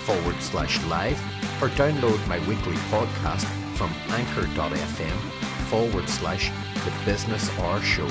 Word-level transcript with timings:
forward 0.03 0.41
slash 0.41 0.83
live 0.85 1.21
or 1.61 1.69
download 1.69 2.27
my 2.27 2.39
weekly 2.47 2.77
podcast 2.89 3.45
from 3.77 3.91
anchor.fm 4.07 5.19
forward 5.69 6.09
slash 6.09 6.49
the 6.83 6.91
Business 7.05 7.47
Hour 7.59 7.79
Show. 7.83 8.09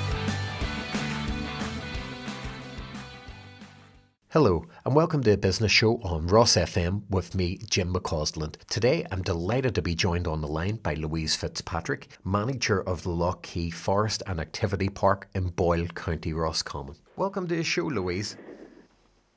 Hello, 4.37 4.67
and 4.85 4.93
welcome 4.93 5.23
to 5.23 5.31
a 5.31 5.35
business 5.35 5.71
show 5.71 5.99
on 6.03 6.27
Ross 6.27 6.53
FM 6.53 7.09
with 7.09 7.33
me, 7.33 7.57
Jim 7.71 7.91
McCausland. 7.91 8.57
Today, 8.69 9.03
I'm 9.09 9.23
delighted 9.23 9.73
to 9.73 9.81
be 9.81 9.95
joined 9.95 10.27
on 10.27 10.41
the 10.41 10.47
line 10.47 10.75
by 10.75 10.93
Louise 10.93 11.35
Fitzpatrick, 11.35 12.07
manager 12.23 12.79
of 12.79 13.01
the 13.01 13.09
Lough 13.09 13.39
Key 13.41 13.71
Forest 13.71 14.21
and 14.27 14.39
Activity 14.39 14.89
Park 14.89 15.27
in 15.33 15.47
Boyle, 15.47 15.87
County 15.87 16.33
Roscommon. 16.33 16.97
Welcome 17.15 17.47
to 17.47 17.55
the 17.55 17.63
show, 17.63 17.85
Louise. 17.85 18.37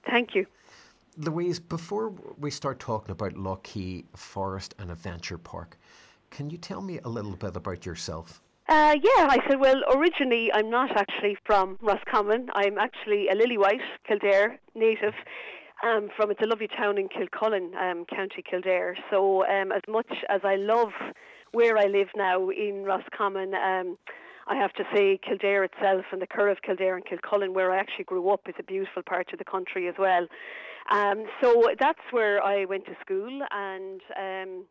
Thank 0.05 0.35
you. 0.35 0.45
Louise, 1.17 1.59
before 1.59 2.11
we 2.39 2.51
start 2.51 2.79
talking 2.79 3.13
about 3.13 3.39
Lough 3.39 3.61
Key 3.63 4.05
Forest 4.15 4.75
and 4.79 4.91
Adventure 4.91 5.39
Park, 5.39 5.79
can 6.31 6.51
you 6.51 6.59
tell 6.59 6.83
me 6.83 7.01
a 7.03 7.09
little 7.09 7.37
bit 7.37 7.57
about 7.57 7.87
yourself? 7.87 8.43
Uh, 8.71 8.95
yeah, 9.03 9.27
I 9.29 9.39
said, 9.49 9.59
well, 9.59 9.83
originally 9.97 10.49
I'm 10.55 10.71
not 10.71 10.97
actually 10.97 11.37
from 11.45 11.77
Roscommon. 11.83 12.51
I'm 12.55 12.79
actually 12.79 13.27
a 13.27 13.35
Lilywhite, 13.35 13.83
Kildare 14.07 14.61
native. 14.77 15.15
Um, 15.83 16.09
from 16.17 16.31
it's 16.31 16.41
a 16.41 16.47
lovely 16.47 16.69
town 16.69 16.97
in 16.97 17.09
Kilcullen, 17.09 17.75
um, 17.75 18.05
County 18.05 18.45
Kildare. 18.49 18.97
So 19.11 19.45
um, 19.47 19.73
as 19.73 19.83
much 19.89 20.07
as 20.29 20.43
I 20.45 20.55
love 20.55 20.91
where 21.51 21.77
I 21.77 21.87
live 21.87 22.11
now 22.15 22.49
in 22.51 22.85
Roscommon, 22.85 23.55
um, 23.55 23.99
I 24.47 24.55
have 24.55 24.73
to 24.75 24.85
say 24.95 25.19
Kildare 25.19 25.65
itself 25.65 26.05
and 26.13 26.23
the 26.23 26.29
Curragh 26.29 26.53
of 26.53 26.63
Kildare 26.63 26.95
and 26.95 27.05
Kilcullen, 27.05 27.53
where 27.55 27.73
I 27.73 27.79
actually 27.79 28.05
grew 28.05 28.29
up, 28.31 28.43
is 28.47 28.55
a 28.61 28.63
beautiful 28.63 29.03
part 29.03 29.33
of 29.33 29.41
the 29.41 29.45
country 29.45 29.89
as 29.89 29.97
well. 29.99 30.29
Um, 30.93 31.25
so 31.43 31.71
that's 31.81 31.99
where 32.13 32.41
I 32.41 32.67
went 32.67 32.85
to 32.85 32.95
school 33.01 33.41
and. 33.51 34.01
Um, 34.17 34.67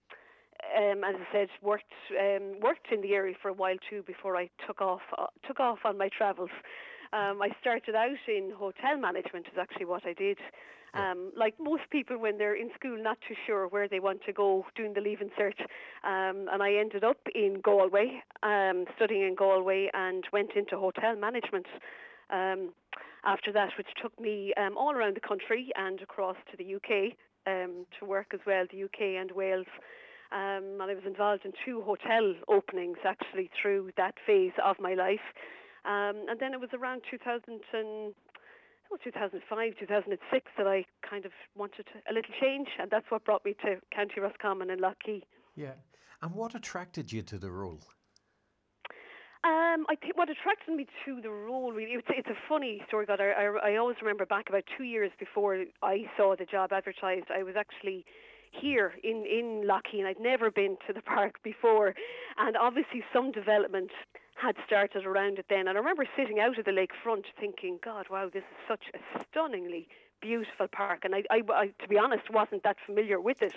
um, 0.78 1.03
as 1.03 1.16
I 1.16 1.31
said, 1.31 1.47
worked 1.62 1.94
um, 2.19 2.59
worked 2.62 2.88
in 2.91 3.02
the 3.02 3.13
area 3.13 3.35
for 3.41 3.50
a 3.50 3.53
while 3.53 3.78
too 3.90 4.03
before 4.03 4.35
I 4.38 4.50
took 4.66 4.81
off 4.81 5.02
uh, 5.18 5.28
took 5.47 5.59
off 5.59 5.80
on 5.85 5.97
my 5.97 6.09
travels. 6.09 6.52
Um, 7.12 7.41
I 7.41 7.50
started 7.59 7.96
out 7.96 8.24
in 8.28 8.52
hotel 8.56 8.97
management 8.97 9.47
is 9.47 9.57
actually 9.59 9.85
what 9.85 10.06
I 10.06 10.13
did. 10.13 10.38
Um, 10.96 11.31
like 11.35 11.53
most 11.59 11.84
people 11.91 12.18
when 12.18 12.38
they're 12.38 12.56
in 12.56 12.72
school, 12.74 12.97
not 13.02 13.18
too 13.28 13.35
sure 13.46 13.68
where 13.68 13.88
they 13.88 14.00
want 14.00 14.24
to 14.25 14.34
go, 14.34 14.66
doing 14.75 14.94
the 14.94 15.02
leaving 15.02 15.30
cert. 15.40 15.59
Um, 16.03 16.47
and 16.52 16.63
I 16.63 16.74
ended 16.74 17.03
up 17.03 17.19
in 17.36 17.62
Galway, 17.63 18.24
um, 18.41 18.86
studying 18.96 19.22
in 19.22 19.36
Galway, 19.36 19.90
and 19.94 20.24
went 20.34 20.51
into 20.56 20.78
hotel 20.78 21.16
management. 21.16 21.68
Um, 22.31 22.74
after 23.24 23.51
that, 23.51 23.69
which 23.78 23.88
took 24.01 24.18
me 24.19 24.53
um, 24.57 24.78
all 24.78 24.91
around 24.91 25.16
the 25.16 25.28
country 25.28 25.72
and 25.75 26.01
across 26.01 26.38
to 26.51 26.57
the 26.57 26.75
UK 26.75 27.13
um, 27.47 27.86
to 28.00 28.06
work 28.06 28.28
as 28.34 28.40
well, 28.46 28.66
the 28.72 28.84
UK 28.84 29.19
and 29.19 29.31
Wales. 29.31 29.68
Um, 30.31 30.78
and 30.79 30.91
I 30.91 30.94
was 30.94 31.06
involved 31.06 31.45
in 31.45 31.53
two 31.66 31.81
hotel 31.81 32.35
openings 32.47 32.97
actually 33.03 33.50
through 33.59 33.91
that 33.97 34.16
phase 34.25 34.51
of 34.63 34.75
my 34.79 34.94
life. 34.94 35.25
Um, 35.85 36.29
and 36.29 36.40
then 36.40 36.53
it 36.53 36.59
was 36.59 36.69
around 36.73 37.01
2000 37.09 37.41
and, 37.47 38.13
oh, 38.91 38.97
2005, 39.03 39.73
2006 39.79 40.51
that 40.57 40.68
I 40.68 40.85
kind 41.07 41.25
of 41.25 41.31
wanted 41.56 41.88
a 42.09 42.13
little 42.13 42.34
change, 42.39 42.68
and 42.79 42.91
that's 42.91 43.09
what 43.09 43.25
brought 43.25 43.44
me 43.44 43.56
to 43.66 43.78
County 43.95 44.19
Roscommon 44.22 44.69
and 44.69 44.79
Lough 44.79 44.94
Key. 45.03 45.23
Yeah. 45.56 45.73
And 46.22 46.35
what 46.35 46.53
attracted 46.53 47.12
you 47.12 47.22
to 47.23 47.39
the 47.39 47.50
role? 47.50 47.81
Um, 49.41 49.85
I 49.88 49.95
think 49.95 50.18
what 50.18 50.29
attracted 50.29 50.75
me 50.75 50.85
to 51.06 51.22
the 51.22 51.29
role 51.29 51.72
really 51.72 51.91
it's, 51.91 52.07
it's 52.09 52.28
a 52.28 52.35
funny 52.50 52.81
story. 52.88 53.06
God, 53.06 53.22
I, 53.22 53.31
I 53.31 53.72
I 53.72 53.75
always 53.78 53.95
remember 54.01 54.25
back 54.25 54.50
about 54.50 54.63
two 54.78 54.84
years 54.84 55.12
before 55.18 55.63
I 55.81 56.03
saw 56.18 56.35
the 56.35 56.44
job 56.44 56.73
advertised. 56.73 57.28
I 57.34 57.44
was 57.44 57.56
actually 57.56 58.03
here 58.51 58.93
in 59.03 59.25
in 59.25 59.67
and 59.67 60.07
I'd 60.07 60.19
never 60.19 60.51
been 60.51 60.77
to 60.87 60.93
the 60.93 61.01
park 61.01 61.41
before, 61.43 61.93
and 62.37 62.57
obviously 62.57 63.03
some 63.13 63.31
development 63.31 63.91
had 64.35 64.55
started 64.65 65.05
around 65.05 65.37
it 65.37 65.45
then. 65.49 65.67
And 65.67 65.71
I 65.71 65.73
remember 65.73 66.05
sitting 66.15 66.39
out 66.39 66.57
at 66.57 66.65
the 66.65 66.71
lakefront 66.71 67.25
thinking, 67.39 67.79
God, 67.83 68.05
wow, 68.09 68.29
this 68.31 68.43
is 68.43 68.67
such 68.67 68.83
a 68.93 69.23
stunningly 69.29 69.88
beautiful 70.22 70.68
park. 70.68 71.02
And 71.03 71.16
I, 71.16 71.24
I, 71.30 71.41
I 71.53 71.66
to 71.81 71.88
be 71.88 71.97
honest, 71.97 72.30
wasn't 72.31 72.63
that 72.63 72.78
familiar 72.85 73.19
with 73.19 73.41
it. 73.41 73.53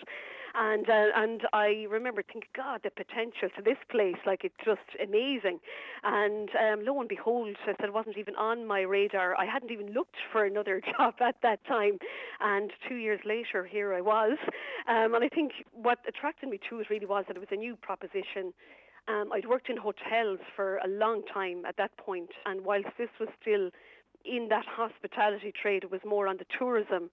And 0.55 0.89
uh, 0.89 1.06
and 1.17 1.43
I 1.53 1.87
remember 1.89 2.23
thinking, 2.23 2.50
God, 2.55 2.81
the 2.84 2.91
potential 2.91 3.49
to 3.56 3.62
this 3.62 3.78
place, 3.91 4.17
like 4.27 4.45
it's 4.45 4.55
just 4.65 4.81
amazing. 5.03 5.61
And 6.05 6.50
um, 6.50 6.84
lo 6.84 7.00
and 7.00 7.09
behold, 7.09 7.56
I 7.62 7.73
said 7.73 7.87
it 7.87 7.93
wasn't 7.93 8.19
even 8.19 8.37
on 8.37 8.67
my 8.67 8.81
radar. 8.81 9.34
I 9.37 9.47
hadn't 9.47 9.71
even 9.71 9.93
looked 9.93 10.17
for 10.31 10.45
another 10.45 10.83
job 10.97 11.15
at 11.21 11.37
that 11.43 11.65
time. 11.67 11.99
And 12.41 12.71
two 12.87 12.97
years 12.97 13.21
later, 13.25 13.65
here 13.65 13.94
I 13.94 14.03
was. 14.03 14.37
Um, 14.89 15.15
and 15.15 15.25
I 15.25 15.29
think 15.29 15.53
what 15.73 15.99
attracted 16.06 16.50
me 16.50 16.61
to 16.69 16.81
it 16.81 16.91
really 16.91 17.06
was 17.06 17.25
that 17.29 17.37
it 17.37 17.41
was 17.41 17.49
a 17.53 17.56
new 17.56 17.77
proposition. 17.77 18.53
Um, 19.09 19.33
I'd 19.33 19.49
worked 19.49 19.69
in 19.69 19.77
hotels 19.77 20.39
for 20.55 20.77
a 20.77 20.89
long 20.89 21.23
time 21.33 21.65
at 21.67 21.77
that 21.77 21.97
point, 21.97 22.31
and 22.47 22.65
whilst 22.65 22.91
this 22.99 23.09
was 23.19 23.29
still 23.41 23.71
in 24.25 24.49
that 24.49 24.65
hospitality 24.65 25.53
trade, 25.53 25.84
it 25.84 25.91
was 25.91 26.00
more 26.05 26.27
on 26.28 26.37
the 26.37 26.47
tourism. 26.59 27.10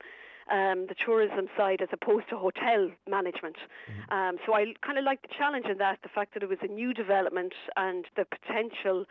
Um, 0.52 0.88
the 0.88 0.96
tourism 0.96 1.48
side 1.56 1.80
as 1.80 1.90
opposed 1.92 2.28
to 2.30 2.36
hotel 2.36 2.90
management. 3.08 3.58
Mm-hmm. 3.88 4.12
Um, 4.12 4.38
so 4.48 4.56
I 4.56 4.74
kind 4.84 4.98
of 4.98 5.04
like 5.04 5.22
the 5.22 5.28
challenge 5.38 5.68
in 5.68 5.78
that, 5.78 6.00
the 6.02 6.10
fact 6.10 6.34
that 6.34 6.42
it 6.42 6.50
was 6.50 6.58
a 6.64 6.68
new 6.68 6.92
development 6.92 7.54
and 7.78 8.06
the 8.16 8.26
potential 8.26 9.06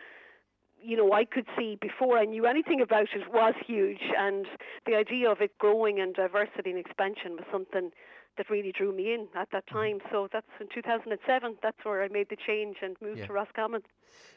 you 0.82 0.96
know, 0.96 1.12
I 1.12 1.24
could 1.24 1.46
see 1.56 1.76
before 1.80 2.18
I 2.18 2.24
knew 2.24 2.46
anything 2.46 2.80
about 2.80 3.08
it 3.14 3.32
was 3.32 3.54
huge, 3.66 4.02
and 4.16 4.46
the 4.86 4.94
idea 4.94 5.30
of 5.30 5.40
it 5.40 5.56
growing 5.58 6.00
and 6.00 6.14
diversity 6.14 6.70
and 6.70 6.78
expansion 6.78 7.32
was 7.32 7.44
something 7.50 7.90
that 8.38 8.48
really 8.48 8.72
drew 8.72 8.94
me 8.94 9.12
in 9.12 9.28
at 9.34 9.48
that 9.52 9.66
mm-hmm. 9.66 9.76
time. 9.76 9.98
So 10.10 10.28
that's 10.32 10.46
in 10.60 10.68
2007. 10.74 11.56
That's 11.62 11.76
where 11.82 12.02
I 12.02 12.08
made 12.08 12.28
the 12.30 12.36
change 12.46 12.76
and 12.82 12.96
moved 13.02 13.18
yeah. 13.18 13.26
to 13.26 13.32
Roscommon. 13.32 13.82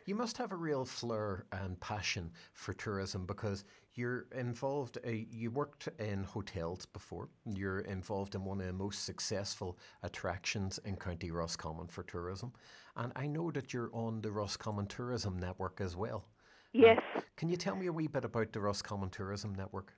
You 0.05 0.15
must 0.15 0.37
have 0.37 0.51
a 0.51 0.55
real 0.55 0.83
flair 0.83 1.45
and 1.51 1.79
passion 1.79 2.31
for 2.53 2.73
tourism 2.73 3.25
because 3.25 3.63
you're 3.93 4.25
involved. 4.35 4.97
Uh, 5.05 5.11
you 5.11 5.51
worked 5.51 5.87
in 5.99 6.23
hotels 6.23 6.85
before. 6.85 7.29
You're 7.45 7.79
involved 7.79 8.35
in 8.35 8.43
one 8.43 8.59
of 8.59 8.67
the 8.67 8.73
most 8.73 9.05
successful 9.05 9.77
attractions 10.03 10.79
in 10.83 10.97
County 10.97 11.31
Roscommon 11.31 11.87
for 11.87 12.03
tourism, 12.03 12.53
and 12.95 13.11
I 13.15 13.27
know 13.27 13.51
that 13.51 13.73
you're 13.73 13.91
on 13.93 14.21
the 14.21 14.31
Roscommon 14.31 14.87
Tourism 14.87 15.39
Network 15.39 15.79
as 15.81 15.95
well. 15.95 16.25
Yes. 16.73 17.01
Can 17.35 17.49
you 17.49 17.57
tell 17.57 17.75
me 17.75 17.87
a 17.87 17.93
wee 17.93 18.07
bit 18.07 18.25
about 18.25 18.53
the 18.53 18.61
Roscommon 18.61 19.09
Tourism 19.09 19.53
Network? 19.53 19.93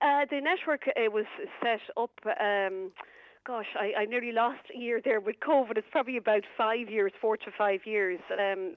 Uh, 0.00 0.24
the 0.30 0.40
network 0.40 0.82
uh, 0.88 1.10
was 1.10 1.26
set 1.62 1.80
up. 1.96 2.10
Um, 2.26 2.92
gosh, 3.46 3.66
I, 3.80 4.02
I 4.02 4.04
nearly 4.04 4.32
lost 4.32 4.60
a 4.74 4.78
year 4.78 5.00
there 5.02 5.20
with 5.20 5.36
COVID. 5.40 5.76
It's 5.76 5.86
probably 5.90 6.18
about 6.18 6.42
five 6.56 6.90
years, 6.90 7.12
four 7.20 7.36
to 7.38 7.50
five 7.56 7.80
years, 7.84 8.20
um, 8.32 8.74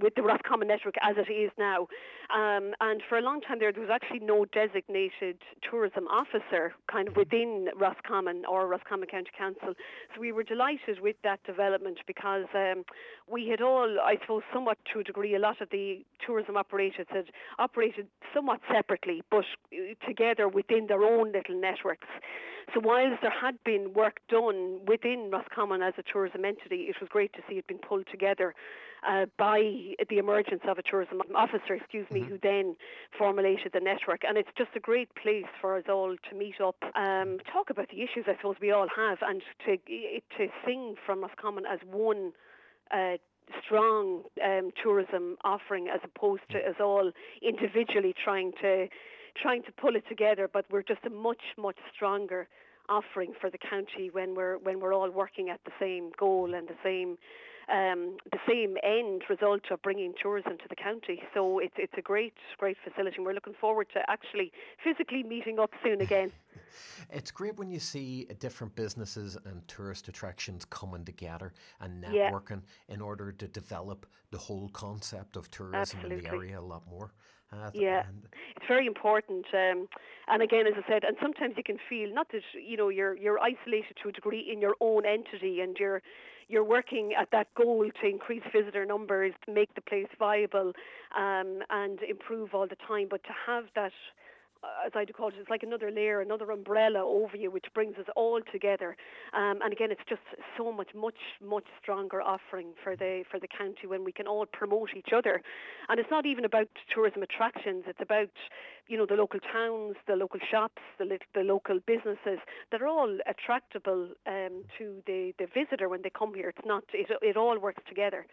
with 0.00 0.14
the 0.14 0.22
Roscommon 0.22 0.68
network 0.68 0.94
as 1.02 1.16
it 1.16 1.30
is 1.30 1.50
now. 1.58 1.86
Um, 2.34 2.74
and 2.80 3.00
for 3.08 3.16
a 3.16 3.22
long 3.22 3.40
time 3.40 3.60
there, 3.60 3.70
there 3.70 3.80
was 3.80 3.92
actually 3.94 4.18
no 4.18 4.44
designated 4.46 5.38
tourism 5.62 6.08
officer 6.08 6.72
kind 6.90 7.06
of 7.06 7.14
within 7.14 7.68
Roscommon 7.78 8.42
or 8.44 8.66
Roscommon 8.66 9.06
County 9.06 9.30
Council. 9.38 9.74
So 10.12 10.20
we 10.20 10.32
were 10.32 10.42
delighted 10.42 10.98
with 11.00 11.14
that 11.22 11.40
development 11.44 11.98
because 12.08 12.46
um, 12.52 12.82
we 13.30 13.46
had 13.48 13.60
all, 13.60 13.98
I 14.02 14.16
suppose, 14.20 14.42
somewhat 14.52 14.78
to 14.92 15.00
a 15.00 15.04
degree, 15.04 15.36
a 15.36 15.38
lot 15.38 15.60
of 15.60 15.70
the 15.70 16.04
tourism 16.26 16.56
operators 16.56 17.06
had 17.08 17.26
operated 17.60 18.08
somewhat 18.34 18.58
separately, 18.72 19.22
but 19.30 19.44
together 20.04 20.48
within 20.48 20.88
their 20.88 21.04
own 21.04 21.30
little 21.30 21.60
networks. 21.60 22.08
So 22.72 22.80
whilst 22.82 23.20
there 23.22 23.30
had 23.30 23.62
been 23.64 23.92
work 23.92 24.20
done 24.28 24.80
within 24.86 25.30
Roscommon 25.30 25.82
as 25.82 25.94
a 25.98 26.02
tourism 26.02 26.44
entity, 26.44 26.86
it 26.88 26.96
was 27.00 27.08
great 27.10 27.32
to 27.34 27.40
see 27.48 27.56
it 27.56 27.66
being 27.68 27.80
pulled 27.80 28.06
together 28.10 28.54
uh, 29.06 29.26
by 29.38 29.60
the 30.08 30.18
emergence 30.18 30.62
of 30.68 30.78
a 30.78 30.82
tourism 30.82 31.20
officer, 31.34 31.74
excuse 31.74 32.10
me, 32.10 32.20
mm-hmm. 32.20 32.30
who 32.30 32.38
then 32.42 32.76
formulated 33.16 33.72
the 33.72 33.80
network. 33.80 34.22
And 34.26 34.38
it's 34.38 34.48
just 34.56 34.70
a 34.76 34.80
great 34.80 35.08
place 35.14 35.46
for 35.60 35.76
us 35.76 35.84
all 35.88 36.16
to 36.30 36.36
meet 36.36 36.60
up, 36.60 36.76
um, 36.94 37.38
talk 37.52 37.70
about 37.70 37.88
the 37.90 38.02
issues 38.02 38.24
I 38.26 38.36
suppose 38.36 38.56
we 38.60 38.70
all 38.70 38.88
have, 38.96 39.18
and 39.22 39.42
to 39.66 39.76
to 39.76 40.48
sing 40.64 40.94
from 41.04 41.22
Roscommon 41.22 41.64
as 41.66 41.80
one. 41.90 42.32
Uh, 42.90 43.16
strong 43.62 44.22
um, 44.42 44.70
tourism 44.82 45.36
offering 45.44 45.88
as 45.88 46.00
opposed 46.02 46.42
to 46.50 46.56
us 46.58 46.76
all 46.80 47.12
individually 47.42 48.14
trying 48.24 48.52
to 48.58 48.88
trying 49.40 49.62
to 49.64 49.72
pull 49.72 49.96
it 49.96 50.04
together, 50.08 50.48
but 50.50 50.64
we're 50.70 50.82
just 50.82 51.04
a 51.06 51.10
much, 51.10 51.42
much 51.58 51.76
stronger 51.94 52.48
offering 52.88 53.32
for 53.40 53.50
the 53.50 53.58
county 53.58 54.10
when 54.12 54.34
we're 54.34 54.58
when 54.58 54.80
we're 54.80 54.94
all 54.94 55.10
working 55.10 55.48
at 55.48 55.60
the 55.64 55.72
same 55.80 56.10
goal 56.18 56.54
and 56.54 56.68
the 56.68 56.76
same 56.82 57.16
um, 57.68 58.16
the 58.30 58.38
same 58.48 58.76
end 58.82 59.22
result 59.28 59.62
of 59.70 59.80
bringing 59.82 60.14
tourism 60.20 60.58
to 60.58 60.64
the 60.68 60.76
county. 60.76 61.22
So 61.32 61.58
it's 61.58 61.74
it's 61.76 61.92
a 61.96 62.02
great 62.02 62.34
great 62.58 62.76
facility. 62.84 63.16
and 63.16 63.26
We're 63.26 63.34
looking 63.34 63.54
forward 63.60 63.88
to 63.94 64.00
actually 64.08 64.52
physically 64.82 65.22
meeting 65.22 65.58
up 65.58 65.70
soon 65.82 66.00
again. 66.00 66.32
it's 67.10 67.30
great 67.30 67.56
when 67.56 67.70
you 67.70 67.78
see 67.78 68.26
different 68.38 68.74
businesses 68.74 69.36
and 69.44 69.66
tourist 69.68 70.08
attractions 70.08 70.64
coming 70.64 71.04
together 71.04 71.52
and 71.80 72.04
networking 72.04 72.62
yeah. 72.88 72.94
in 72.94 73.00
order 73.00 73.32
to 73.32 73.48
develop 73.48 74.06
the 74.30 74.38
whole 74.38 74.68
concept 74.70 75.36
of 75.36 75.50
tourism 75.50 76.00
Absolutely. 76.00 76.16
in 76.16 76.22
the 76.22 76.28
area 76.28 76.60
a 76.60 76.60
lot 76.60 76.82
more. 76.88 77.12
Uh, 77.52 77.70
yeah, 77.72 78.02
it's 78.56 78.66
very 78.66 78.86
important. 78.86 79.46
Um, 79.52 79.86
and 80.26 80.42
again, 80.42 80.66
as 80.66 80.74
I 80.76 80.88
said, 80.88 81.04
and 81.04 81.16
sometimes 81.22 81.54
you 81.56 81.62
can 81.62 81.78
feel 81.88 82.12
not 82.12 82.28
that 82.32 82.42
you 82.54 82.76
know 82.76 82.88
you're 82.88 83.16
you're 83.16 83.38
isolated 83.38 83.96
to 84.02 84.08
a 84.08 84.12
degree 84.12 84.48
in 84.50 84.60
your 84.60 84.74
own 84.80 85.06
entity, 85.06 85.60
and 85.60 85.76
you're 85.78 86.02
you're 86.54 86.62
working 86.62 87.14
at 87.20 87.28
that 87.32 87.48
goal 87.56 87.84
to 88.00 88.08
increase 88.08 88.44
visitor 88.52 88.86
numbers, 88.86 89.34
make 89.52 89.74
the 89.74 89.80
place 89.80 90.06
viable, 90.16 90.72
um, 91.18 91.58
and 91.68 91.98
improve 92.08 92.54
all 92.54 92.68
the 92.68 92.76
time. 92.86 93.08
But 93.10 93.24
to 93.24 93.30
have 93.44 93.64
that 93.74 93.90
as 94.84 94.92
I'd 94.94 95.12
call 95.14 95.28
it, 95.28 95.34
it's 95.38 95.50
like 95.50 95.62
another 95.62 95.90
layer, 95.90 96.20
another 96.20 96.50
umbrella 96.50 97.00
over 97.00 97.36
you, 97.36 97.50
which 97.50 97.66
brings 97.74 97.96
us 97.96 98.06
all 98.16 98.40
together. 98.52 98.96
Um, 99.32 99.60
and 99.62 99.72
again, 99.72 99.90
it's 99.90 100.04
just 100.08 100.22
so 100.56 100.72
much, 100.72 100.88
much, 100.94 101.18
much 101.42 101.64
stronger 101.80 102.20
offering 102.20 102.72
for 102.82 102.96
the 102.96 103.24
for 103.30 103.40
the 103.40 103.48
county 103.48 103.86
when 103.86 104.04
we 104.04 104.12
can 104.12 104.26
all 104.26 104.46
promote 104.46 104.90
each 104.96 105.12
other. 105.14 105.42
And 105.88 105.98
it's 105.98 106.10
not 106.10 106.26
even 106.26 106.44
about 106.44 106.68
tourism 106.92 107.22
attractions; 107.22 107.84
it's 107.86 108.00
about 108.00 108.30
you 108.88 108.98
know 108.98 109.06
the 109.06 109.14
local 109.14 109.40
towns, 109.40 109.96
the 110.06 110.16
local 110.16 110.40
shops, 110.50 110.82
the 110.98 111.18
the 111.34 111.42
local 111.42 111.80
businesses 111.86 112.38
that 112.70 112.82
are 112.82 112.88
all 112.88 113.18
attractable 113.26 114.08
um, 114.26 114.64
to 114.78 115.02
the 115.06 115.32
the 115.38 115.46
visitor 115.46 115.88
when 115.88 116.02
they 116.02 116.10
come 116.10 116.34
here. 116.34 116.48
It's 116.48 116.66
not 116.66 116.84
it 116.92 117.10
it 117.22 117.36
all 117.36 117.58
works 117.58 117.82
together. 117.88 118.26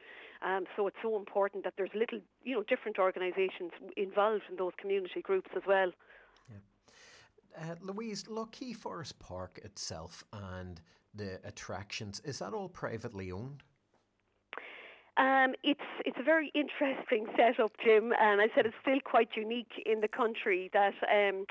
Um, 0.43 0.65
so 0.75 0.87
it's 0.87 0.97
so 1.03 1.17
important 1.17 1.63
that 1.65 1.73
there's 1.77 1.91
little, 1.93 2.19
you 2.43 2.55
know, 2.55 2.63
different 2.63 2.97
organisations 2.97 3.71
involved 3.95 4.43
in 4.49 4.55
those 4.55 4.73
community 4.79 5.21
groups 5.21 5.51
as 5.55 5.61
well. 5.67 5.91
Uh, 7.57 7.75
Louise, 7.81 8.27
Lough 8.27 8.45
Key 8.45 8.73
Forest 8.73 9.19
Park 9.19 9.59
itself 9.63 10.23
and 10.33 10.81
the 11.13 11.39
attractions, 11.43 12.21
is 12.23 12.39
that 12.39 12.53
all 12.53 12.69
privately 12.69 13.31
owned? 13.31 13.63
Um, 15.17 15.53
it's 15.63 15.79
it's 16.05 16.17
a 16.19 16.23
very 16.23 16.51
interesting 16.55 17.27
setup, 17.37 17.73
Jim, 17.83 18.13
and 18.19 18.41
I 18.41 18.47
said 18.55 18.65
it's 18.65 18.75
still 18.81 18.99
quite 19.03 19.29
unique 19.35 19.71
in 19.85 20.01
the 20.01 20.07
country 20.07 20.69
that. 20.73 20.93
Um, 21.11 21.45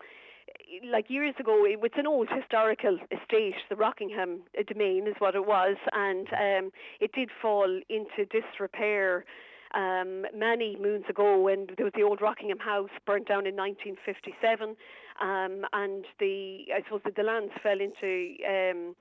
like 0.90 1.08
years 1.08 1.34
ago, 1.38 1.64
it 1.64 1.80
was 1.80 1.92
an 1.96 2.06
old 2.06 2.28
historical 2.28 2.98
estate. 3.12 3.54
The 3.68 3.76
Rockingham 3.76 4.42
domain 4.66 5.06
is 5.06 5.14
what 5.18 5.34
it 5.34 5.46
was, 5.46 5.76
and 5.92 6.26
um, 6.32 6.72
it 7.00 7.12
did 7.12 7.30
fall 7.40 7.80
into 7.88 8.24
disrepair 8.30 9.24
um, 9.74 10.26
many 10.34 10.76
moons 10.76 11.04
ago 11.08 11.40
when 11.40 11.66
there 11.76 11.84
was 11.84 11.92
the 11.96 12.02
old 12.02 12.20
Rockingham 12.20 12.58
house 12.58 12.90
burnt 13.06 13.28
down 13.28 13.46
in 13.46 13.56
1957, 13.56 14.76
um, 15.20 15.66
and 15.72 16.04
the 16.18 16.66
I 16.74 16.82
suppose 16.84 17.00
the, 17.04 17.12
the 17.16 17.22
lands 17.22 17.52
fell 17.62 17.80
into. 17.80 18.36
Um, 18.46 18.96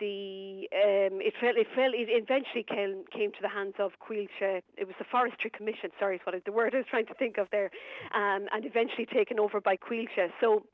the 0.00 0.66
um, 0.74 1.20
it 1.22 1.34
fell 1.38 1.54
it 1.54 1.68
fell 1.76 1.92
it 1.94 2.08
eventually 2.10 2.64
came 2.64 3.04
came 3.14 3.30
to 3.30 3.38
the 3.40 3.48
hands 3.48 3.74
of 3.78 3.92
Coillte. 4.00 4.62
It 4.76 4.86
was 4.86 4.96
the 4.98 5.04
Forestry 5.04 5.50
Commission. 5.50 5.90
Sorry, 5.98 6.16
is 6.16 6.22
what 6.24 6.34
the 6.44 6.50
word 6.50 6.74
I 6.74 6.78
was 6.78 6.86
trying 6.90 7.06
to 7.06 7.14
think 7.14 7.38
of 7.38 7.46
there, 7.52 7.70
um, 8.14 8.48
and 8.52 8.64
eventually 8.64 9.06
taken 9.06 9.38
over 9.38 9.60
by 9.60 9.76
Coillte. 9.76 10.32
So 10.40 10.64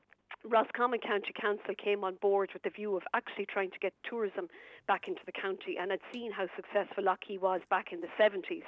Roscommon 0.44 1.00
County 1.00 1.32
Council 1.38 1.74
came 1.76 2.04
on 2.04 2.16
board 2.16 2.50
with 2.52 2.62
the 2.62 2.70
view 2.70 2.96
of 2.96 3.02
actually 3.12 3.46
trying 3.46 3.70
to 3.70 3.78
get 3.78 3.92
tourism 4.08 4.48
back 4.86 5.08
into 5.08 5.20
the 5.26 5.32
county 5.32 5.76
and 5.80 5.90
had 5.90 6.00
seen 6.12 6.32
how 6.32 6.46
successful 6.56 7.04
Lough 7.04 7.16
Key 7.20 7.38
was 7.38 7.60
back 7.68 7.92
in 7.92 8.00
the 8.00 8.08
70s. 8.18 8.64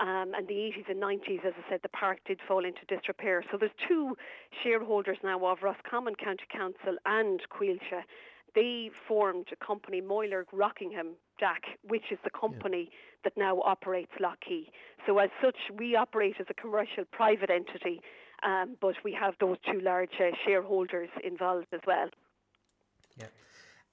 Um, 0.00 0.32
and 0.34 0.48
the 0.48 0.54
80s 0.54 0.90
and 0.90 1.00
90s, 1.00 1.46
as 1.46 1.52
I 1.56 1.70
said, 1.70 1.80
the 1.82 1.88
park 1.88 2.18
did 2.26 2.40
fall 2.48 2.64
into 2.64 2.80
disrepair. 2.88 3.44
So 3.50 3.56
there's 3.58 3.70
two 3.88 4.16
shareholders 4.62 5.18
now 5.22 5.46
of 5.46 5.58
Roscommon 5.62 6.16
County 6.16 6.44
Council 6.52 6.96
and 7.06 7.40
Coillte. 7.48 8.02
They 8.56 8.90
formed 9.06 9.46
a 9.52 9.64
company, 9.64 10.00
Moylurg 10.00 10.46
Rockingham 10.52 11.14
DAC, 11.40 11.76
which 11.86 12.10
is 12.10 12.18
the 12.24 12.30
company 12.30 12.88
yeah. 12.90 12.98
that 13.24 13.36
now 13.36 13.60
operates 13.60 14.12
Lough 14.20 14.34
Key. 14.46 14.70
So 15.06 15.18
as 15.18 15.30
such, 15.42 15.56
we 15.76 15.94
operate 15.96 16.36
as 16.40 16.46
a 16.50 16.54
commercial 16.54 17.04
private 17.12 17.50
entity, 17.50 18.00
um, 18.44 18.76
but 18.80 18.94
we 19.04 19.12
have 19.12 19.34
those 19.40 19.56
two 19.70 19.80
large 19.80 20.10
uh, 20.20 20.34
shareholders 20.44 21.08
involved 21.22 21.66
as 21.72 21.80
well. 21.86 22.08
Yeah. 23.16 23.26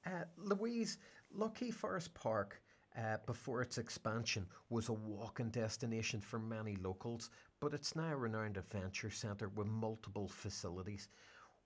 Uh, 0.05 0.23
Louise, 0.37 0.97
Lough 1.33 1.51
Forest 1.71 2.13
Park 2.13 2.61
uh, 2.97 3.17
before 3.25 3.61
its 3.61 3.77
expansion, 3.77 4.45
was 4.69 4.89
a 4.89 4.93
walking 4.93 5.49
destination 5.49 6.19
for 6.19 6.39
many 6.39 6.75
locals, 6.75 7.29
but 7.59 7.73
it's 7.73 7.95
now 7.95 8.11
a 8.11 8.15
renowned 8.15 8.57
adventure 8.57 9.09
centre 9.09 9.49
with 9.49 9.67
multiple 9.67 10.27
facilities. 10.27 11.07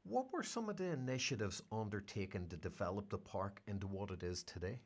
What 0.03 0.31
were 0.31 0.43
some 0.43 0.69
of 0.69 0.77
the 0.77 0.85
initiatives 0.91 1.63
undertaken 1.71 2.47
to 2.49 2.57
develop 2.57 3.09
the 3.09 3.17
park 3.17 3.61
into 3.67 3.87
what 3.87 4.11
it 4.11 4.23
is 4.23 4.43
today? 4.43 4.79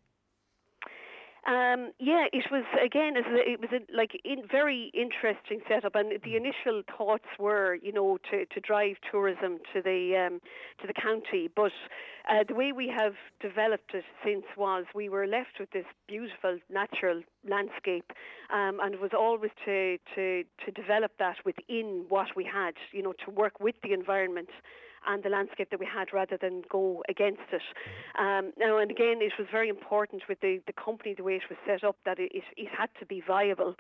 Um, 1.49 1.93
yeah, 1.97 2.27
it 2.31 2.45
was 2.51 2.63
again. 2.79 3.13
It 3.17 3.59
was 3.59 3.71
a, 3.73 3.81
like 3.97 4.11
in 4.23 4.43
very 4.51 4.91
interesting 4.93 5.61
setup, 5.67 5.95
and 5.95 6.11
the 6.11 6.37
hmm. 6.37 6.45
initial 6.45 6.83
thoughts 6.95 7.25
were, 7.39 7.79
you 7.81 7.91
know, 7.91 8.19
to, 8.29 8.45
to 8.45 8.59
drive 8.59 8.97
tourism 9.11 9.57
to 9.73 9.81
the 9.81 10.27
um, 10.27 10.41
to 10.79 10.85
the 10.85 10.93
county. 10.93 11.49
But 11.55 11.71
uh, 12.29 12.43
the 12.47 12.53
way 12.53 12.71
we 12.71 12.93
have 12.95 13.13
developed 13.41 13.95
it 13.95 14.03
since 14.23 14.45
was 14.55 14.85
we 14.93 15.09
were 15.09 15.25
left 15.25 15.59
with 15.59 15.71
this 15.71 15.85
beautiful 16.07 16.59
natural 16.69 17.23
landscape, 17.49 18.11
um, 18.53 18.77
and 18.83 18.93
it 18.93 19.01
was 19.01 19.11
always 19.17 19.51
to 19.65 19.97
to 20.13 20.43
to 20.65 20.71
develop 20.71 21.13
that 21.17 21.37
within 21.45 22.05
what 22.09 22.27
we 22.35 22.43
had, 22.43 22.75
you 22.91 23.01
know, 23.01 23.13
to 23.25 23.31
work 23.31 23.59
with 23.59 23.75
the 23.81 23.93
environment 23.93 24.49
and 25.07 25.23
the 25.23 25.29
landscape 25.29 25.69
that 25.71 25.79
we 25.79 25.85
had 25.85 26.13
rather 26.13 26.37
than 26.37 26.63
go 26.69 27.03
against 27.09 27.51
it. 27.51 27.61
Um, 28.17 28.53
now, 28.57 28.77
and 28.77 28.91
again, 28.91 29.19
it 29.21 29.33
was 29.37 29.47
very 29.51 29.69
important 29.69 30.23
with 30.27 30.39
the, 30.41 30.61
the 30.67 30.73
company, 30.73 31.13
the 31.13 31.23
way 31.23 31.35
it 31.35 31.49
was 31.49 31.57
set 31.65 31.83
up, 31.83 31.97
that 32.05 32.19
it, 32.19 32.31
it, 32.33 32.43
it 32.57 32.69
had 32.77 32.89
to 32.99 33.05
be 33.05 33.21
viable. 33.25 33.75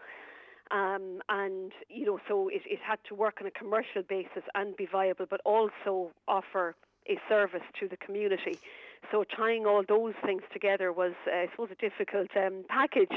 Um, 0.71 1.21
and 1.29 1.71
you 1.89 2.05
know, 2.05 2.19
so 2.27 2.47
it, 2.49 2.61
it 2.65 2.79
had 2.85 2.99
to 3.09 3.15
work 3.15 3.37
on 3.41 3.47
a 3.47 3.51
commercial 3.51 4.03
basis 4.07 4.43
and 4.53 4.75
be 4.77 4.85
viable, 4.85 5.25
but 5.29 5.41
also 5.43 6.11
offer 6.27 6.75
a 7.07 7.17
service 7.27 7.63
to 7.79 7.87
the 7.87 7.97
community. 7.97 8.59
So 9.11 9.23
tying 9.23 9.65
all 9.65 9.83
those 9.87 10.13
things 10.23 10.43
together 10.53 10.91
was, 10.91 11.13
uh, 11.25 11.35
I 11.35 11.47
suppose, 11.51 11.69
a 11.71 11.75
difficult 11.75 12.27
um, 12.35 12.65
package. 12.67 13.11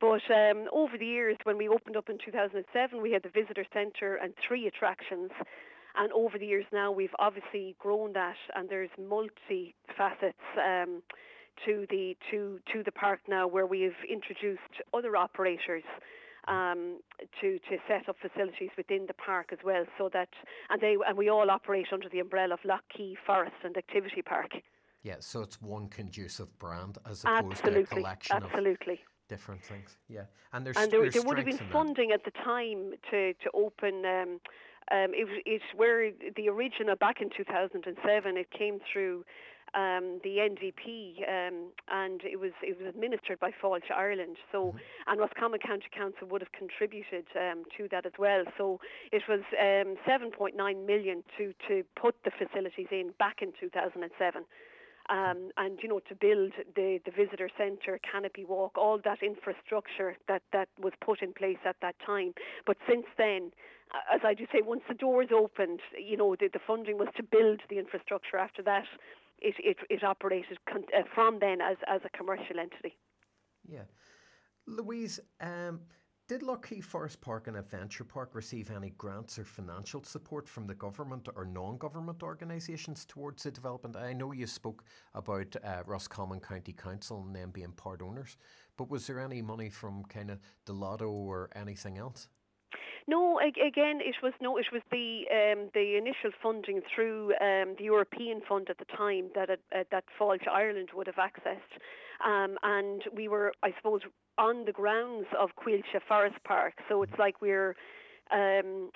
But 0.00 0.22
um, 0.30 0.66
over 0.72 0.98
the 0.98 1.06
years, 1.06 1.36
when 1.44 1.56
we 1.56 1.68
opened 1.68 1.96
up 1.96 2.10
in 2.10 2.18
2007, 2.18 3.00
we 3.00 3.12
had 3.12 3.22
the 3.22 3.30
visitor 3.30 3.64
centre 3.72 4.16
and 4.16 4.34
three 4.46 4.66
attractions. 4.66 5.30
And 6.00 6.10
over 6.12 6.38
the 6.38 6.46
years 6.46 6.64
now, 6.72 6.90
we've 6.90 7.14
obviously 7.18 7.76
grown 7.78 8.14
that, 8.14 8.36
and 8.56 8.70
there's 8.70 8.88
multi 8.98 9.74
facets 9.98 10.38
um, 10.56 11.02
to 11.66 11.86
the 11.90 12.16
to 12.30 12.58
to 12.72 12.82
the 12.82 12.90
park 12.90 13.20
now, 13.28 13.46
where 13.46 13.66
we've 13.66 14.00
introduced 14.10 14.80
other 14.94 15.14
operators. 15.14 15.84
Um, 16.48 17.00
to 17.42 17.58
to 17.58 17.76
set 17.86 18.08
up 18.08 18.16
facilities 18.18 18.70
within 18.78 19.04
the 19.06 19.12
park 19.12 19.50
as 19.52 19.58
well, 19.62 19.84
so 19.98 20.08
that 20.14 20.30
and 20.70 20.80
they 20.80 20.96
and 21.06 21.18
we 21.18 21.28
all 21.28 21.50
operate 21.50 21.88
under 21.92 22.08
the 22.08 22.18
umbrella 22.18 22.54
of 22.54 22.60
Lough 22.64 22.78
Key 22.96 23.14
Forest 23.26 23.56
and 23.62 23.76
Activity 23.76 24.22
Park. 24.22 24.52
Yeah, 25.02 25.16
so 25.20 25.42
it's 25.42 25.60
one 25.60 25.88
conducive 25.88 26.58
brand 26.58 26.96
as 27.04 27.24
opposed 27.24 27.58
absolutely, 27.58 27.84
to 27.84 27.90
a 27.90 27.94
collection 27.94 28.36
absolutely. 28.42 28.94
of 28.94 29.28
different 29.28 29.62
things. 29.62 29.98
Yeah, 30.08 30.22
and 30.54 30.64
there's 30.64 30.78
and 30.78 30.90
there, 30.90 31.02
there's 31.02 31.12
there 31.12 31.22
would 31.24 31.36
have 31.36 31.44
been 31.44 31.56
strengths 31.56 31.74
in 31.74 31.78
that. 31.78 31.86
funding 31.86 32.12
at 32.12 32.24
the 32.24 32.30
time 32.42 32.92
to 33.10 33.34
to 33.34 33.50
open. 33.52 34.06
Um, 34.06 34.40
um, 34.90 35.12
it, 35.14 35.24
was- 35.28 35.42
it's 35.46 35.64
where 35.76 36.10
the 36.36 36.48
original 36.48 36.96
back 36.96 37.20
in 37.20 37.30
2007 37.36 38.36
it 38.36 38.50
came 38.50 38.78
through 38.92 39.24
um, 39.74 40.18
the 40.24 40.38
NDP 40.50 41.22
um, 41.28 41.70
and 41.92 42.20
it 42.24 42.40
was 42.40 42.50
it 42.60 42.76
was 42.76 42.88
administered 42.88 43.38
by 43.38 43.52
Fáilte 43.62 43.92
Ireland. 43.96 44.36
So 44.50 44.74
and 45.06 45.20
Roscommon 45.20 45.60
County 45.60 45.86
Council 45.96 46.26
would 46.28 46.42
have 46.42 46.50
contributed 46.50 47.26
um, 47.36 47.62
to 47.76 47.86
that 47.92 48.04
as 48.04 48.12
well. 48.18 48.42
So 48.58 48.80
it 49.12 49.22
was 49.28 49.40
um, 49.60 49.94
7.9 50.08 50.54
million 50.86 51.22
to 51.38 51.54
to 51.68 51.84
put 51.94 52.16
the 52.24 52.32
facilities 52.36 52.88
in 52.90 53.12
back 53.18 53.42
in 53.42 53.52
2007 53.60 54.42
um, 55.10 55.50
and 55.56 55.78
you 55.82 55.88
know 55.88 56.00
to 56.08 56.14
build 56.14 56.52
the, 56.76 56.98
the 57.04 57.10
visitor 57.10 57.50
centre, 57.58 57.98
canopy 58.10 58.44
walk, 58.44 58.78
all 58.78 59.00
that 59.04 59.22
infrastructure 59.22 60.16
that, 60.28 60.42
that 60.52 60.68
was 60.80 60.92
put 61.04 61.22
in 61.22 61.32
place 61.32 61.58
at 61.66 61.76
that 61.82 61.96
time. 62.04 62.32
But 62.66 62.76
since 62.88 63.06
then, 63.18 63.50
as 64.12 64.20
I 64.24 64.34
do 64.34 64.46
say, 64.52 64.62
once 64.62 64.82
the 64.88 64.94
doors 64.94 65.28
opened, 65.34 65.80
you 65.98 66.16
know 66.16 66.36
the, 66.38 66.48
the 66.52 66.60
funding 66.66 66.98
was 66.98 67.08
to 67.16 67.22
build 67.22 67.60
the 67.68 67.78
infrastructure. 67.78 68.36
After 68.36 68.62
that, 68.62 68.84
it 69.40 69.54
it, 69.58 69.76
it 69.88 70.04
operated 70.04 70.58
con- 70.70 70.84
uh, 70.96 71.02
from 71.14 71.38
then 71.40 71.60
as 71.60 71.76
as 71.88 72.00
a 72.04 72.16
commercial 72.16 72.58
entity. 72.58 72.96
Yeah. 73.68 73.84
Louise, 74.66 75.18
um, 75.40 75.80
did 76.30 76.44
Lough 76.44 76.58
Key 76.58 76.80
Forest 76.80 77.20
Park 77.20 77.48
and 77.48 77.56
Adventure 77.56 78.04
Park 78.04 78.36
receive 78.36 78.70
any 78.70 78.90
grants 78.90 79.36
or 79.36 79.44
financial 79.44 80.04
support 80.04 80.48
from 80.48 80.64
the 80.64 80.76
government 80.76 81.28
or 81.34 81.44
non 81.44 81.76
government 81.76 82.22
organisations 82.22 83.04
towards 83.04 83.42
the 83.42 83.50
development? 83.50 83.96
I 83.96 84.12
know 84.12 84.30
you 84.30 84.46
spoke 84.46 84.84
about 85.12 85.56
uh, 85.64 85.82
Roscommon 85.86 86.38
County 86.38 86.72
Council 86.72 87.24
and 87.26 87.34
them 87.34 87.50
being 87.50 87.72
part 87.72 88.00
owners, 88.00 88.36
but 88.76 88.88
was 88.88 89.08
there 89.08 89.18
any 89.18 89.42
money 89.42 89.70
from 89.70 90.04
kind 90.04 90.30
of 90.30 90.38
the 90.66 90.72
Lotto 90.72 91.10
or 91.10 91.50
anything 91.56 91.98
else? 91.98 92.28
No, 93.08 93.40
again, 93.40 93.98
it 94.00 94.14
was 94.22 94.32
no, 94.40 94.56
it 94.56 94.66
was 94.72 94.82
the 94.92 95.24
um, 95.32 95.70
the 95.74 95.96
initial 95.96 96.30
funding 96.40 96.80
through 96.94 97.32
um, 97.40 97.74
the 97.76 97.82
European 97.82 98.40
fund 98.48 98.68
at 98.70 98.78
the 98.78 98.84
time 98.84 99.30
that 99.34 99.50
uh, 99.50 99.82
that 99.90 100.04
Fáilte 100.16 100.48
Ireland 100.48 100.90
would 100.94 101.08
have 101.08 101.16
accessed, 101.16 101.74
um, 102.24 102.56
and 102.62 103.02
we 103.12 103.26
were, 103.26 103.52
I 103.64 103.72
suppose, 103.76 104.02
on 104.40 104.64
the 104.64 104.72
grounds 104.72 105.26
of 105.38 105.50
Coillte 105.62 106.00
Forest 106.08 106.38
Park. 106.44 106.74
So 106.88 107.02
it's 107.04 107.18
like 107.18 107.40
we're. 107.40 107.76
Um, 108.32 108.90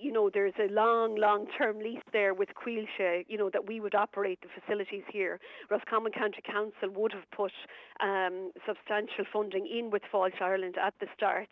you 0.00 0.12
know, 0.12 0.30
there's 0.32 0.54
a 0.58 0.72
long, 0.72 1.16
long-term 1.16 1.78
lease 1.80 2.02
there 2.12 2.34
with 2.34 2.50
Coillte, 2.54 3.24
you 3.28 3.36
know, 3.36 3.50
that 3.50 3.66
we 3.66 3.80
would 3.80 3.94
operate 3.94 4.40
the 4.40 4.48
facilities 4.60 5.02
here. 5.12 5.40
Roscommon 5.70 6.12
County 6.12 6.42
Council 6.44 6.90
would 6.94 7.12
have 7.12 7.30
put 7.30 7.52
um, 8.00 8.52
substantial 8.66 9.24
funding 9.32 9.66
in 9.66 9.90
with 9.90 10.02
Fáilte 10.12 10.40
Ireland 10.40 10.76
at 10.80 10.94
the 11.00 11.06
start, 11.16 11.48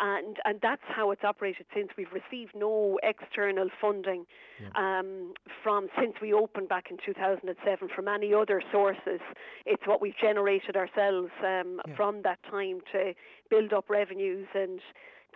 and 0.00 0.36
and 0.44 0.60
that's 0.62 0.82
how 0.88 1.10
it's 1.10 1.24
operated 1.24 1.66
since. 1.74 1.88
We've 1.96 2.12
received 2.12 2.52
no 2.54 2.98
external 3.02 3.68
funding 3.80 4.26
um, 4.74 5.32
from 5.62 5.88
since 5.98 6.14
we 6.20 6.32
opened 6.32 6.68
back 6.68 6.90
in 6.90 6.98
2007 7.04 7.88
from 7.94 8.08
any 8.08 8.32
other 8.34 8.62
sources. 8.72 9.20
It's 9.64 9.86
what 9.86 10.00
we've 10.00 10.16
generated 10.20 10.76
ourselves 10.76 11.30
um, 11.44 11.80
from 11.96 12.22
that 12.22 12.38
time 12.50 12.80
to 12.92 13.14
build 13.50 13.72
up 13.72 13.88
revenues 13.88 14.48
and 14.54 14.80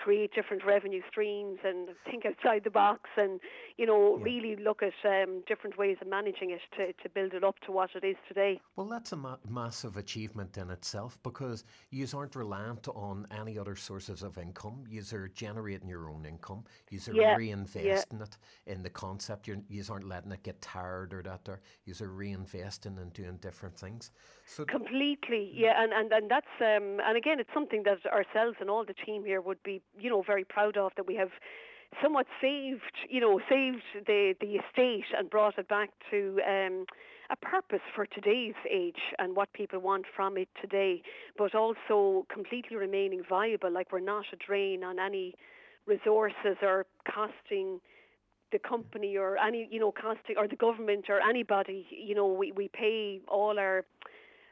create 0.03 0.33
different 0.35 0.65
revenue 0.65 1.03
streams 1.11 1.59
and 1.65 1.89
think 2.09 2.25
outside 2.25 2.63
the 2.65 2.71
box 2.71 3.03
and 3.17 3.41
you 3.77 3.87
know 3.87 4.17
really 4.17 4.57
look 4.57 4.81
at 4.83 4.95
um, 5.05 5.43
different 5.47 5.77
ways 5.79 5.97
of 6.01 6.09
managing 6.09 6.51
it 6.51 6.61
to, 6.77 6.85
to 7.03 7.09
build 7.17 7.33
it 7.35 7.45
up 7.45 7.57
to 7.67 7.73
what 7.73 7.91
it 7.95 8.05
is 8.05 8.17
today. 8.29 8.61
Well, 8.77 8.89
that's 8.89 9.13
a 9.13 9.17
ma- 9.17 9.37
massive 9.49 9.97
achievement 9.97 10.57
in 10.57 10.71
itself 10.71 11.19
because 11.23 11.65
you 11.91 12.07
aren't 12.15 12.35
reliant 12.37 12.89
on 12.89 13.27
any 13.31 13.59
other 13.59 13.77
sources 13.77 14.23
of 14.23 14.39
income. 14.39 14.85
You 14.89 15.03
are 15.13 15.29
generating 15.29 15.89
your 15.89 16.09
own 16.09 16.25
income. 16.25 16.65
You 16.91 16.99
are 17.09 17.15
Yeah, 17.15 17.35
reinvesting 17.37 18.23
it 18.23 18.37
in 18.67 18.83
the 18.83 18.91
concept. 18.91 19.49
You 19.49 19.83
aren't 19.91 20.09
letting 20.09 20.33
it 20.33 20.43
get 20.43 20.61
tired 20.61 21.13
or 21.13 21.23
that. 21.23 21.49
You 21.85 21.95
are 22.01 22.09
reinvesting 22.09 23.01
and 23.01 23.13
doing 23.13 23.37
different 23.37 23.77
things. 23.77 24.11
So 24.51 24.65
Completely, 24.65 25.53
yeah, 25.55 25.81
and, 25.81 25.93
and, 25.93 26.13
and 26.13 26.29
that's 26.29 26.47
um, 26.61 26.99
and 27.07 27.17
again, 27.17 27.39
it's 27.39 27.55
something 27.55 27.85
that 27.85 28.05
ourselves 28.07 28.57
and 28.61 28.69
all 28.69 28.85
the 28.85 28.95
team 28.95 29.25
here 29.25 29.41
would 29.41 29.63
be, 29.63 29.81
you 29.97 30.11
know, 30.11 30.23
very 30.23 30.43
proud 30.43 30.77
of 30.77 30.91
that 30.97 31.07
we 31.07 31.15
have 31.15 31.31
somewhat 32.03 32.27
saved, 32.41 32.97
you 33.09 33.21
know, 33.21 33.41
saved 33.49 33.85
the 34.09 34.35
the 34.41 34.57
estate 34.57 35.05
and 35.17 35.31
brought 35.31 35.57
it 35.57 35.69
back 35.69 35.91
to 36.11 36.41
um, 36.45 36.85
a 37.31 37.37
purpose 37.37 37.87
for 37.95 38.07
today's 38.07 38.57
age 38.69 38.99
and 39.21 39.37
what 39.37 39.53
people 39.53 39.79
want 39.79 40.05
from 40.17 40.37
it 40.37 40.49
today, 40.61 41.01
but 41.39 41.55
also 41.55 42.27
completely 42.29 42.77
remaining 42.77 43.23
viable. 43.29 43.71
Like 43.71 43.93
we're 43.93 44.01
not 44.01 44.25
a 44.33 44.37
drain 44.37 44.83
on 44.83 44.99
any 44.99 45.33
resources 45.87 46.57
or 46.61 46.87
costing 47.09 47.79
the 48.51 48.59
company 48.59 49.17
or 49.17 49.39
any 49.39 49.69
you 49.71 49.79
know 49.79 49.93
costing 49.93 50.37
or 50.37 50.49
the 50.49 50.57
government 50.57 51.05
or 51.09 51.21
anybody 51.21 51.87
you 51.91 52.17
know 52.17 52.27
we 52.27 52.51
we 52.51 52.67
pay 52.67 53.21
all 53.29 53.61
our 53.61 53.85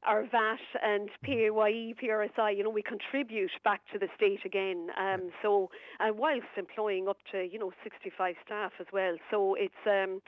our 0.09 0.23
VAT 0.23 0.59
and 0.83 1.11
PAYE, 1.23 1.95
PRSI, 2.03 2.57
you 2.57 2.65
know, 2.65 2.71
we 2.71 2.83
contribute 2.83 3.51
back 3.63 3.83
to 3.93 3.99
the 3.99 4.09
state 4.17 4.41
again. 4.45 4.89
Um, 4.99 5.31
so, 5.43 5.71
and 6.01 6.17
whilst 6.17 6.47
employing 6.57 7.09
up 7.09 7.19
to, 7.33 7.45
you 7.45 7.59
know, 7.59 7.73
65 7.85 8.35
staff 8.45 8.73
as 8.81 8.87
well. 8.91 9.17
So 9.31 9.55
it's, 9.55 9.75
um, 9.87 10.23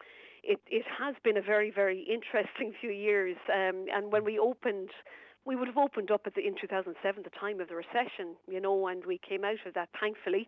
it, 0.44 0.60
it 0.68 0.84
has 0.98 1.14
been 1.24 1.38
a 1.38 1.42
very, 1.42 1.70
very 1.70 2.00
interesting 2.00 2.74
few 2.80 2.90
years. 2.90 3.36
Um, 3.48 3.86
and 3.92 4.12
when 4.12 4.24
we 4.24 4.38
opened, 4.38 4.90
we 5.46 5.56
would 5.56 5.68
have 5.68 5.78
opened 5.78 6.10
up 6.10 6.22
at 6.26 6.34
the, 6.34 6.46
in 6.46 6.54
2007, 6.60 7.22
the 7.22 7.30
time 7.30 7.60
of 7.60 7.68
the 7.68 7.74
recession, 7.74 8.36
you 8.46 8.60
know, 8.60 8.88
and 8.88 9.04
we 9.06 9.18
came 9.26 9.42
out 9.44 9.58
of 9.66 9.72
that 9.74 9.88
thankfully 9.98 10.46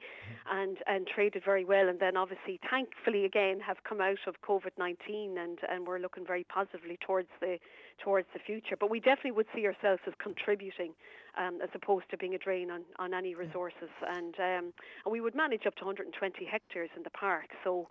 and, 0.50 0.78
and 0.86 1.06
traded 1.06 1.42
very 1.44 1.64
well. 1.64 1.88
And 1.88 1.98
then 1.98 2.16
obviously, 2.16 2.60
thankfully 2.70 3.24
again, 3.24 3.58
have 3.60 3.78
come 3.88 4.00
out 4.00 4.18
of 4.26 4.34
COVID-19 4.42 5.38
and, 5.38 5.58
and 5.70 5.86
we're 5.86 5.98
looking 5.98 6.26
very 6.26 6.44
positively 6.44 6.98
towards 7.00 7.28
the, 7.40 7.58
towards 8.04 8.28
the 8.34 8.38
future. 8.38 8.76
But 8.78 8.90
we 8.90 9.00
definitely 9.00 9.32
would 9.32 9.46
see 9.54 9.66
ourselves 9.66 10.02
as 10.06 10.12
contributing 10.22 10.92
um, 11.38 11.60
as 11.62 11.70
opposed 11.74 12.10
to 12.10 12.18
being 12.18 12.34
a 12.34 12.38
drain 12.38 12.70
on, 12.70 12.82
on 12.98 13.14
any 13.14 13.34
resources. 13.34 13.88
And, 14.06 14.34
um, 14.38 14.72
and 15.04 15.10
we 15.10 15.22
would 15.22 15.34
manage 15.34 15.64
up 15.66 15.74
to 15.76 15.84
120 15.84 16.44
hectares 16.44 16.90
in 16.96 17.02
the 17.02 17.10
park. 17.10 17.46
So, 17.64 17.88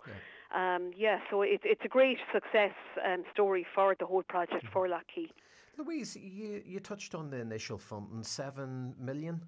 um, 0.54 0.92
yeah, 0.96 1.18
so 1.30 1.42
it, 1.42 1.62
it's 1.64 1.84
a 1.84 1.88
great 1.88 2.18
success 2.32 2.74
um, 3.04 3.24
story 3.32 3.66
for 3.74 3.96
the 3.98 4.06
whole 4.06 4.22
project 4.22 4.66
for 4.72 4.88
Lough 4.88 5.00
Key. 5.12 5.32
Louise, 5.78 6.16
you, 6.16 6.62
you 6.64 6.80
touched 6.80 7.14
on 7.14 7.30
the 7.30 7.38
initial 7.38 7.78
funding, 7.78 8.22
seven 8.22 8.94
million. 8.98 9.42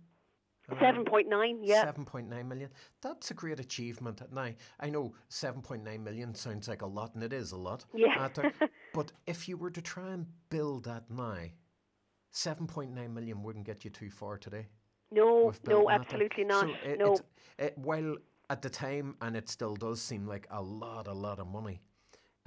Seven 0.81 1.05
point 1.05 1.29
nine, 1.29 1.59
yeah. 1.63 1.85
7.9 1.85 2.47
million. 2.47 2.71
That's 3.03 3.31
a 3.31 3.35
great 3.35 3.61
achievement. 3.61 4.23
Now, 4.33 4.49
I 4.81 4.89
know 4.89 5.13
7.9 5.29 6.03
million 6.03 6.35
sounds 6.35 6.69
like 6.69 6.81
a 6.81 6.87
lot, 6.87 7.15
and 7.15 7.23
it 7.23 7.35
is 7.35 7.53
a 7.53 7.57
lot. 7.57 7.85
Yeah. 7.95 8.29
there, 8.35 8.51
but 8.95 9.13
if 9.27 9.47
you 9.47 9.59
were 9.59 9.71
to 9.71 9.83
try 9.83 10.13
and 10.13 10.27
build 10.49 10.85
that 10.85 11.11
now, 11.11 11.37
7.9 12.33 13.13
million 13.13 13.43
wouldn't 13.43 13.67
get 13.67 13.85
you 13.85 13.91
too 13.91 14.09
far 14.09 14.39
today. 14.39 14.67
No, 15.11 15.53
no, 15.67 15.91
absolutely 15.91 16.45
not. 16.45 16.65
So 16.65 16.75
it, 16.83 16.99
no, 16.99 17.19
it, 17.59 17.77
while 17.77 18.17
at 18.49 18.63
the 18.63 18.71
time, 18.71 19.17
and 19.21 19.37
it 19.37 19.49
still 19.49 19.77
does 19.77 20.01
seem 20.01 20.27
like 20.27 20.47
a 20.51 20.63
lot, 20.63 21.09
a 21.09 21.13
lot 21.13 21.39
of 21.39 21.47
money, 21.47 21.81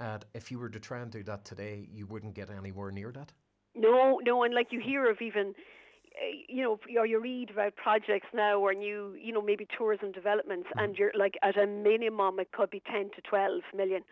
uh, 0.00 0.18
if 0.34 0.50
you 0.50 0.58
were 0.58 0.68
to 0.68 0.80
try 0.80 1.00
and 1.00 1.10
do 1.10 1.22
that 1.22 1.44
today, 1.44 1.88
you 1.90 2.06
wouldn't 2.06 2.34
get 2.34 2.50
anywhere 2.50 2.90
near 2.90 3.12
that. 3.12 3.32
No, 3.78 4.20
no, 4.24 4.42
and 4.44 4.54
like 4.54 4.68
you 4.72 4.80
hear 4.80 5.10
of 5.10 5.18
even. 5.20 5.48
uh, 5.48 6.34
You 6.48 6.62
know, 6.64 6.78
or 7.00 7.06
you 7.06 7.20
read 7.20 7.50
about 7.50 7.76
projects 7.76 8.28
now, 8.34 8.58
or 8.60 8.74
new, 8.74 9.14
you 9.26 9.32
know, 9.32 9.42
maybe 9.42 9.66
tourism 9.78 10.12
developments, 10.12 10.68
and 10.78 10.96
you're 10.98 11.12
like 11.18 11.36
at 11.42 11.56
a 11.58 11.66
minimum, 11.66 12.38
it 12.40 12.50
could 12.52 12.70
be 12.70 12.82
ten 12.92 13.10
to 13.16 13.20
twelve 13.30 13.62
million. 13.74 14.02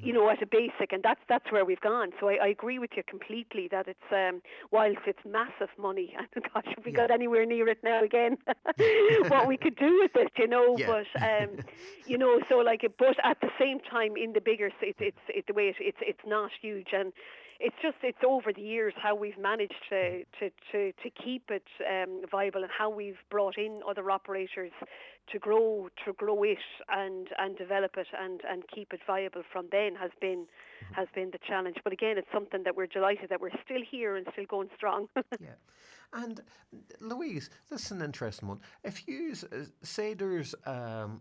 you 0.00 0.12
know, 0.12 0.28
at 0.30 0.42
a 0.42 0.46
basic, 0.46 0.92
and 0.92 1.02
that's 1.02 1.20
that's 1.28 1.50
where 1.52 1.64
we've 1.64 1.80
gone. 1.80 2.10
So 2.20 2.28
I, 2.28 2.34
I 2.46 2.48
agree 2.48 2.78
with 2.78 2.90
you 2.96 3.02
completely 3.08 3.68
that 3.70 3.86
it's 3.88 4.08
um, 4.12 4.42
whilst 4.70 5.00
it's 5.06 5.24
massive 5.24 5.70
money, 5.78 6.14
and 6.18 6.44
gosh, 6.52 6.66
if 6.76 6.84
we 6.84 6.90
Yeah. 6.90 7.00
got 7.00 7.10
anywhere 7.10 7.44
near 7.46 7.68
it 7.68 7.78
now 7.82 8.02
again, 8.02 8.36
what 9.28 9.46
we 9.46 9.56
could 9.56 9.76
do 9.76 9.98
with 10.02 10.12
it, 10.14 10.32
you 10.38 10.48
know. 10.48 10.68
Yeah. 10.76 10.92
But 10.92 11.06
um, 11.22 11.58
you 12.04 12.18
know, 12.18 12.40
so 12.48 12.56
like, 12.56 12.82
but 12.98 13.16
at 13.24 13.38
the 13.40 13.50
same 13.58 13.78
time, 13.80 14.16
in 14.16 14.32
the 14.32 14.40
bigger, 14.40 14.70
it's 14.80 14.98
it's 15.00 15.24
it, 15.28 15.44
the 15.46 15.54
way 15.54 15.64
it, 15.68 15.76
it's 15.80 15.98
it's 16.00 16.26
not 16.26 16.50
huge, 16.60 16.88
and 16.92 17.12
it's 17.60 17.76
just 17.82 17.96
it's 18.02 18.18
over 18.26 18.52
the 18.52 18.62
years 18.62 18.94
how 18.96 19.14
we've 19.14 19.38
managed 19.38 19.74
to 19.90 20.24
to 20.38 20.50
to, 20.72 20.92
to 20.92 21.10
keep 21.22 21.50
it 21.50 21.66
um, 21.88 22.22
viable 22.30 22.62
and 22.62 22.70
how 22.76 22.88
we've 22.90 23.18
brought 23.30 23.58
in 23.58 23.80
other 23.88 24.10
operators 24.10 24.72
to 25.30 25.38
grow 25.38 25.88
to 26.04 26.12
grow 26.14 26.42
it 26.42 26.58
and 26.88 27.28
and 27.38 27.56
develop 27.56 27.96
it 27.96 28.06
and 28.18 28.40
and 28.48 28.64
keep 28.74 28.92
it 28.92 29.00
viable 29.06 29.42
from 29.52 29.66
then 29.70 29.94
has 29.94 30.10
been 30.20 30.46
has 30.92 31.06
been 31.14 31.30
the 31.30 31.38
challenge 31.46 31.76
but 31.84 31.92
again 31.92 32.16
it's 32.16 32.32
something 32.32 32.62
that 32.64 32.74
we're 32.76 32.86
delighted 32.86 33.28
that 33.28 33.40
we're 33.40 33.50
still 33.64 33.82
here 33.88 34.16
and 34.16 34.26
still 34.32 34.46
going 34.48 34.68
strong 34.76 35.06
Yeah. 35.40 35.54
And 36.12 36.40
Louise, 37.00 37.50
this 37.70 37.84
is 37.84 37.92
an 37.92 38.02
interesting 38.02 38.48
one. 38.48 38.60
If 38.82 39.06
you 39.06 39.34
say 39.82 40.14
there's 40.14 40.56
um, 40.66 41.20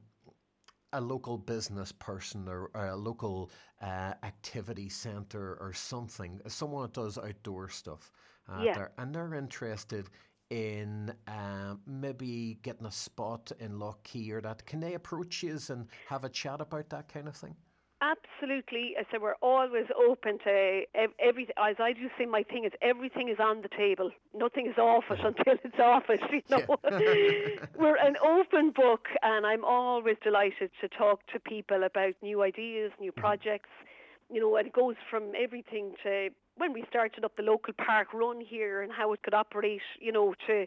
a 0.93 1.01
local 1.01 1.37
business 1.37 1.91
person 1.91 2.47
or, 2.47 2.69
or 2.73 2.87
a 2.87 2.95
local 2.95 3.51
uh, 3.81 4.13
activity 4.23 4.89
centre 4.89 5.57
or 5.59 5.73
something, 5.73 6.41
someone 6.47 6.83
that 6.83 6.93
does 6.93 7.17
outdoor 7.17 7.69
stuff, 7.69 8.11
uh, 8.47 8.65
Yeah. 8.65 8.73
they're, 8.73 8.91
and 8.97 9.13
they're 9.13 9.35
interested 9.35 10.09
in 10.49 11.13
um, 11.27 11.81
maybe 11.85 12.57
getting 12.63 12.87
a 12.87 12.91
spot 12.91 13.51
in 13.59 13.77
Lough 13.79 13.97
Key 14.03 14.31
or 14.33 14.41
that, 14.41 14.65
can 14.65 14.79
they 14.79 14.95
approach 14.95 15.43
you 15.43 15.59
and 15.69 15.87
have 16.07 16.23
a 16.23 16.29
chat 16.29 16.59
about 16.61 16.89
that 16.89 17.07
kind 17.07 17.27
of 17.27 17.35
thing? 17.35 17.55
Absolutely. 18.01 18.95
Uh, 18.97 19.01
I 19.01 19.11
said 19.11 19.21
we're 19.21 19.35
always 19.41 19.85
open 19.95 20.39
to 20.45 20.83
ev- 20.95 21.13
everything. 21.19 21.55
As 21.57 21.75
I 21.79 21.93
do 21.93 22.09
say, 22.17 22.25
my 22.25 22.43
thing 22.43 22.63
is 22.63 22.71
everything 22.81 23.29
is 23.29 23.37
on 23.39 23.61
the 23.61 23.67
table. 23.67 24.11
Nothing 24.33 24.67
is 24.67 24.77
off 24.77 25.03
it 25.09 25.19
until 25.23 25.55
it's 25.63 25.79
off 25.79 26.03
it. 26.09 26.21
You 26.31 26.41
know, 26.49 26.77
we're 27.77 27.97
an 27.97 28.15
open 28.23 28.71
book, 28.71 29.07
and 29.21 29.45
I'm 29.45 29.65
always 29.65 30.15
delighted 30.23 30.71
to 30.81 30.87
talk 30.87 31.25
to 31.33 31.39
people 31.39 31.83
about 31.83 32.13
new 32.21 32.41
ideas, 32.41 32.91
new 32.99 33.11
mm-hmm. 33.11 33.19
projects. 33.19 33.69
You 34.31 34.41
know, 34.41 34.55
and 34.55 34.67
it 34.67 34.73
goes 34.73 34.95
from 35.09 35.31
everything 35.37 35.93
to 36.03 36.29
when 36.55 36.71
we 36.71 36.83
started 36.89 37.25
up 37.25 37.35
the 37.35 37.43
local 37.43 37.73
park 37.73 38.13
run 38.13 38.39
here 38.41 38.81
and 38.81 38.91
how 38.91 39.11
it 39.13 39.23
could 39.23 39.33
operate. 39.33 39.81
You 39.99 40.11
know, 40.13 40.35
to 40.47 40.65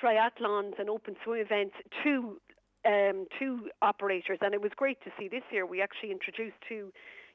triathlons 0.00 0.78
and 0.78 0.88
open 0.90 1.16
swim 1.24 1.40
events 1.40 1.74
to 2.02 2.40
um, 2.86 3.26
two 3.38 3.68
operators, 3.82 4.38
and 4.40 4.54
it 4.54 4.62
was 4.62 4.72
great 4.76 5.00
to 5.04 5.10
see 5.18 5.28
this 5.28 5.42
year. 5.50 5.66
We 5.66 5.82
actually 5.82 6.10
introduced 6.10 6.56
two 6.68 6.92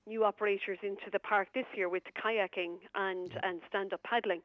new 0.08 0.24
operators 0.24 0.78
into 0.84 1.10
the 1.12 1.20
park 1.20 1.48
this 1.54 1.66
year 1.76 1.90
with 1.90 2.04
kayaking 2.24 2.78
and, 2.94 3.32
and 3.42 3.62
stand-up 3.70 4.02
paddling. 4.04 4.42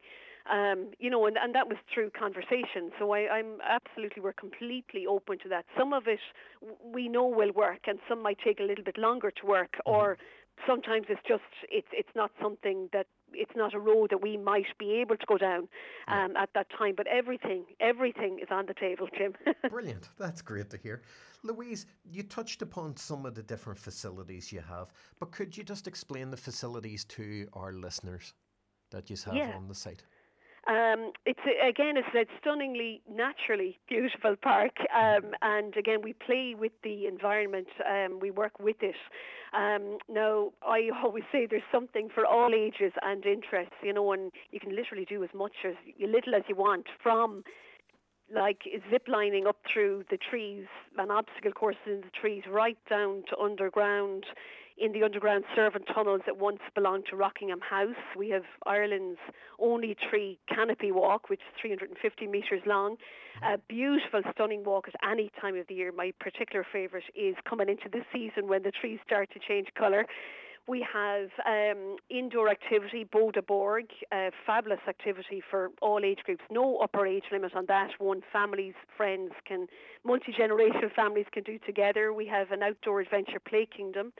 Um, 0.51 0.91
you 0.97 1.11
know, 1.11 1.27
and, 1.27 1.37
and 1.37 1.53
that 1.53 1.67
was 1.67 1.77
through 1.93 2.09
conversation. 2.11 2.91
So 2.97 3.11
I, 3.11 3.29
I'm 3.29 3.59
absolutely, 3.63 4.23
we're 4.23 4.33
completely 4.33 5.05
open 5.05 5.37
to 5.43 5.49
that. 5.49 5.65
Some 5.77 5.93
of 5.93 6.07
it 6.07 6.19
we 6.83 7.07
know 7.07 7.27
will 7.27 7.51
work, 7.51 7.81
and 7.85 7.99
some 8.09 8.23
might 8.23 8.39
take 8.43 8.59
a 8.59 8.63
little 8.63 8.83
bit 8.83 8.97
longer 8.97 9.29
to 9.29 9.45
work, 9.45 9.77
or 9.85 10.17
sometimes 10.65 11.05
it's 11.09 11.21
just 11.27 11.43
it's 11.69 11.87
it's 11.91 12.09
not 12.15 12.31
something 12.41 12.89
that 12.91 13.05
it's 13.33 13.55
not 13.55 13.73
a 13.73 13.79
road 13.79 14.09
that 14.11 14.21
we 14.21 14.37
might 14.37 14.65
be 14.77 14.93
able 15.01 15.17
to 15.17 15.25
go 15.25 15.37
down 15.37 15.67
um, 16.07 16.35
at 16.37 16.49
that 16.53 16.67
time. 16.77 16.93
But 16.95 17.07
everything, 17.07 17.65
everything 17.79 18.39
is 18.41 18.47
on 18.51 18.65
the 18.65 18.73
table, 18.73 19.07
Jim. 19.17 19.33
Brilliant. 19.69 20.09
That's 20.17 20.41
great 20.41 20.69
to 20.71 20.77
hear. 20.77 21.01
Louise, 21.43 21.85
you 22.03 22.23
touched 22.23 22.61
upon 22.61 22.95
some 22.97 23.25
of 23.25 23.33
the 23.35 23.43
different 23.43 23.79
facilities 23.79 24.51
you 24.51 24.61
have, 24.61 24.91
but 25.19 25.31
could 25.31 25.57
you 25.57 25.63
just 25.63 25.87
explain 25.87 26.29
the 26.29 26.37
facilities 26.37 27.03
to 27.05 27.47
our 27.53 27.73
listeners 27.73 28.33
that 28.91 29.09
you 29.09 29.15
have 29.25 29.35
Yeah. 29.35 29.55
on 29.55 29.67
the 29.67 29.75
site? 29.75 30.03
Um, 30.67 31.11
it's 31.25 31.39
again, 31.67 31.97
it's 31.97 32.15
a 32.15 32.25
stunningly 32.39 33.01
naturally 33.09 33.79
beautiful 33.89 34.35
park, 34.35 34.73
um, 34.95 35.31
and 35.41 35.75
again, 35.75 36.01
we 36.03 36.13
play 36.13 36.53
with 36.53 36.71
the 36.83 37.07
environment. 37.07 37.67
Um, 37.89 38.19
we 38.19 38.29
work 38.29 38.59
with 38.59 38.75
it. 38.81 38.95
Um, 39.53 39.97
now, 40.07 40.51
I 40.61 40.89
always 41.03 41.23
say 41.31 41.47
there's 41.47 41.63
something 41.71 42.09
for 42.13 42.27
all 42.27 42.53
ages 42.53 42.93
and 43.01 43.25
interests, 43.25 43.73
you 43.81 43.91
know, 43.91 44.11
and 44.11 44.31
you 44.51 44.59
can 44.59 44.75
literally 44.75 45.05
do 45.05 45.23
as 45.23 45.31
much 45.33 45.65
as 45.65 45.73
little 45.99 46.35
as 46.35 46.43
you 46.47 46.55
want 46.55 46.85
from 47.01 47.43
like 48.33 48.61
zip 48.89 49.07
lining 49.07 49.47
up 49.47 49.57
through 49.71 50.05
the 50.09 50.17
trees 50.17 50.65
and 50.97 51.11
obstacle 51.11 51.51
courses 51.51 51.81
in 51.87 52.01
the 52.01 52.09
trees 52.09 52.43
right 52.49 52.77
down 52.89 53.23
to 53.29 53.37
underground 53.37 54.25
in 54.77 54.91
the 54.93 55.03
underground 55.03 55.43
servant 55.55 55.85
tunnels 55.93 56.21
that 56.25 56.37
once 56.37 56.59
belonged 56.73 57.05
to 57.09 57.15
Rockingham 57.15 57.61
House. 57.61 57.95
We 58.17 58.29
have 58.29 58.43
Ireland's 58.65 59.19
only 59.59 59.95
tree 60.09 60.39
canopy 60.47 60.91
walk, 60.91 61.29
which 61.29 61.39
is 61.41 61.61
350 61.61 62.27
metres 62.27 62.61
long. 62.65 62.97
A 63.43 63.57
beautiful, 63.57 64.21
stunning 64.33 64.63
walk 64.63 64.87
at 64.87 64.95
any 65.09 65.31
time 65.39 65.55
of 65.55 65.67
the 65.67 65.75
year. 65.75 65.91
My 65.91 66.11
particular 66.19 66.65
favourite 66.71 67.05
is 67.15 67.35
coming 67.47 67.69
into 67.69 67.89
this 67.91 68.05
season 68.13 68.47
when 68.47 68.63
the 68.63 68.71
trees 68.71 68.99
start 69.05 69.29
to 69.33 69.39
change 69.39 69.67
colour. 69.77 70.05
We 70.67 70.85
have 70.93 71.29
um, 71.45 71.97
indoor 72.09 72.47
activity, 72.49 73.03
Boda 73.03 73.45
Borg, 73.45 73.85
uh, 74.11 74.29
fabulous 74.45 74.79
activity 74.87 75.41
for 75.49 75.69
all 75.81 76.01
age 76.03 76.19
groups. 76.23 76.43
No 76.51 76.77
upper 76.77 77.05
age 77.05 77.23
limit 77.31 77.55
on 77.55 77.65
that 77.67 77.89
one. 77.97 78.21
Families, 78.31 78.75
friends 78.95 79.31
can, 79.45 79.67
multi 80.05 80.31
generational 80.31 80.93
families 80.95 81.25
can 81.31 81.43
do 81.43 81.57
together. 81.65 82.13
We 82.13 82.27
have 82.27 82.51
an 82.51 82.61
outdoor 82.61 83.01
adventure 83.01 83.39
play 83.39 83.67
kingdom. 83.75 84.13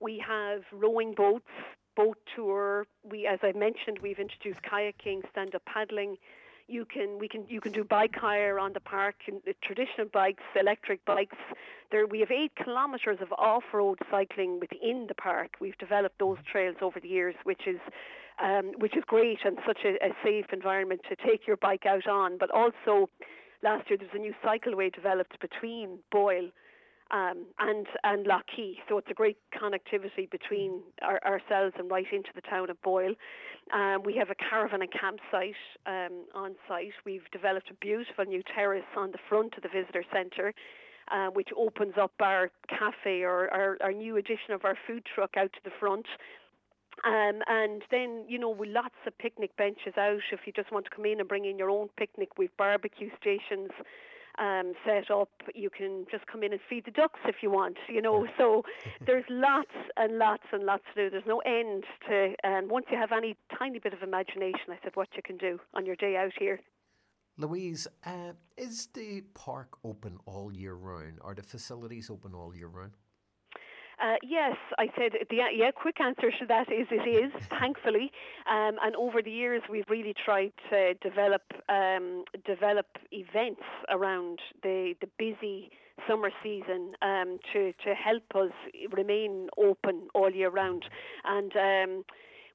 We 0.00 0.22
have 0.26 0.62
rowing 0.72 1.14
boats, 1.14 1.50
boat 1.96 2.18
tour. 2.34 2.86
We, 3.04 3.26
as 3.26 3.38
I 3.42 3.52
mentioned, 3.52 3.98
we've 4.02 4.18
introduced 4.18 4.60
kayaking, 4.62 5.20
stand-up 5.30 5.62
paddling. 5.66 6.16
You 6.68 6.84
can 6.84 7.18
we 7.18 7.28
can 7.28 7.44
you 7.48 7.60
can 7.60 7.72
do 7.72 7.82
bike 7.82 8.14
hire 8.14 8.58
on 8.58 8.72
the 8.72 8.80
park, 8.80 9.16
and 9.26 9.40
the 9.44 9.54
traditional 9.62 10.06
bikes, 10.12 10.42
electric 10.58 11.04
bikes. 11.04 11.36
There 11.90 12.06
we 12.06 12.20
have 12.20 12.30
eight 12.30 12.52
kilometres 12.64 13.18
of 13.20 13.32
off-road 13.32 13.98
cycling 14.08 14.60
within 14.60 15.06
the 15.08 15.14
park. 15.14 15.56
We've 15.60 15.76
developed 15.78 16.18
those 16.20 16.38
trails 16.50 16.76
over 16.80 17.00
the 17.00 17.08
years, 17.08 17.34
which 17.42 17.62
is 17.66 17.80
um, 18.42 18.72
which 18.78 18.96
is 18.96 19.02
great 19.06 19.40
and 19.44 19.58
such 19.66 19.80
a, 19.84 19.94
a 20.04 20.10
safe 20.24 20.46
environment 20.52 21.00
to 21.08 21.16
take 21.16 21.46
your 21.46 21.56
bike 21.56 21.86
out 21.86 22.06
on. 22.06 22.38
But 22.38 22.50
also, 22.52 23.10
last 23.62 23.90
year 23.90 23.98
there 23.98 24.08
was 24.12 24.14
a 24.14 24.18
new 24.18 24.34
cycleway 24.44 24.94
developed 24.94 25.40
between 25.40 25.98
Boyle 26.12 26.50
um, 27.10 27.46
and 27.58 27.86
and 28.04 28.26
Lough 28.26 28.42
Key. 28.54 28.78
So 28.88 28.98
it's 28.98 29.10
a 29.10 29.14
great 29.14 29.38
connectivity 29.54 30.30
between 30.30 30.80
our, 31.02 31.20
ourselves 31.24 31.74
and 31.78 31.90
right 31.90 32.06
into 32.12 32.30
the 32.34 32.42
town 32.42 32.70
of 32.70 32.80
Boyle. 32.82 33.14
Um, 33.72 34.02
we 34.04 34.16
have 34.16 34.30
a 34.30 34.34
caravan 34.34 34.82
and 34.82 34.92
campsite 34.92 35.54
um, 35.86 36.24
on 36.34 36.54
site. 36.66 36.92
We've 37.04 37.28
developed 37.32 37.70
a 37.70 37.74
beautiful 37.74 38.24
new 38.24 38.42
terrace 38.54 38.90
on 38.96 39.12
the 39.12 39.18
front 39.28 39.54
of 39.56 39.62
the 39.62 39.68
visitor 39.68 40.04
centre. 40.12 40.54
Uh, 41.12 41.26
which 41.30 41.48
opens 41.56 41.94
up 42.00 42.12
our 42.20 42.52
cafe 42.68 43.22
or 43.24 43.52
our, 43.52 43.76
our 43.82 43.92
new 43.92 44.16
addition 44.16 44.52
of 44.52 44.64
our 44.64 44.76
food 44.86 45.04
truck 45.12 45.30
out 45.36 45.52
to 45.52 45.58
the 45.64 45.70
front. 45.80 46.06
Um, 47.04 47.40
and 47.48 47.82
then, 47.90 48.24
you 48.28 48.38
know, 48.38 48.50
with 48.50 48.68
lots 48.68 48.94
of 49.06 49.18
picnic 49.18 49.56
benches 49.56 49.94
out, 49.98 50.20
if 50.30 50.40
you 50.46 50.52
just 50.52 50.70
want 50.70 50.84
to 50.84 50.90
come 50.94 51.06
in 51.06 51.18
and 51.18 51.28
bring 51.28 51.46
in 51.46 51.58
your 51.58 51.68
own 51.68 51.88
picnic, 51.96 52.38
we've 52.38 52.56
barbecue 52.56 53.10
stations 53.20 53.70
um, 54.38 54.72
set 54.84 55.10
up. 55.10 55.30
You 55.54 55.70
can 55.70 56.06
just 56.10 56.26
come 56.26 56.42
in 56.42 56.52
and 56.52 56.60
feed 56.68 56.84
the 56.84 56.90
ducks 56.90 57.20
if 57.26 57.36
you 57.42 57.50
want, 57.50 57.76
you 57.88 58.02
know. 58.02 58.26
So 58.38 58.62
there's 59.06 59.24
lots 59.28 59.74
and 59.96 60.18
lots 60.18 60.44
and 60.52 60.64
lots 60.64 60.84
to 60.94 61.04
do. 61.04 61.10
There's 61.10 61.26
no 61.26 61.38
end 61.40 61.84
to, 62.08 62.34
and 62.44 62.70
once 62.70 62.86
you 62.90 62.98
have 62.98 63.12
any 63.12 63.36
tiny 63.58 63.78
bit 63.78 63.92
of 63.92 64.02
imagination, 64.02 64.70
I 64.70 64.78
said, 64.82 64.92
what 64.94 65.08
you 65.16 65.22
can 65.22 65.36
do 65.36 65.58
on 65.74 65.86
your 65.86 65.96
day 65.96 66.16
out 66.16 66.32
here. 66.38 66.60
Louise, 67.36 67.86
uh, 68.04 68.32
is 68.58 68.88
the 68.92 69.22
park 69.34 69.78
open 69.82 70.18
all 70.26 70.52
year 70.52 70.74
round? 70.74 71.18
Are 71.22 71.34
the 71.34 71.42
facilities 71.42 72.10
open 72.10 72.34
all 72.34 72.54
year 72.54 72.68
round? 72.68 72.92
Uh, 74.00 74.14
yes, 74.22 74.56
I 74.78 74.86
said 74.96 75.12
the 75.28 75.36
yeah. 75.52 75.70
Quick 75.72 76.00
answer 76.00 76.30
to 76.30 76.46
that 76.46 76.72
is 76.72 76.86
it 76.90 77.06
is 77.06 77.32
thankfully, 77.50 78.10
um, 78.50 78.76
and 78.82 78.96
over 78.96 79.20
the 79.20 79.30
years 79.30 79.62
we've 79.68 79.88
really 79.90 80.14
tried 80.24 80.52
to 80.70 80.94
develop 80.94 81.42
um, 81.68 82.24
develop 82.46 82.86
events 83.12 83.62
around 83.90 84.38
the 84.62 84.94
the 85.02 85.08
busy 85.18 85.70
summer 86.08 86.30
season 86.42 86.94
um, 87.02 87.38
to 87.52 87.72
to 87.84 87.94
help 87.94 88.24
us 88.34 88.52
remain 88.90 89.48
open 89.58 90.08
all 90.14 90.30
year 90.30 90.50
round, 90.50 90.84
and. 91.24 92.04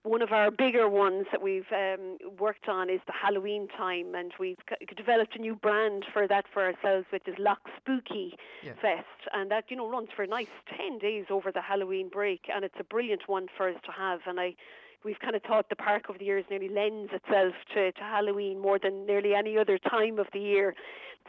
One 0.05 0.21
of 0.21 0.31
our 0.31 0.51
bigger 0.51 0.87
ones 0.87 1.25
that 1.31 1.41
we've 1.41 1.65
um, 1.71 2.19
worked 2.39 2.69
on 2.69 2.91
is 2.91 2.99
the 3.07 3.11
Halloween 3.11 3.67
time, 3.75 4.13
and 4.13 4.31
we've 4.39 4.59
c- 4.69 4.85
developed 4.95 5.35
a 5.35 5.39
new 5.39 5.55
brand 5.55 6.05
for 6.13 6.27
that 6.27 6.45
for 6.53 6.63
ourselves, 6.63 7.07
which 7.09 7.27
is 7.27 7.33
Loch 7.39 7.67
Spooky 7.77 8.37
Yeah. 8.61 8.73
Fest, 8.79 9.21
and 9.33 9.49
that 9.49 9.65
you 9.69 9.75
know 9.75 9.89
runs 9.89 10.09
for 10.15 10.21
a 10.21 10.27
nice 10.27 10.53
ten 10.77 10.99
days 10.99 11.25
over 11.31 11.51
the 11.51 11.61
Halloween 11.61 12.09
break, 12.09 12.41
and 12.53 12.63
it's 12.63 12.75
a 12.79 12.83
brilliant 12.83 13.27
one 13.27 13.47
for 13.57 13.67
us 13.67 13.77
to 13.83 13.91
have. 13.91 14.19
And 14.27 14.39
I, 14.39 14.53
we've 15.05 15.19
kind 15.19 15.35
of 15.35 15.43
thought 15.43 15.69
the 15.69 15.75
park 15.75 16.05
over 16.09 16.17
the 16.17 16.25
years 16.25 16.43
nearly 16.49 16.67
lends 16.67 17.11
itself 17.13 17.53
to, 17.73 17.91
to 17.91 18.01
Halloween 18.01 18.59
more 18.59 18.79
than 18.81 19.05
nearly 19.05 19.35
any 19.35 19.57
other 19.57 19.77
time 19.77 20.19
of 20.19 20.27
the 20.33 20.39
year. 20.39 20.73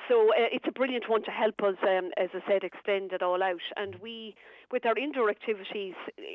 So 0.09 0.31
uh, 0.31 0.49
it's 0.53 0.65
a 0.69 0.73
brilliant 0.73 1.09
one 1.09 1.23
to 1.25 1.31
help 1.31 1.63
us, 1.63 1.77
um, 1.83 2.11
as 2.17 2.29
I 2.35 2.41
said, 2.49 2.65
extend 2.65 3.13
it 3.13 3.23
all 3.23 3.43
out. 3.43 3.61
And 3.77 3.97
we, 4.03 4.35
with 4.71 4.85
our 4.85 4.97
indoor 4.97 5.31
activities, 5.31 5.95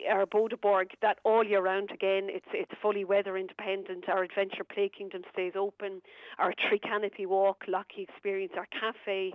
our 0.10 0.26
Boda 0.26 0.60
Borg, 0.60 0.90
that 1.02 1.20
all 1.24 1.44
year 1.44 1.62
round 1.62 1.92
again, 1.92 2.28
it's 2.30 2.48
it's 2.54 2.72
fully 2.82 3.04
weather 3.06 3.38
independent. 3.38 4.10
Our 4.10 4.24
Adventure 4.24 4.64
Play 4.64 4.90
Kingdom 4.90 5.24
stays 5.32 5.54
open. 5.56 6.02
Our 6.40 6.54
Tree 6.68 6.80
Canopy 6.80 7.26
Walk, 7.26 7.64
Lough 7.68 7.84
Key 7.94 8.08
Experience, 8.10 8.54
our 8.58 8.68
cafe, 8.68 9.34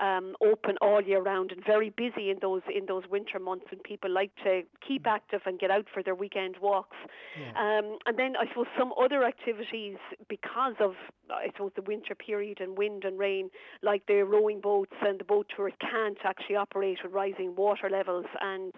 um, 0.00 0.34
open 0.42 0.76
all 0.80 1.00
year 1.00 1.22
round 1.22 1.52
and 1.52 1.64
very 1.64 1.90
busy 1.90 2.30
in 2.30 2.38
those 2.40 2.62
in 2.74 2.86
those 2.86 3.04
winter 3.10 3.38
months 3.38 3.66
when 3.70 3.80
people 3.80 4.10
like 4.10 4.30
to 4.44 4.62
keep 4.86 5.06
active 5.06 5.40
and 5.46 5.58
get 5.58 5.70
out 5.70 5.86
for 5.92 6.02
their 6.02 6.14
weekend 6.14 6.56
walks. 6.60 6.96
Um, 7.56 7.98
and 8.06 8.18
then 8.18 8.34
I 8.36 8.46
suppose 8.48 8.66
some 8.78 8.92
other 9.00 9.24
activities 9.24 9.96
because 10.28 10.74
of 10.80 10.94
I 11.30 11.46
suppose 11.48 11.72
the 11.76 11.82
winter 11.82 12.14
period 12.14 12.60
and 12.60 12.76
wind 12.76 13.04
and 13.04 13.18
rain, 13.18 13.50
like 13.82 14.06
the 14.06 14.22
rowing 14.22 14.60
boats 14.60 14.94
and 15.02 15.18
the 15.18 15.24
boat 15.24 15.46
tours 15.54 15.72
can't 15.80 16.18
actually 16.24 16.56
operate 16.56 16.98
with 17.02 17.12
rising 17.12 17.54
water 17.56 17.88
levels 17.90 18.26
and 18.40 18.72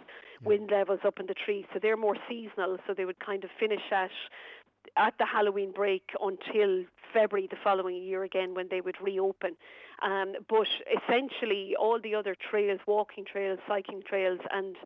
wind 0.44 0.70
levels 0.70 1.00
up 1.04 1.18
in 1.18 1.26
the 1.26 1.34
trees. 1.34 1.64
So 1.72 1.78
they're 1.80 1.96
more 1.96 2.16
seasonal. 2.28 2.78
So 2.86 2.94
they 2.94 3.04
would 3.04 3.18
kind 3.20 3.44
of 3.44 3.50
finish 3.58 3.80
at 3.90 4.10
at 4.96 5.14
the 5.18 5.26
Halloween 5.26 5.72
break 5.72 6.10
until 6.20 6.84
February 7.12 7.48
the 7.50 7.56
following 7.62 7.96
year 8.02 8.24
again 8.24 8.54
when 8.54 8.68
they 8.70 8.80
would 8.80 8.96
reopen. 9.00 9.56
Um, 10.02 10.34
but 10.48 10.68
essentially, 10.98 11.74
all 11.78 11.98
the 12.00 12.14
other 12.14 12.34
trails, 12.34 12.80
walking 12.86 13.24
trails, 13.24 13.58
cycling 13.66 14.02
trails, 14.02 14.40
and 14.52 14.76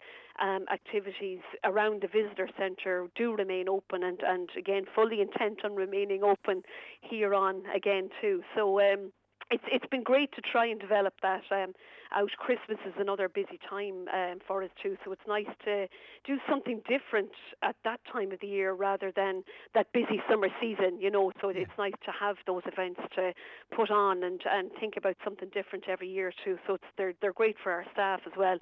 um, 0.40 0.66
activities 0.72 1.40
around 1.64 2.02
the 2.02 2.08
visitor 2.08 2.48
centre 2.56 3.08
do 3.16 3.34
remain 3.34 3.68
open, 3.68 4.04
and, 4.04 4.20
and 4.22 4.48
again, 4.56 4.84
fully 4.94 5.20
intent 5.20 5.64
on 5.64 5.74
remaining 5.74 6.22
open 6.22 6.62
here 7.00 7.34
on 7.34 7.62
again 7.74 8.10
too. 8.20 8.42
So. 8.54 8.80
Um, 8.80 9.12
it's 9.50 9.64
it's 9.70 9.86
been 9.86 10.02
great 10.02 10.32
to 10.32 10.40
try 10.40 10.66
and 10.66 10.80
develop 10.80 11.14
that 11.22 11.42
um, 11.50 11.72
out. 12.14 12.30
Christmas 12.38 12.78
is 12.86 12.94
another 12.98 13.28
busy 13.28 13.58
time 13.68 14.06
um, 14.12 14.38
for 14.46 14.62
us 14.62 14.70
too, 14.82 14.96
so 15.04 15.12
it's 15.12 15.26
nice 15.26 15.46
to 15.64 15.88
do 16.24 16.38
something 16.48 16.80
different 16.88 17.30
at 17.62 17.76
that 17.84 18.00
time 18.10 18.32
of 18.32 18.40
the 18.40 18.46
year 18.46 18.72
rather 18.72 19.12
than 19.14 19.42
that 19.74 19.92
busy 19.92 20.22
summer 20.28 20.48
season. 20.60 21.00
You 21.00 21.10
know, 21.10 21.32
so 21.40 21.48
it's 21.48 21.70
nice 21.78 21.98
to 22.04 22.12
have 22.12 22.36
those 22.46 22.62
events 22.66 23.00
to 23.16 23.32
put 23.74 23.90
on 23.90 24.22
and, 24.22 24.40
and 24.50 24.70
think 24.78 24.94
about 24.96 25.16
something 25.24 25.48
different 25.52 25.84
every 25.88 26.08
year 26.08 26.32
too. 26.44 26.58
So 26.66 26.74
it's, 26.74 26.84
they're 26.96 27.14
they're 27.20 27.32
great 27.32 27.56
for 27.62 27.72
our 27.72 27.84
staff 27.92 28.20
as 28.26 28.32
well 28.36 28.58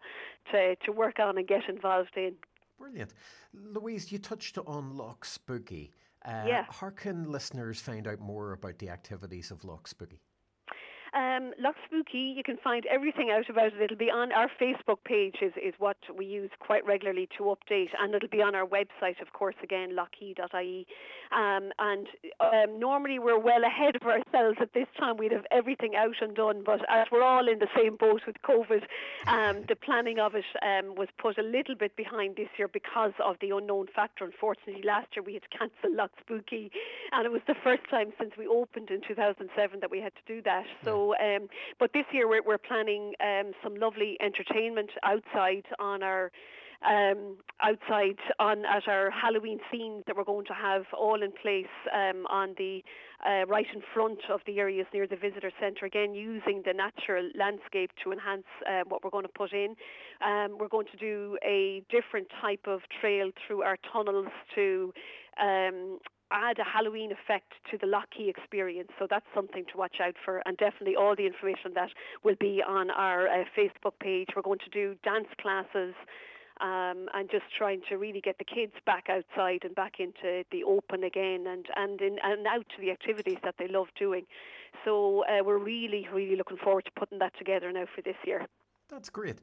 to 0.53 0.77
to 0.77 0.93
work 0.93 1.19
on 1.19 1.39
and 1.39 1.47
get 1.47 1.69
involved 1.69 2.17
in. 2.17 2.35
Brilliant, 2.79 3.13
Louise. 3.53 4.11
You 4.11 4.19
touched 4.19 4.57
on 4.67 4.97
Loch 4.97 5.25
Spooky. 5.25 5.93
Uh, 6.25 6.45
yeah. 6.47 6.65
How 6.69 6.91
can 6.91 7.31
listeners 7.31 7.81
find 7.81 8.07
out 8.07 8.21
more 8.21 8.53
about 8.53 8.79
the 8.79 8.91
activities 8.91 9.51
of 9.51 9.65
Loch 9.65 9.87
Spooky? 9.87 10.21
Um, 11.19 11.53
Spooky, 11.87 12.35
you 12.37 12.45
can 12.45 12.59
find 12.59 12.87
everything 12.87 13.31
out 13.31 13.51
about 13.51 13.73
it. 13.73 13.81
It'll 13.83 13.97
be 13.97 14.11
on 14.11 14.31
our 14.31 14.49
Facebook 14.61 14.99
page 15.05 15.37
is, 15.43 15.53
is 15.57 15.75
what 15.79 15.97
we 16.17 16.25
use 16.27 16.51
quite 16.61 16.87
regularly 16.87 17.29
to 17.39 17.45
update 17.45 17.89
and 17.99 18.15
it'll 18.15 18.29
be 18.29 18.43
on 18.43 18.55
our 18.55 18.67
website, 18.67 19.21
of 19.21 19.33
course, 19.33 19.57
again, 19.63 19.97
loughkey.ie. 19.97 20.87
Um, 21.33 21.71
and 21.79 22.07
um, 22.41 22.79
normally 22.79 23.19
we're 23.19 23.39
well 23.39 23.65
ahead 23.65 23.97
of 23.97 24.03
ourselves 24.03 24.59
at 24.61 24.75
this 24.75 24.87
time. 24.99 25.17
We'd 25.17 25.33
have 25.33 25.47
everything 25.51 25.97
out 25.97 26.15
and 26.21 26.37
done, 26.37 26.63
but 26.65 26.81
as 26.89 27.09
we're 27.11 27.25
all 27.25 27.49
in 27.49 27.59
the 27.59 27.69
same 27.77 27.97
boat 27.97 28.23
with 28.27 28.37
COVID, 28.43 28.83
um, 29.27 29.65
the 29.69 29.77
planning 29.77 30.21
of 30.21 30.35
it 30.37 30.45
um, 30.63 30.95
was 30.95 31.09
put 31.19 31.37
a 31.37 31.43
little 31.43 31.75
bit 31.75 31.97
behind 31.97 32.37
this 32.37 32.49
year 32.59 32.69
because 32.69 33.13
of 33.25 33.37
the 33.41 33.51
unknown 33.51 33.89
factor. 33.95 34.25
Unfortunately, 34.25 34.83
last 34.85 35.09
year 35.17 35.25
we 35.25 35.35
had 35.35 35.43
to 35.43 35.59
cancel 35.59 35.95
Loch 35.95 36.13
Spooky 36.21 36.71
and 37.13 37.27
it 37.27 37.33
was 37.33 37.43
the 37.47 37.57
first 37.65 37.83
time 37.91 38.13
since 38.19 38.33
we 38.39 38.47
opened 38.47 38.91
in 38.91 39.01
2007 39.07 39.81
that 39.81 39.91
we 39.91 40.01
had 40.01 40.13
to 40.15 40.23
do 40.27 40.43
that. 40.43 40.65
So 40.85 41.08
um, 41.15 41.49
but 41.79 41.93
this 41.93 42.05
year 42.13 42.29
we're, 42.29 42.43
we're 42.43 42.59
planning 42.59 43.15
um, 43.21 43.53
some 43.63 43.77
lovely 43.77 44.17
entertainment 44.21 44.91
outside 45.03 45.65
on 45.79 46.03
our 46.03 46.31
um, 46.87 47.37
outside 47.61 48.19
on 48.39 48.65
at 48.65 48.87
our 48.87 49.11
Halloween 49.11 49.59
scenes 49.71 50.05
that 50.07 50.17
we're 50.17 50.25
going 50.25 50.47
to 50.47 50.55
have 50.55 50.85
all 50.97 51.23
in 51.23 51.33
place 51.33 51.67
um, 51.93 52.25
on 52.31 52.55
the 52.57 52.85
uh, 53.27 53.47
right 53.47 53.67
in 53.75 53.83
front 53.93 54.21
of 54.31 54.41
the 54.47 54.61
areas 54.61 54.87
near 54.95 55.07
the 55.07 55.17
visitor 55.17 55.51
centre. 55.61 55.87
Again, 55.87 56.15
using 56.15 56.63
the 56.65 56.73
natural 56.73 57.31
landscape 57.37 57.91
to 58.05 58.13
enhance 58.13 58.47
uh, 58.69 58.83
what 58.89 59.03
we're 59.03 59.11
going 59.11 59.27
to 59.27 59.33
put 59.37 59.53
in. 59.53 59.75
Um, 60.25 60.57
we're 60.59 60.69
going 60.69 60.87
to 60.93 60.97
do 60.97 61.37
a 61.45 61.83
different 61.91 62.29
type 62.41 62.67
of 62.67 62.81
trail 63.01 63.31
through 63.47 63.63
our 63.63 63.77
tunnels 63.93 64.29
to 64.55 64.93
um, 65.43 65.99
add 66.31 66.59
a 66.59 66.65
Halloween 66.65 67.13
effect 67.13 67.53
to 67.71 67.79
the 67.79 67.87
Lough 67.87 68.05
Key 68.17 68.29
experience. 68.29 68.91
So 68.99 69.07
that's 69.09 69.27
something 69.35 69.65
to 69.73 69.79
watch 69.79 69.97
out 70.03 70.15
for. 70.25 70.43
And 70.47 70.57
definitely 70.57 70.97
all 70.97 71.15
the 71.17 71.27
information 71.27 71.73
that 71.75 71.91
will 72.25 72.37
be 72.39 72.63
on 72.67 72.91
our 72.91 73.29
uh, 73.29 73.45
Facebook 73.57 73.99
page. 74.01 74.29
We're 74.35 74.43
going 74.43 74.59
to 74.61 74.71
do 74.71 74.97
dance 75.05 75.29
classes. 75.41 75.95
Um, 76.61 77.07
and 77.15 77.31
just 77.31 77.45
trying 77.57 77.83
to 77.89 77.99
really 77.99 78.21
get 78.21 78.39
the 78.39 78.45
kids 78.45 78.73
back 78.85 79.07
outside 79.09 79.61
and 79.63 79.77
back 79.77 80.01
into 80.01 80.43
the 80.51 80.65
open 80.65 81.05
again 81.05 81.47
and, 81.47 81.67
and, 81.77 82.01
in, 82.01 82.17
and 82.25 82.45
out 82.49 82.67
to 82.75 82.81
the 82.81 82.91
activities 82.91 83.39
that 83.45 83.55
they 83.61 83.69
love 83.69 83.87
doing. 83.97 84.27
So 84.85 85.23
uh, 85.27 85.45
we're 85.45 85.59
really, 85.59 86.09
really 86.13 86.35
looking 86.35 86.57
forward 86.57 86.87
to 86.87 86.91
putting 86.99 87.21
that 87.21 87.39
together 87.39 87.71
now 87.71 87.85
for 87.95 88.03
this 88.03 88.17
year. 88.27 88.45
That's 88.89 89.09
great. 89.09 89.39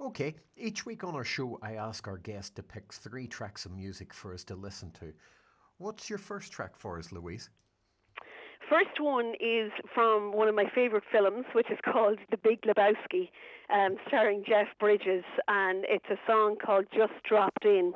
Okay, 0.00 0.34
each 0.56 0.84
week 0.84 1.04
on 1.04 1.14
our 1.14 1.24
show, 1.24 1.58
I 1.62 1.74
ask 1.74 2.06
our 2.08 2.18
guest 2.18 2.56
to 2.56 2.62
pick 2.62 2.92
three 2.92 3.28
tracks 3.28 3.64
of 3.64 3.72
music 3.72 4.12
for 4.12 4.34
us 4.34 4.44
to 4.44 4.56
listen 4.56 4.90
to. 5.00 5.12
What's 5.78 6.08
your 6.08 6.18
first 6.18 6.52
track 6.52 6.76
for 6.76 6.98
us, 6.98 7.12
Louise? 7.12 7.50
First 8.68 8.98
one 9.00 9.34
is 9.40 9.70
from 9.94 10.32
one 10.32 10.48
of 10.48 10.54
my 10.54 10.64
favourite 10.74 11.04
films, 11.12 11.44
which 11.52 11.70
is 11.70 11.78
called 11.84 12.18
The 12.30 12.38
Big 12.38 12.62
Lebowski, 12.62 13.30
um, 13.70 13.96
starring 14.08 14.42
Jeff 14.46 14.66
Bridges, 14.80 15.24
and 15.46 15.84
it's 15.88 16.06
a 16.10 16.16
song 16.26 16.56
called 16.64 16.86
Just 16.92 17.12
Dropped 17.28 17.64
In 17.64 17.92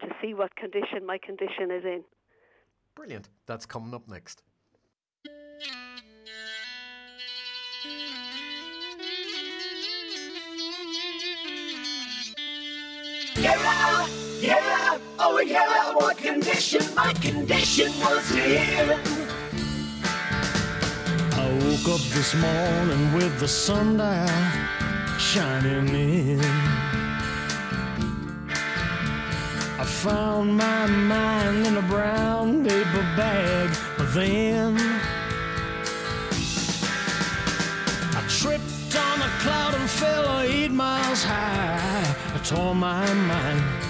to 0.00 0.08
see 0.20 0.34
what 0.34 0.54
condition 0.56 1.06
my 1.06 1.18
condition 1.18 1.70
is 1.70 1.84
in. 1.84 2.04
Brilliant. 2.94 3.30
That's 3.46 3.64
coming 3.64 3.94
up 3.94 4.06
next. 4.08 4.42
Yeah, 13.34 14.06
yeah, 14.42 14.98
oh 15.20 15.38
yeah, 15.40 15.94
what 15.94 16.16
condition 16.16 16.82
my 16.96 17.12
condition 17.14 17.92
was 18.00 18.28
here. 18.28 18.98
I 21.42 21.46
woke 21.62 21.88
up 21.94 22.04
this 22.16 22.34
morning 22.34 23.14
with 23.14 23.38
the 23.38 23.46
sun 23.46 23.98
shining 25.18 25.88
in. 25.94 26.40
I 29.78 29.84
found 29.84 30.56
my 30.56 30.86
mind 30.86 31.66
in 31.66 31.76
a 31.76 31.82
brown 31.82 32.64
paper 32.64 33.04
bag, 33.16 33.70
but 33.96 34.12
then 34.12 34.76
I 38.18 38.24
tripped 38.28 38.96
on 38.96 39.20
a 39.20 39.30
cloud 39.42 39.74
and 39.74 39.88
fell 39.88 40.40
eight 40.40 40.72
miles 40.72 41.22
high. 41.22 42.16
I 42.34 42.38
tore 42.38 42.74
my 42.74 43.06
mind 43.14 43.81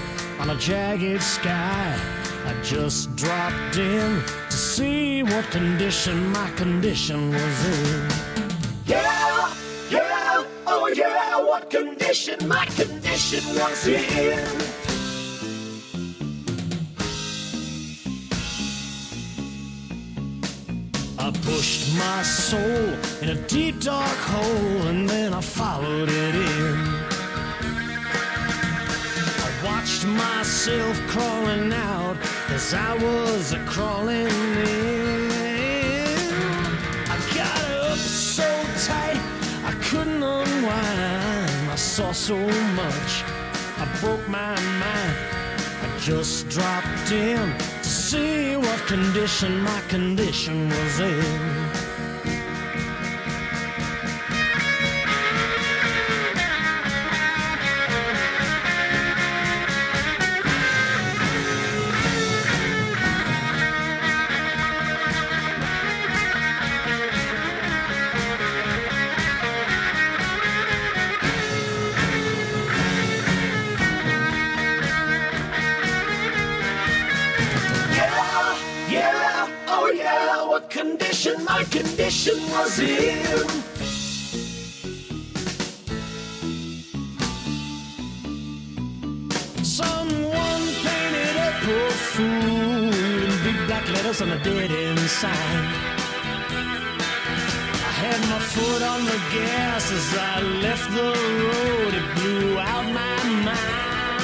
on 0.42 0.50
a 0.50 0.56
jagged 0.56 1.22
sky. 1.22 1.96
I 2.44 2.62
just 2.64 3.14
dropped 3.14 3.76
in 3.76 4.20
to 4.50 4.56
see 4.56 5.22
what 5.22 5.44
condition 5.52 6.32
my 6.32 6.50
condition 6.56 7.30
was 7.30 7.66
in. 7.66 8.10
Yeah, 8.84 9.54
yeah, 9.88 10.44
oh 10.66 10.88
yeah, 10.88 11.38
what 11.38 11.70
condition 11.70 12.48
my 12.48 12.66
condition 12.66 13.44
was 13.54 13.86
in. 13.86 14.40
I 21.20 21.30
pushed 21.46 21.96
my 21.96 22.22
soul 22.24 22.88
in 23.22 23.28
a 23.28 23.46
deep 23.46 23.80
dark 23.80 24.18
hole 24.32 24.88
and 24.88 25.08
then 25.08 25.34
I 25.34 25.40
followed 25.40 26.08
it 26.08 26.34
in 26.34 27.11
myself 30.04 30.98
crawling 31.06 31.72
out 31.72 32.16
as 32.48 32.74
I 32.74 32.94
was 32.94 33.52
a 33.52 33.58
crawling 33.66 34.26
in. 34.26 35.30
I 37.08 37.16
got 37.34 37.64
up 37.88 37.98
so 37.98 38.48
tight 38.86 39.20
I 39.64 39.72
couldn't 39.82 40.22
unwind. 40.22 41.70
I 41.70 41.76
saw 41.76 42.12
so 42.12 42.36
much, 42.36 43.24
I 43.78 43.98
broke 44.00 44.26
my 44.28 44.54
mind. 44.82 45.16
I 45.82 45.98
just 45.98 46.48
dropped 46.48 47.12
in 47.12 47.56
to 47.82 47.88
see 47.88 48.56
what 48.56 48.78
condition 48.86 49.60
my 49.60 49.80
condition 49.88 50.68
was 50.68 51.00
in. 51.00 51.81
Gas 99.32 99.90
as 99.90 100.14
I 100.14 100.40
left 100.64 100.90
the 100.92 101.10
road. 101.48 101.92
It 102.00 102.06
blew 102.16 102.58
out 102.58 102.86
my 103.02 103.16
mind. 103.48 104.22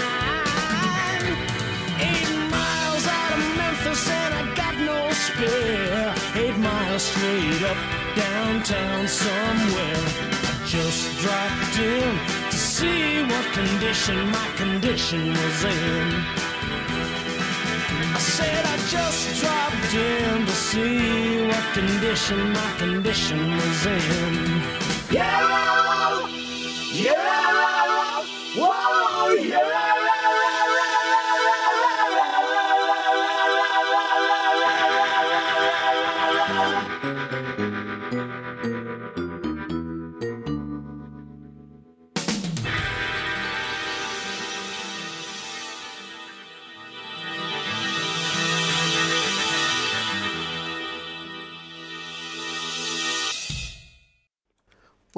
Eight 2.11 2.33
miles 2.53 3.05
out 3.07 3.33
of 3.37 3.43
Memphis 3.57 4.05
and 4.11 4.33
I 4.41 4.43
got 4.55 4.75
no 4.91 4.99
spare. 5.27 6.15
Eight 6.43 6.59
miles 6.59 7.03
straight 7.03 7.63
up 7.71 7.79
downtown 8.17 9.09
somewhere. 9.09 10.05
I 10.51 10.55
just 10.67 11.03
dropped 11.23 11.79
in 11.79 12.13
to 12.51 12.57
see 12.57 13.23
what 13.31 13.47
condition 13.61 14.17
my 14.31 14.49
condition 14.57 15.31
was 15.31 15.65
in. 15.65 16.09
I 18.19 18.21
said 18.37 18.63
I 18.75 18.77
just 18.97 19.41
dropped 19.41 19.95
in 19.95 20.47
to 20.47 20.53
see 20.53 21.47
what 21.47 21.65
condition 21.73 22.53
my 22.53 22.71
condition 22.79 23.41
was 23.57 23.87
in. 23.87 24.88
Yeah, 25.11 26.29
yeah, 26.93 27.38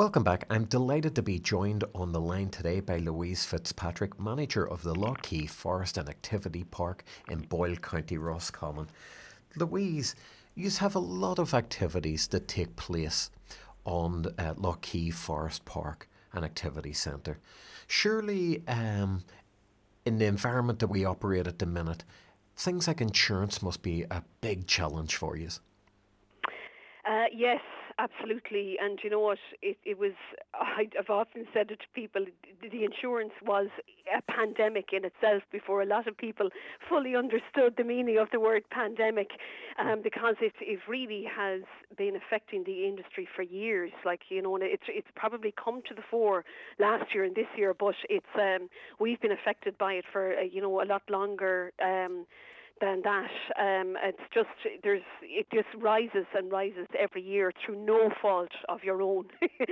Welcome 0.01 0.23
back. 0.23 0.47
I'm 0.49 0.65
delighted 0.65 1.15
to 1.17 1.23
be 1.23 1.39
joined 1.39 1.85
on 1.95 2.13
the 2.13 2.23
line 2.23 2.49
today 2.49 2.81
by 2.81 2.97
Louise 2.97 3.45
Fitzpatrick, 3.45 4.19
manager 4.19 4.67
of 4.67 4.83
the 4.83 4.95
Lough 4.95 5.17
Key 5.21 5.45
Forest 5.45 5.99
and 5.99 6.09
Activity 6.09 6.65
Park 6.65 7.05
in 7.29 7.41
Boyle 7.41 7.77
County, 7.77 8.17
Roscommon. 8.17 8.87
Louise, 9.57 10.17
you 10.55 10.71
have 10.71 10.95
a 10.95 10.99
lot 11.01 11.39
of 11.39 11.53
activities 11.53 12.29
that 12.29 12.49
take 12.49 12.77
place 12.77 13.31
on 13.85 14.25
uh, 14.39 14.55
Lough 14.57 14.79
Key 14.81 15.11
Forest 15.11 15.67
Park 15.67 16.09
and 16.33 16.47
Activity 16.47 16.95
Centre. 16.95 17.39
Surely, 17.87 18.67
um, 18.67 19.25
in 20.07 20.17
the 20.17 20.25
environment 20.25 20.79
that 20.79 20.89
we 20.89 21.05
operate 21.05 21.47
at 21.47 21.59
the 21.59 21.67
minute, 21.67 22.05
things 22.57 22.89
like 22.89 23.03
insurance 23.03 23.61
must 23.61 23.83
be 23.83 24.07
a 24.11 24.23
big 24.41 24.67
challenge 24.67 25.15
for 25.17 25.37
you. 25.37 25.49
Uh, 27.07 27.25
yes, 27.35 27.61
absolutely. 28.01 28.77
And 28.83 28.99
you 29.03 29.11
know 29.11 29.21
what? 29.21 29.39
It, 29.63 29.77
it 29.85 29.99
was, 29.99 30.13
I've 30.55 31.11
often 31.11 31.47
said 31.53 31.71
it 31.71 31.81
to 31.81 31.87
people, 31.95 32.25
the 32.63 32.85
insurance 32.85 33.33
was 33.45 33.69
a 34.17 34.23
pandemic 34.23 34.93
in 34.93 35.05
itself 35.05 35.43
before 35.53 35.83
a 35.83 35.87
lot 35.87 36.07
of 36.07 36.17
people 36.17 36.49
fully 36.89 37.15
understood 37.15 37.75
the 37.77 37.85
meaning 37.85 38.19
of 38.19 38.29
the 38.33 38.41
word 38.41 38.63
pandemic 38.71 39.31
um, 39.79 40.01
because 40.03 40.37
it, 40.41 40.55
it 40.61 40.81
really 40.89 41.25
has 41.25 41.63
been 41.97 42.17
affecting 42.17 42.65
the 42.65 42.87
industry 42.87 43.29
for 43.37 43.43
years. 43.43 43.93
Like, 44.05 44.23
you 44.31 44.43
know, 44.43 44.55
and 44.57 44.65
it's, 44.65 44.89
it's 44.89 45.09
probably 45.15 45.53
come 45.63 45.83
to 45.89 45.95
the 45.95 46.03
fore 46.11 46.45
last 46.79 47.15
year 47.15 47.25
and 47.25 47.35
this 47.35 47.49
year, 47.57 47.75
but 47.75 47.95
it's, 48.09 48.27
um, 48.35 48.69
we've 48.99 49.21
been 49.21 49.33
affected 49.33 49.77
by 49.79 49.95
it 49.95 50.05
for, 50.11 50.35
uh, 50.35 50.43
you 50.43 50.61
know, 50.61 50.83
a 50.83 50.87
lot 50.87 51.03
longer. 51.11 51.73
Um, 51.83 52.27
than 52.81 53.03
that. 53.03 53.31
Um, 53.59 53.97
it's 54.03 54.19
just 54.33 54.49
there's 54.83 55.03
it 55.23 55.47
just 55.53 55.69
rises 55.77 56.27
and 56.35 56.51
rises 56.51 56.87
every 56.99 57.23
year 57.23 57.53
through 57.65 57.85
no 57.85 58.11
fault 58.21 58.51
of 58.69 58.83
your 58.83 59.03
own. 59.03 59.27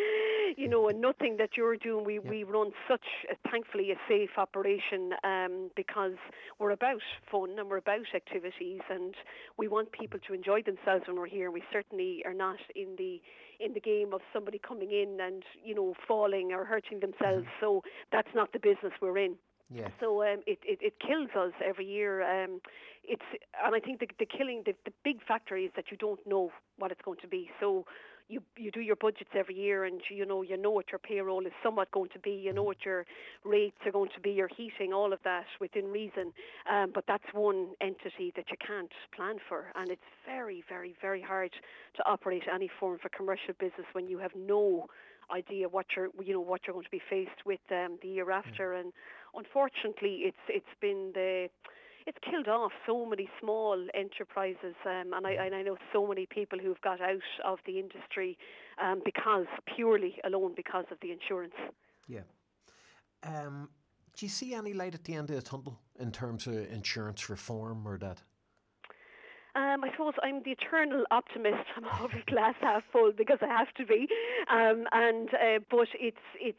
you 0.57 0.69
know, 0.69 0.89
and 0.89 1.01
nothing 1.01 1.37
that 1.39 1.51
you're 1.57 1.77
doing. 1.77 2.05
We 2.05 2.15
yeah. 2.15 2.31
we 2.31 2.45
run 2.45 2.73
such 2.89 3.05
a, 3.31 3.51
thankfully 3.51 3.91
a 3.91 3.97
safe 4.09 4.31
operation 4.37 5.13
um, 5.25 5.71
because 5.77 6.17
we're 6.59 6.71
about 6.71 7.01
fun 7.31 7.59
and 7.59 7.69
we're 7.69 7.79
about 7.79 8.07
activities 8.15 8.81
and 8.91 9.15
we 9.57 9.69
want 9.69 9.93
people 9.93 10.21
to 10.27 10.35
enjoy 10.35 10.63
themselves 10.63 11.05
when 11.07 11.17
we're 11.17 11.27
here. 11.27 11.51
We 11.51 11.63
certainly 11.73 12.23
are 12.25 12.35
not 12.35 12.59
in 12.75 12.95
the 12.97 13.21
in 13.61 13.75
the 13.75 13.81
game 13.81 14.13
of 14.13 14.21
somebody 14.33 14.59
coming 14.59 14.91
in 14.91 15.19
and 15.21 15.43
you 15.65 15.75
know 15.75 15.95
falling 16.07 16.53
or 16.53 16.65
hurting 16.65 17.01
themselves. 17.01 17.45
Mm-hmm. 17.45 17.61
So 17.61 17.83
that's 18.13 18.29
not 18.35 18.53
the 18.53 18.59
business 18.59 18.93
we're 19.01 19.19
in. 19.19 19.37
Yeah. 19.71 19.89
So 20.01 20.23
um, 20.23 20.41
it, 20.47 20.59
it, 20.65 20.79
it 20.81 20.95
kills 20.99 21.29
us 21.37 21.53
every 21.65 21.85
year. 21.85 22.23
Um, 22.23 22.61
it's 23.09 23.23
and 23.65 23.75
I 23.75 23.81
think 23.81 24.01
the, 24.01 24.07
the 24.19 24.27
killing 24.27 24.63
the, 24.67 24.75
the 24.85 24.93
big 25.05 25.23
factor 25.27 25.57
is 25.57 25.71
that 25.77 25.87
you 25.91 25.97
don't 25.97 26.21
know 26.27 26.51
what 26.79 26.93
it's 26.93 27.01
going 27.03 27.19
to 27.23 27.29
be. 27.29 27.51
So 27.61 27.87
you 28.29 28.43
you 28.57 28.71
do 28.71 28.81
your 28.81 28.97
budgets 28.97 29.31
every 29.35 29.55
year, 29.55 29.85
and 29.85 30.01
you 30.11 30.27
know 30.27 30.43
you 30.43 30.57
know 30.57 30.71
what 30.71 30.87
your 30.93 30.99
payroll 30.99 31.47
is 31.47 31.53
somewhat 31.63 31.91
going 31.91 32.11
to 32.11 32.19
be. 32.19 32.33
You 32.33 32.53
know 32.53 32.63
what 32.63 32.85
your 32.85 33.07
rates 33.45 33.79
are 33.87 33.93
going 33.93 34.11
to 34.15 34.21
be, 34.21 34.31
your 34.31 34.49
heating, 34.49 34.93
all 34.93 35.13
of 35.13 35.21
that 35.25 35.47
within 35.61 35.87
reason. 35.87 36.33
Um, 36.71 36.93
but 36.95 37.05
that's 37.09 37.25
one 37.33 37.69
entity 37.81 38.33
that 38.37 38.47
you 38.51 38.57
can't 38.65 38.93
plan 39.17 39.37
for, 39.49 39.73
and 39.75 39.91
it's 39.91 40.03
very 40.27 40.63
very 40.69 40.95
very 41.01 41.23
hard 41.23 41.53
to 41.97 42.03
operate 42.07 42.45
any 42.53 42.71
form 42.79 42.95
of 42.95 43.01
a 43.05 43.09
commercial 43.09 43.55
business 43.59 43.87
when 43.93 44.09
you 44.09 44.19
have 44.19 44.33
no 44.37 44.87
idea 45.31 45.69
what 45.69 45.87
you're 45.97 46.09
you 46.23 46.35
know 46.35 46.41
what 46.41 46.63
you're 46.67 46.75
going 46.75 46.85
to 46.85 46.91
be 46.91 47.03
faced 47.11 47.45
with 47.45 47.61
um, 47.71 47.99
the 48.03 48.09
year 48.09 48.31
after 48.31 48.73
and 48.73 48.93
unfortunately 49.37 50.23
it's 50.25 50.45
it's 50.49 50.75
been 50.81 51.11
the 51.15 51.49
it's 52.09 52.17
killed 52.29 52.49
off 52.49 52.73
so 52.87 53.05
many 53.05 53.29
small 53.39 53.77
enterprises, 53.93 54.75
um, 54.87 55.13
and, 55.13 55.27
I, 55.27 55.33
and 55.33 55.55
I 55.55 55.61
know 55.61 55.77
so 55.93 56.07
many 56.07 56.25
people 56.25 56.59
who've 56.59 56.81
got 56.81 57.03
out 57.03 57.21
of 57.45 57.59
the 57.67 57.79
industry 57.79 58.39
um, 58.83 59.03
because 59.05 59.45
purely 59.77 60.17
alone 60.25 60.55
because 60.57 60.87
of 60.91 60.97
the 61.03 61.13
insurance. 61.13 61.53
Yeah. 62.09 62.21
Um, 63.23 63.69
do 64.17 64.25
you 64.25 64.31
see 64.31 64.55
any 64.55 64.73
light 64.73 64.95
at 64.95 65.05
the 65.05 65.15
end 65.15 65.29
of 65.29 65.37
the 65.37 65.43
tunnel 65.43 65.79
in 66.01 66.11
terms 66.11 66.47
of 66.47 66.55
insurance 66.55 67.29
reform 67.29 67.87
or 67.87 67.99
that? 67.99 68.23
Um, 69.55 69.85
I 69.85 69.91
suppose 69.91 70.15
I'm 70.23 70.43
the 70.45 70.53
eternal 70.53 71.05
optimist. 71.11 71.65
I'm 71.77 71.85
always 71.85 72.23
glass 72.27 72.55
half 72.63 72.85
full 72.91 73.13
because 73.17 73.39
I 73.43 73.49
have 73.49 73.73
to 73.75 73.85
be. 73.85 74.09
Um, 74.51 74.87
and 74.93 75.29
uh, 75.35 75.59
but 75.71 75.89
it's 76.01 76.17
it's 76.41 76.59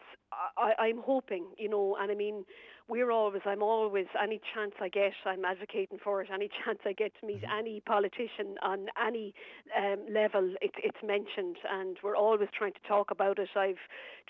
I, 0.57 0.73
I'm 0.77 1.01
hoping, 1.03 1.45
you 1.57 1.69
know, 1.69 1.97
and 1.99 2.11
I 2.11 2.15
mean 2.15 2.45
we're 2.89 3.11
always, 3.11 3.43
I'm 3.45 3.61
always, 3.61 4.07
any 4.21 4.41
chance 4.53 4.73
I 4.81 4.89
get, 4.89 5.13
I'm 5.25 5.45
advocating 5.45 5.99
for 6.03 6.21
it. 6.21 6.29
Any 6.33 6.49
chance 6.65 6.79
I 6.85 6.93
get 6.93 7.11
to 7.21 7.27
meet 7.27 7.43
mm-hmm. 7.43 7.59
any 7.59 7.81
politician 7.81 8.57
on 8.63 8.87
any 9.05 9.33
um, 9.77 9.99
level, 10.11 10.55
it, 10.61 10.71
it's 10.83 10.97
mentioned, 11.05 11.57
and 11.71 11.97
we're 12.03 12.15
always 12.15 12.49
trying 12.57 12.73
to 12.73 12.87
talk 12.87 13.11
about 13.11 13.37
it. 13.37 13.49
I've 13.55 13.75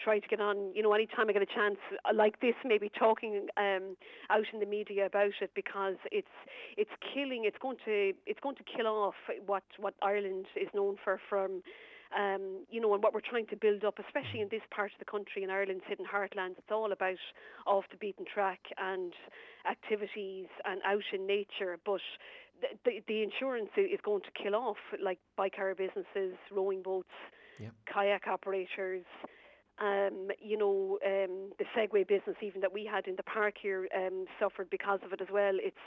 tried 0.03 0.19
to 0.19 0.27
get 0.27 0.41
on, 0.41 0.71
you 0.75 0.83
know, 0.83 0.93
anytime 0.93 1.29
I 1.29 1.33
get 1.33 1.41
a 1.41 1.45
chance 1.45 1.77
uh, 2.03 2.13
like 2.13 2.41
this, 2.41 2.55
maybe 2.65 2.91
talking 2.99 3.47
um, 3.55 3.95
out 4.29 4.45
in 4.51 4.59
the 4.59 4.65
media 4.65 5.05
about 5.05 5.31
it 5.41 5.51
because 5.55 5.95
it's 6.11 6.27
it's 6.77 6.91
killing. 7.13 7.43
It's 7.45 7.57
going 7.61 7.77
to 7.85 8.13
it's 8.25 8.39
going 8.41 8.55
to 8.57 8.63
kill 8.63 8.87
off 8.87 9.15
what 9.45 9.63
what 9.77 9.93
Ireland 10.01 10.47
is 10.55 10.67
known 10.73 10.97
for 11.03 11.19
from 11.29 11.63
um, 12.17 12.65
you 12.69 12.81
know, 12.81 12.93
and 12.93 13.03
what 13.03 13.13
we're 13.13 13.21
trying 13.21 13.45
to 13.47 13.55
build 13.55 13.83
up, 13.83 13.99
especially 13.99 14.41
in 14.41 14.47
this 14.49 14.61
part 14.71 14.91
of 14.91 14.99
the 14.99 15.05
country, 15.05 15.43
in 15.43 15.49
Ireland's 15.49 15.83
hidden 15.87 16.05
heartlands. 16.05 16.57
It's 16.57 16.71
all 16.71 16.91
about 16.91 17.21
off 17.67 17.85
the 17.91 17.97
beaten 17.97 18.25
track 18.25 18.59
and 18.77 19.13
activities 19.69 20.47
and 20.65 20.81
out 20.85 21.03
in 21.13 21.27
nature. 21.27 21.77
But 21.85 22.01
the, 22.61 22.67
the, 22.85 23.03
the 23.07 23.23
insurance 23.23 23.69
is 23.77 23.99
going 24.03 24.21
to 24.21 24.31
kill 24.41 24.55
off 24.55 24.77
like 25.01 25.19
bike 25.37 25.53
hire 25.57 25.75
businesses, 25.75 26.35
rowing 26.51 26.81
boats, 26.81 27.13
yep. 27.59 27.73
kayak 27.91 28.27
operators, 28.27 29.05
um, 29.79 30.29
you 30.41 30.57
know, 30.57 30.99
um, 31.05 31.51
the 31.57 31.65
Segway 31.75 32.07
business 32.07 32.35
even 32.41 32.61
that 32.61 32.73
we 32.73 32.85
had 32.85 33.07
in 33.07 33.15
the 33.15 33.23
park 33.23 33.55
here 33.61 33.87
um, 33.95 34.25
suffered 34.39 34.69
because 34.69 34.99
of 35.05 35.13
it 35.13 35.21
as 35.21 35.27
well. 35.31 35.53
It's, 35.55 35.77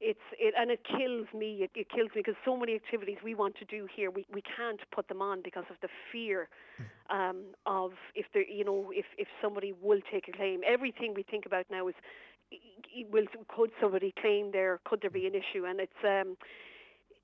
it's, 0.00 0.20
it, 0.38 0.54
and 0.58 0.70
it 0.70 0.80
kills 0.84 1.26
me. 1.36 1.62
It, 1.62 1.70
it 1.74 1.88
kills 1.90 2.10
me 2.14 2.22
because 2.24 2.36
so 2.44 2.56
many 2.56 2.74
activities 2.74 3.18
we 3.24 3.34
want 3.34 3.56
to 3.58 3.64
do 3.64 3.86
here, 3.94 4.10
we, 4.10 4.26
we 4.32 4.42
can't 4.42 4.80
put 4.94 5.08
them 5.08 5.20
on 5.20 5.42
because 5.42 5.64
of 5.70 5.76
the 5.82 5.88
fear 6.10 6.48
um, 7.10 7.42
of 7.66 7.92
if 8.14 8.26
there, 8.32 8.48
you 8.48 8.64
know, 8.64 8.90
if, 8.92 9.06
if 9.18 9.28
somebody 9.40 9.72
will 9.82 10.00
take 10.10 10.28
a 10.28 10.32
claim. 10.32 10.60
Everything 10.66 11.14
we 11.14 11.22
think 11.22 11.46
about 11.46 11.66
now 11.70 11.88
is, 11.88 11.94
will 13.10 13.26
could 13.48 13.70
somebody 13.80 14.14
claim 14.20 14.52
there? 14.52 14.80
Could 14.84 15.00
there 15.02 15.10
be 15.10 15.26
an 15.26 15.34
issue? 15.34 15.64
And 15.66 15.80
it's 15.80 16.36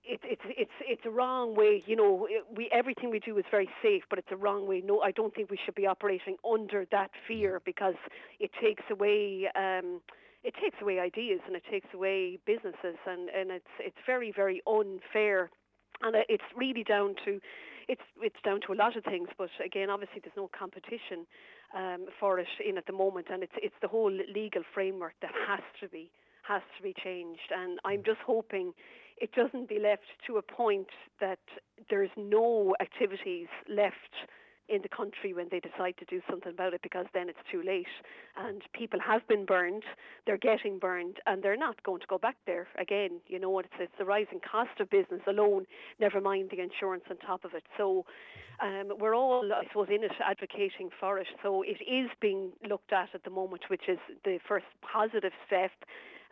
um, 0.09 0.19
it's 0.23 0.25
it's 0.27 0.43
it's 0.57 0.71
it's 0.81 1.03
a 1.07 1.11
wrong 1.11 1.55
way. 1.55 1.83
You 1.87 1.97
know, 1.97 2.29
we 2.55 2.69
everything 2.73 3.11
we 3.11 3.21
do 3.21 3.39
is 3.39 3.45
very 3.51 3.69
safe, 3.83 4.03
but 4.11 4.19
it's 4.19 4.33
a 4.33 4.37
wrong 4.37 4.67
way. 4.67 4.83
No, 4.85 5.01
I 5.01 5.11
don't 5.11 5.35
think 5.35 5.51
we 5.51 5.59
should 5.65 5.75
be 5.75 5.87
operating 5.87 6.37
under 6.49 6.87
that 6.91 7.11
fear 7.27 7.61
because 7.65 7.95
it 8.41 8.51
takes 8.61 8.85
away. 8.91 9.49
Um, 9.55 10.01
it 10.45 10.55
takes 10.63 10.77
away 10.81 11.01
ideas 11.01 11.41
and 11.47 11.57
it 11.57 11.65
takes 11.71 11.89
away 11.93 12.39
businesses 12.47 12.97
and, 13.07 13.29
and 13.29 13.51
it's 13.51 13.75
it's 13.81 13.97
very 14.07 14.33
very 14.35 14.63
unfair 14.67 15.51
and 16.03 16.15
it's 16.29 16.45
really 16.57 16.85
down 16.85 17.17
to 17.25 17.41
it's 17.89 18.03
it's 18.23 18.37
down 18.45 18.61
to 18.67 18.73
a 18.73 18.77
lot 18.77 18.97
of 18.97 19.05
things 19.05 19.29
but 19.37 19.51
again 19.65 19.91
obviously 19.91 20.21
there's 20.23 20.37
no 20.37 20.49
competition 20.57 21.27
um, 21.77 22.07
for 22.21 22.39
it 22.39 22.47
in 22.67 22.79
at 22.79 22.87
the 22.87 22.93
moment 22.93 23.27
and 23.31 23.43
it's 23.43 23.53
it's 23.57 23.75
the 23.83 23.89
whole 23.89 24.13
legal 24.33 24.63
framework 24.73 25.15
that 25.21 25.33
has 25.47 25.61
to 25.81 25.89
be 25.89 26.09
has 26.43 26.63
to 26.77 26.83
be 26.83 26.95
changed 27.03 27.51
and 27.55 27.81
I'm 27.85 28.03
just 28.05 28.21
hoping 28.25 28.73
it 29.21 29.33
doesn't 29.33 29.69
be 29.69 29.79
left 29.79 30.03
to 30.27 30.37
a 30.37 30.43
point 30.43 30.89
that 31.21 31.39
there's 31.91 32.11
no 32.17 32.75
activities 32.81 33.49
left 33.69 34.15
in 34.69 34.83
the 34.83 34.89
country 34.89 35.33
when 35.33 35.49
they 35.51 35.61
decide 35.61 35.95
to 35.99 36.05
do 36.05 36.21
something 36.29 36.53
about 36.53 36.75
it 36.75 36.83
because 36.83 37.07
then 37.15 37.29
it's 37.29 37.39
too 37.51 37.63
late. 37.65 37.87
And 38.37 38.63
people 38.75 39.01
have 39.01 39.27
been 39.27 39.47
burned, 39.47 39.83
they're 40.27 40.37
getting 40.37 40.79
burned, 40.79 41.17
and 41.27 41.43
they're 41.43 41.57
not 41.57 41.83
going 41.83 42.01
to 42.01 42.07
go 42.07 42.19
back 42.19 42.37
there 42.47 42.69
again. 42.79 43.21
You 43.27 43.39
know, 43.39 43.59
it's, 43.59 43.69
it's 43.81 43.93
the 43.99 44.05
rising 44.05 44.41
cost 44.41 44.79
of 44.81 44.91
business 44.91 45.23
alone, 45.27 45.65
never 45.99 46.21
mind 46.21 46.51
the 46.51 46.61
insurance 46.61 47.05
on 47.11 47.17
top 47.19 47.45
of 47.45 47.55
it. 47.55 47.65
So 47.77 48.05
um, 48.63 48.93
we're 48.99 49.15
all, 49.15 49.51
I 49.53 49.65
suppose, 49.69 49.89
in 49.89 50.05
it 50.05 50.13
advocating 50.25 50.91
for 51.01 51.19
it. 51.19 51.29
So 51.43 51.63
it 51.63 51.79
is 51.89 52.11
being 52.21 52.53
looked 52.69 52.93
at 52.93 53.09
at 53.15 53.25
the 53.25 53.31
moment, 53.31 53.63
which 53.69 53.89
is 53.89 53.99
the 54.25 54.39
first 54.47 54.67
positive 54.83 55.33
step. 55.47 55.73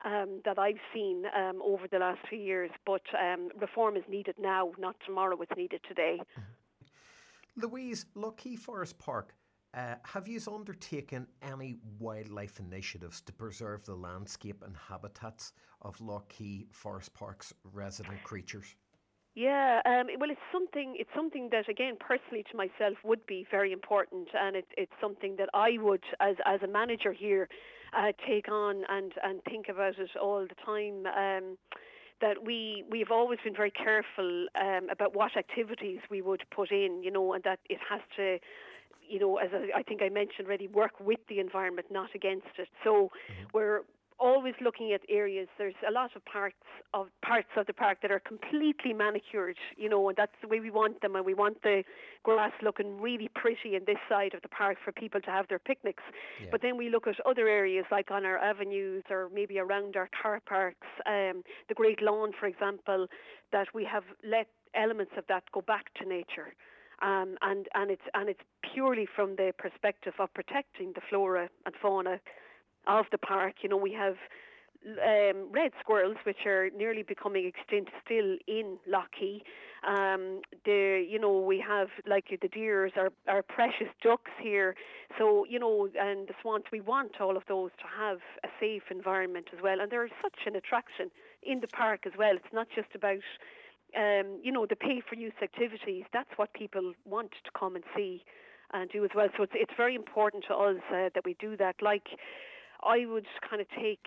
Um, 0.04 0.40
that 0.44 0.58
I've 0.58 0.78
seen 0.94 1.24
um, 1.34 1.60
over 1.64 1.88
the 1.90 1.98
last 1.98 2.20
few 2.28 2.38
years, 2.38 2.70
but 2.84 3.02
um, 3.18 3.48
reform 3.60 3.96
is 3.96 4.04
needed 4.08 4.36
now, 4.38 4.70
not 4.78 4.94
tomorrow. 5.04 5.36
It's 5.40 5.56
needed 5.56 5.80
today. 5.88 6.20
Louise, 7.56 8.06
Lough 8.14 8.34
Forest 8.58 8.98
Park, 8.98 9.34
uh, 9.76 9.96
have 10.04 10.28
you 10.28 10.40
undertaken 10.52 11.26
any 11.42 11.78
wildlife 11.98 12.60
initiatives 12.60 13.20
to 13.22 13.32
preserve 13.32 13.84
the 13.84 13.94
landscape 13.94 14.62
and 14.64 14.76
habitats 14.88 15.52
of 15.82 16.00
Lough 16.00 16.24
Forest 16.70 17.12
Park's 17.14 17.52
resident 17.72 18.22
creatures? 18.22 18.74
Yeah, 19.36 19.82
um, 19.84 20.06
well, 20.18 20.30
it's 20.30 20.40
something. 20.50 20.96
It's 20.98 21.10
something 21.14 21.50
that, 21.52 21.68
again, 21.68 21.98
personally 22.00 22.42
to 22.50 22.56
myself, 22.56 22.96
would 23.04 23.26
be 23.26 23.46
very 23.50 23.70
important, 23.70 24.28
and 24.32 24.56
it, 24.56 24.64
it's 24.78 24.92
something 24.98 25.36
that 25.36 25.50
I 25.52 25.76
would, 25.78 26.02
as 26.20 26.36
as 26.46 26.62
a 26.62 26.66
manager 26.66 27.12
here, 27.12 27.46
uh, 27.94 28.12
take 28.26 28.48
on 28.50 28.84
and 28.88 29.12
and 29.22 29.44
think 29.44 29.68
about 29.68 29.98
it 29.98 30.08
all 30.20 30.46
the 30.48 30.54
time. 30.64 31.04
Um, 31.06 31.58
that 32.22 32.44
we 32.46 32.84
we've 32.90 33.10
always 33.10 33.38
been 33.44 33.54
very 33.54 33.70
careful 33.70 34.46
um, 34.58 34.88
about 34.90 35.14
what 35.14 35.36
activities 35.36 35.98
we 36.10 36.22
would 36.22 36.42
put 36.50 36.72
in, 36.72 37.02
you 37.02 37.10
know, 37.10 37.34
and 37.34 37.44
that 37.44 37.58
it 37.68 37.78
has 37.90 38.00
to 38.16 38.38
you 39.08 39.20
know, 39.20 39.36
as 39.36 39.50
I, 39.52 39.80
I 39.80 39.82
think 39.82 40.02
I 40.02 40.08
mentioned 40.08 40.48
already, 40.48 40.66
work 40.66 40.98
with 40.98 41.20
the 41.28 41.38
environment, 41.40 41.88
not 41.90 42.10
against 42.14 42.46
it. 42.58 42.68
So 42.82 43.10
mm-hmm. 43.30 43.44
we're 43.52 43.82
always 44.18 44.54
looking 44.60 44.92
at 44.92 45.00
areas. 45.08 45.48
There's 45.58 45.74
a 45.86 45.92
lot 45.92 46.10
of 46.16 46.24
parts 46.24 46.56
of 46.94 47.08
parts 47.22 47.48
of 47.56 47.66
the 47.66 47.72
park 47.72 47.98
that 48.02 48.10
are 48.10 48.20
completely 48.20 48.92
manicured, 48.92 49.56
you 49.76 49.88
know, 49.88 50.08
and 50.08 50.16
that's 50.16 50.32
the 50.42 50.48
way 50.48 50.60
we 50.60 50.70
want 50.70 51.00
them. 51.02 51.16
And 51.16 51.24
we 51.24 51.34
want 51.34 51.62
the 51.62 51.82
grass 52.22 52.52
looking 52.62 53.00
really 53.00 53.28
pretty 53.34 53.76
in 53.76 53.84
this 53.86 53.98
side 54.08 54.34
of 54.34 54.42
the 54.42 54.48
park 54.48 54.78
for 54.84 54.92
people 54.92 55.20
to 55.20 55.30
have 55.30 55.48
their 55.48 55.58
picnics. 55.58 56.02
Yeah. 56.40 56.48
But 56.50 56.62
then 56.62 56.76
we 56.76 56.88
look 56.88 57.06
at 57.06 57.14
other 57.26 57.48
areas 57.48 57.84
like 57.90 58.10
on 58.10 58.24
our 58.24 58.38
avenues 58.38 59.04
or 59.10 59.28
maybe 59.32 59.58
around 59.58 59.96
our 59.96 60.08
car 60.22 60.40
parks, 60.46 60.86
um, 61.06 61.42
the 61.68 61.74
Great 61.74 62.02
Lawn, 62.02 62.32
for 62.38 62.46
example, 62.46 63.06
that 63.52 63.68
we 63.74 63.84
have 63.84 64.04
let 64.24 64.48
elements 64.74 65.12
of 65.16 65.24
that 65.28 65.44
go 65.52 65.60
back 65.60 65.92
to 65.94 66.08
nature. 66.08 66.54
Um, 67.02 67.36
and 67.42 67.68
and 67.74 67.90
it's 67.90 68.08
and 68.14 68.30
it's 68.30 68.40
purely 68.72 69.06
from 69.14 69.36
the 69.36 69.52
perspective 69.58 70.14
of 70.18 70.32
protecting 70.32 70.92
the 70.94 71.02
flora 71.10 71.50
and 71.66 71.74
fauna 71.80 72.20
of 72.86 73.06
the 73.10 73.18
park. 73.18 73.54
You 73.62 73.68
know, 73.68 73.76
we 73.76 73.92
have 73.92 74.16
um, 74.86 75.48
red 75.50 75.72
squirrels, 75.80 76.16
which 76.24 76.46
are 76.46 76.70
nearly 76.76 77.02
becoming 77.02 77.46
extinct 77.46 77.90
still 78.04 78.36
in 78.46 78.78
Lough 78.86 79.06
Um, 79.86 80.40
the 80.64 81.04
you 81.08 81.18
know 81.18 81.40
we 81.40 81.62
have 81.66 81.88
like 82.06 82.26
the 82.40 82.48
deers, 82.48 82.92
our 82.96 83.10
our 83.28 83.42
precious 83.42 83.88
ducks 84.02 84.30
here. 84.40 84.74
So 85.18 85.44
you 85.48 85.58
know, 85.58 85.88
and 85.98 86.28
the 86.28 86.34
swans. 86.42 86.64
We 86.70 86.80
want 86.80 87.20
all 87.20 87.36
of 87.36 87.44
those 87.48 87.70
to 87.78 87.86
have 87.98 88.18
a 88.44 88.48
safe 88.60 88.84
environment 88.90 89.48
as 89.52 89.62
well, 89.62 89.80
and 89.80 89.90
they're 89.90 90.08
such 90.22 90.40
an 90.46 90.56
attraction 90.56 91.10
in 91.42 91.60
the 91.60 91.68
park 91.68 92.06
as 92.06 92.12
well. 92.18 92.34
It's 92.34 92.52
not 92.52 92.68
just 92.74 92.88
about 92.94 93.26
um, 93.96 94.40
you 94.42 94.52
know 94.52 94.66
the 94.66 94.76
pay 94.76 95.02
for 95.08 95.16
use 95.16 95.38
activities. 95.42 96.04
That's 96.12 96.30
what 96.36 96.52
people 96.54 96.92
want 97.04 97.32
to 97.32 97.50
come 97.58 97.74
and 97.76 97.84
see 97.96 98.24
and 98.72 98.90
do 98.90 99.04
as 99.04 99.10
well. 99.14 99.28
So 99.36 99.42
it's 99.44 99.52
it's 99.54 99.72
very 99.76 99.94
important 99.94 100.44
to 100.48 100.54
us 100.54 100.76
uh, 100.90 101.10
that 101.14 101.24
we 101.24 101.34
do 101.40 101.56
that. 101.56 101.76
Like 101.80 102.08
I 102.86 103.06
would 103.06 103.26
kind 103.48 103.60
of 103.60 103.68
take 103.70 104.06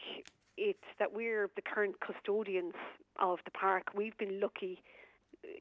it 0.57 0.79
that 0.99 1.13
we're 1.13 1.49
the 1.55 1.61
current 1.61 1.95
custodians 1.99 2.73
of 3.19 3.39
the 3.45 3.51
park. 3.51 3.91
We've 3.95 4.17
been 4.17 4.39
lucky, 4.39 4.81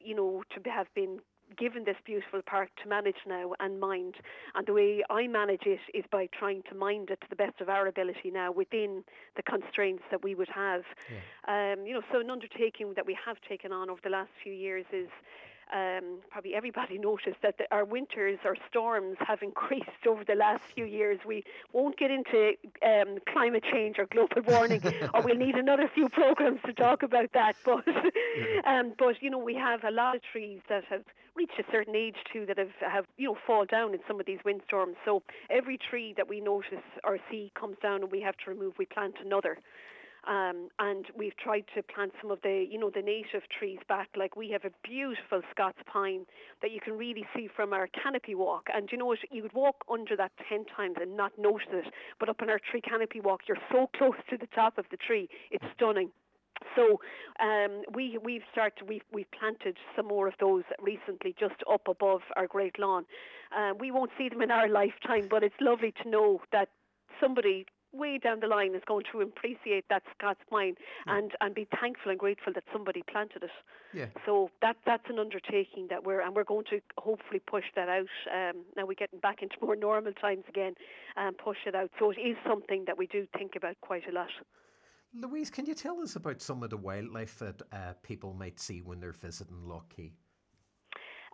you 0.03 0.15
know, 0.15 0.43
to 0.55 0.69
have 0.69 0.87
been 0.93 1.19
given 1.57 1.83
this 1.83 1.95
beautiful 2.05 2.41
park 2.45 2.69
to 2.83 2.87
manage 2.87 3.17
now 3.27 3.53
and 3.59 3.79
mind. 3.79 4.15
And 4.55 4.67
the 4.67 4.73
way 4.73 5.03
I 5.09 5.27
manage 5.27 5.63
it 5.65 5.79
is 5.93 6.05
by 6.11 6.27
trying 6.37 6.61
to 6.69 6.75
mind 6.75 7.09
it 7.09 7.21
to 7.21 7.27
the 7.29 7.35
best 7.35 7.59
of 7.59 7.69
our 7.69 7.87
ability 7.87 8.31
now 8.31 8.51
within 8.51 9.03
the 9.35 9.43
constraints 9.43 10.03
that 10.11 10.23
we 10.23 10.35
would 10.35 10.49
have. 10.49 10.83
Yeah. 11.09 11.73
Um, 11.73 11.85
you 11.85 11.93
know, 11.93 12.01
so 12.11 12.19
an 12.19 12.29
undertaking 12.29 12.93
that 12.95 13.05
we 13.05 13.17
have 13.25 13.37
taken 13.47 13.71
on 13.71 13.89
over 13.89 13.99
the 14.03 14.09
last 14.09 14.29
few 14.43 14.53
years 14.53 14.85
is 14.93 15.09
um, 15.73 16.19
probably 16.29 16.55
everybody 16.55 16.97
noticed 17.09 17.37
that 17.41 17.57
the, 17.57 17.65
our 17.71 17.85
winters 17.85 18.39
or 18.45 18.55
storms 18.69 19.17
have 19.19 19.41
increased 19.41 20.07
over 20.07 20.23
the 20.23 20.35
last 20.35 20.61
few 20.75 20.85
years. 20.85 21.19
We 21.25 21.43
won't 21.73 21.97
get 21.97 22.11
into 22.11 22.53
um, 22.85 23.19
climate 23.31 23.63
change 23.71 23.97
or 23.99 24.05
global 24.05 24.41
warming, 24.47 24.81
or 25.13 25.21
we'll 25.21 25.35
need 25.35 25.55
another 25.55 25.89
few 25.93 26.09
programs 26.09 26.59
to 26.65 26.73
talk 26.73 27.03
about 27.03 27.31
that. 27.33 27.55
But, 27.69 27.85
um, 28.65 28.93
but 28.97 29.21
you 29.21 29.29
know, 29.29 29.37
we 29.37 29.53
have 29.53 29.83
a 29.83 29.91
lot 29.91 30.15
of 30.15 30.21
trees 30.23 30.59
that 30.69 30.83
have 30.85 31.03
reached 31.35 31.59
a 31.59 31.63
certain 31.71 31.95
age 31.95 32.15
too 32.31 32.45
that 32.47 32.57
have, 32.57 32.71
have 32.79 33.05
you 33.17 33.27
know 33.27 33.37
fall 33.45 33.65
down 33.65 33.93
in 33.93 33.99
some 34.07 34.19
of 34.19 34.25
these 34.25 34.39
windstorms. 34.43 34.95
So 35.05 35.21
every 35.49 35.77
tree 35.77 36.13
that 36.17 36.27
we 36.27 36.39
notice 36.39 36.83
or 37.03 37.19
see 37.29 37.51
comes 37.59 37.77
down 37.81 38.01
and 38.01 38.11
we 38.11 38.21
have 38.21 38.35
to 38.43 38.49
remove, 38.49 38.73
we 38.77 38.85
plant 38.85 39.15
another. 39.23 39.57
Um, 40.29 40.69
and 40.77 41.07
we've 41.17 41.35
tried 41.37 41.65
to 41.75 41.81
plant 41.81 42.11
some 42.21 42.29
of 42.29 42.39
the, 42.43 42.63
you 42.69 42.77
know, 42.77 42.91
the 42.93 43.01
native 43.01 43.41
trees 43.57 43.79
back. 43.87 44.09
Like 44.15 44.35
we 44.35 44.51
have 44.51 44.63
a 44.63 44.69
beautiful 44.87 45.41
Scots 45.49 45.79
pine 45.91 46.25
that 46.61 46.69
you 46.69 46.79
can 46.79 46.95
really 46.99 47.25
see 47.35 47.49
from 47.53 47.73
our 47.73 47.87
canopy 47.87 48.35
walk. 48.35 48.67
And 48.71 48.87
you 48.91 48.97
know 48.99 49.07
what? 49.07 49.17
You 49.31 49.41
would 49.41 49.53
walk 49.53 49.77
under 49.91 50.15
that 50.17 50.31
ten 50.47 50.65
times 50.65 50.97
and 51.01 51.17
not 51.17 51.31
notice 51.39 51.67
it. 51.73 51.91
But 52.19 52.29
up 52.29 52.43
in 52.43 52.49
our 52.49 52.59
tree 52.59 52.81
canopy 52.81 53.21
walk, 53.21 53.41
you're 53.47 53.57
so 53.71 53.89
close 53.97 54.21
to 54.29 54.37
the 54.37 54.47
top 54.53 54.77
of 54.77 54.85
the 54.91 54.97
tree. 54.97 55.29
It's 55.49 55.65
stunning. 55.75 56.11
So 56.75 56.99
um, 57.41 57.81
we 57.95 58.19
we've 58.23 58.43
started 58.51 58.87
we've 58.87 59.01
we've 59.11 59.31
planted 59.31 59.77
some 59.95 60.07
more 60.07 60.27
of 60.27 60.35
those 60.39 60.63
recently 60.79 61.33
just 61.39 61.55
up 61.71 61.87
above 61.87 62.21
our 62.35 62.45
great 62.45 62.77
lawn. 62.77 63.05
Uh, 63.57 63.71
we 63.79 63.89
won't 63.89 64.11
see 64.15 64.29
them 64.29 64.43
in 64.43 64.51
our 64.51 64.69
lifetime, 64.81 65.27
but 65.27 65.43
it's 65.43 65.55
lovely 65.59 65.91
to 66.03 66.09
know 66.09 66.41
that 66.51 66.69
somebody 67.19 67.65
way 67.91 68.17
down 68.17 68.39
the 68.39 68.47
line 68.47 68.75
is 68.75 68.81
going 68.87 69.05
to 69.11 69.21
appreciate 69.21 69.85
that 69.89 70.03
Scots 70.17 70.39
pine 70.49 70.75
yeah. 71.07 71.17
and, 71.17 71.31
and 71.41 71.55
be 71.55 71.67
thankful 71.79 72.11
and 72.11 72.19
grateful 72.19 72.53
that 72.53 72.63
somebody 72.71 73.03
planted 73.09 73.43
it. 73.43 73.49
Yeah. 73.93 74.07
So 74.25 74.49
that 74.61 74.77
that's 74.85 75.09
an 75.09 75.19
undertaking 75.19 75.87
that 75.89 76.03
we're 76.03 76.21
and 76.21 76.35
we're 76.35 76.43
going 76.43 76.65
to 76.69 76.79
hopefully 76.97 77.41
push 77.45 77.65
that 77.75 77.89
out. 77.89 78.07
Um, 78.31 78.63
now 78.75 78.85
we're 78.85 78.93
getting 78.93 79.19
back 79.19 79.41
into 79.41 79.55
more 79.61 79.75
normal 79.89 80.13
times 80.13 80.43
again 80.47 80.75
and 81.15 81.37
push 81.37 81.57
it 81.65 81.75
out. 81.75 81.91
So 81.99 82.11
it 82.11 82.19
is 82.19 82.37
something 82.47 82.85
that 82.85 82.97
we 82.97 83.07
do 83.07 83.27
think 83.37 83.55
about 83.55 83.75
quite 83.81 84.07
a 84.07 84.11
lot. 84.11 84.29
Louise, 85.13 85.49
can 85.49 85.65
you 85.65 85.73
tell 85.73 85.99
us 86.01 86.15
about 86.15 86.39
some 86.39 86.61
of 86.61 86.69
the 86.69 86.77
wildlife 86.77 87.39
that 87.39 87.61
uh, 87.71 87.93
people 88.03 88.33
might 88.33 88.59
see 88.59 88.81
when 88.81 88.99
they're 88.99 89.11
visiting 89.11 89.67
Lough 89.67 89.83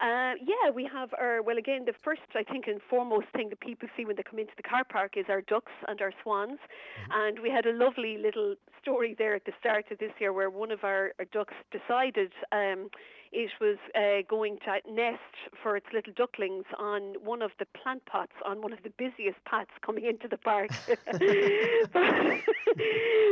uh, 0.02 0.34
yeah, 0.44 0.72
we 0.74 0.90
have 0.92 1.10
our, 1.20 1.42
well, 1.42 1.58
again, 1.58 1.86
the 1.86 1.94
first, 2.04 2.22
I 2.36 2.44
think, 2.44 2.68
and 2.68 2.82
foremost 2.90 3.28
thing 3.36 3.50
that 3.50 3.60
people 3.62 3.88
see 3.96 4.06
when 4.06 4.16
they 4.16 4.24
come 4.24 4.40
into 4.40 4.52
the 4.58 4.64
car 4.64 4.84
park 4.84 5.14
is 5.16 5.26
our 5.30 5.42
ducks 5.42 5.72
and 5.88 6.02
our 6.02 6.12
swans. 6.22 6.60
Mm-hmm. 6.60 7.12
And 7.14 7.40
we 7.40 7.50
had 7.50 7.66
a 7.66 7.72
lovely 7.72 8.18
little 8.18 8.56
story 8.86 9.16
there 9.18 9.34
at 9.34 9.46
the 9.46 9.52
start 9.60 9.86
of 9.90 9.98
this 9.98 10.12
year 10.20 10.32
where 10.32 10.52
one 10.52 10.72
of 10.72 10.84
our, 10.84 11.14
our 11.18 11.26
ducks 11.34 11.56
decided 11.72 12.32
um, 12.52 12.90
it 13.32 13.50
was 13.60 13.78
uh, 13.96 14.22
going 14.30 14.60
to 14.60 14.94
nest 14.94 15.18
for 15.64 15.76
its 15.76 15.88
little 15.92 16.14
ducklings 16.16 16.66
on 16.78 17.16
one 17.24 17.42
of 17.42 17.50
the 17.58 17.66
plant 17.82 18.06
pots 18.06 18.34
on 18.46 18.62
one 18.62 18.72
of 18.72 18.78
the 18.84 18.92
busiest 18.92 19.44
paths 19.46 19.72
coming 19.84 20.06
into 20.06 20.28
the 20.28 20.38
park. 20.38 20.70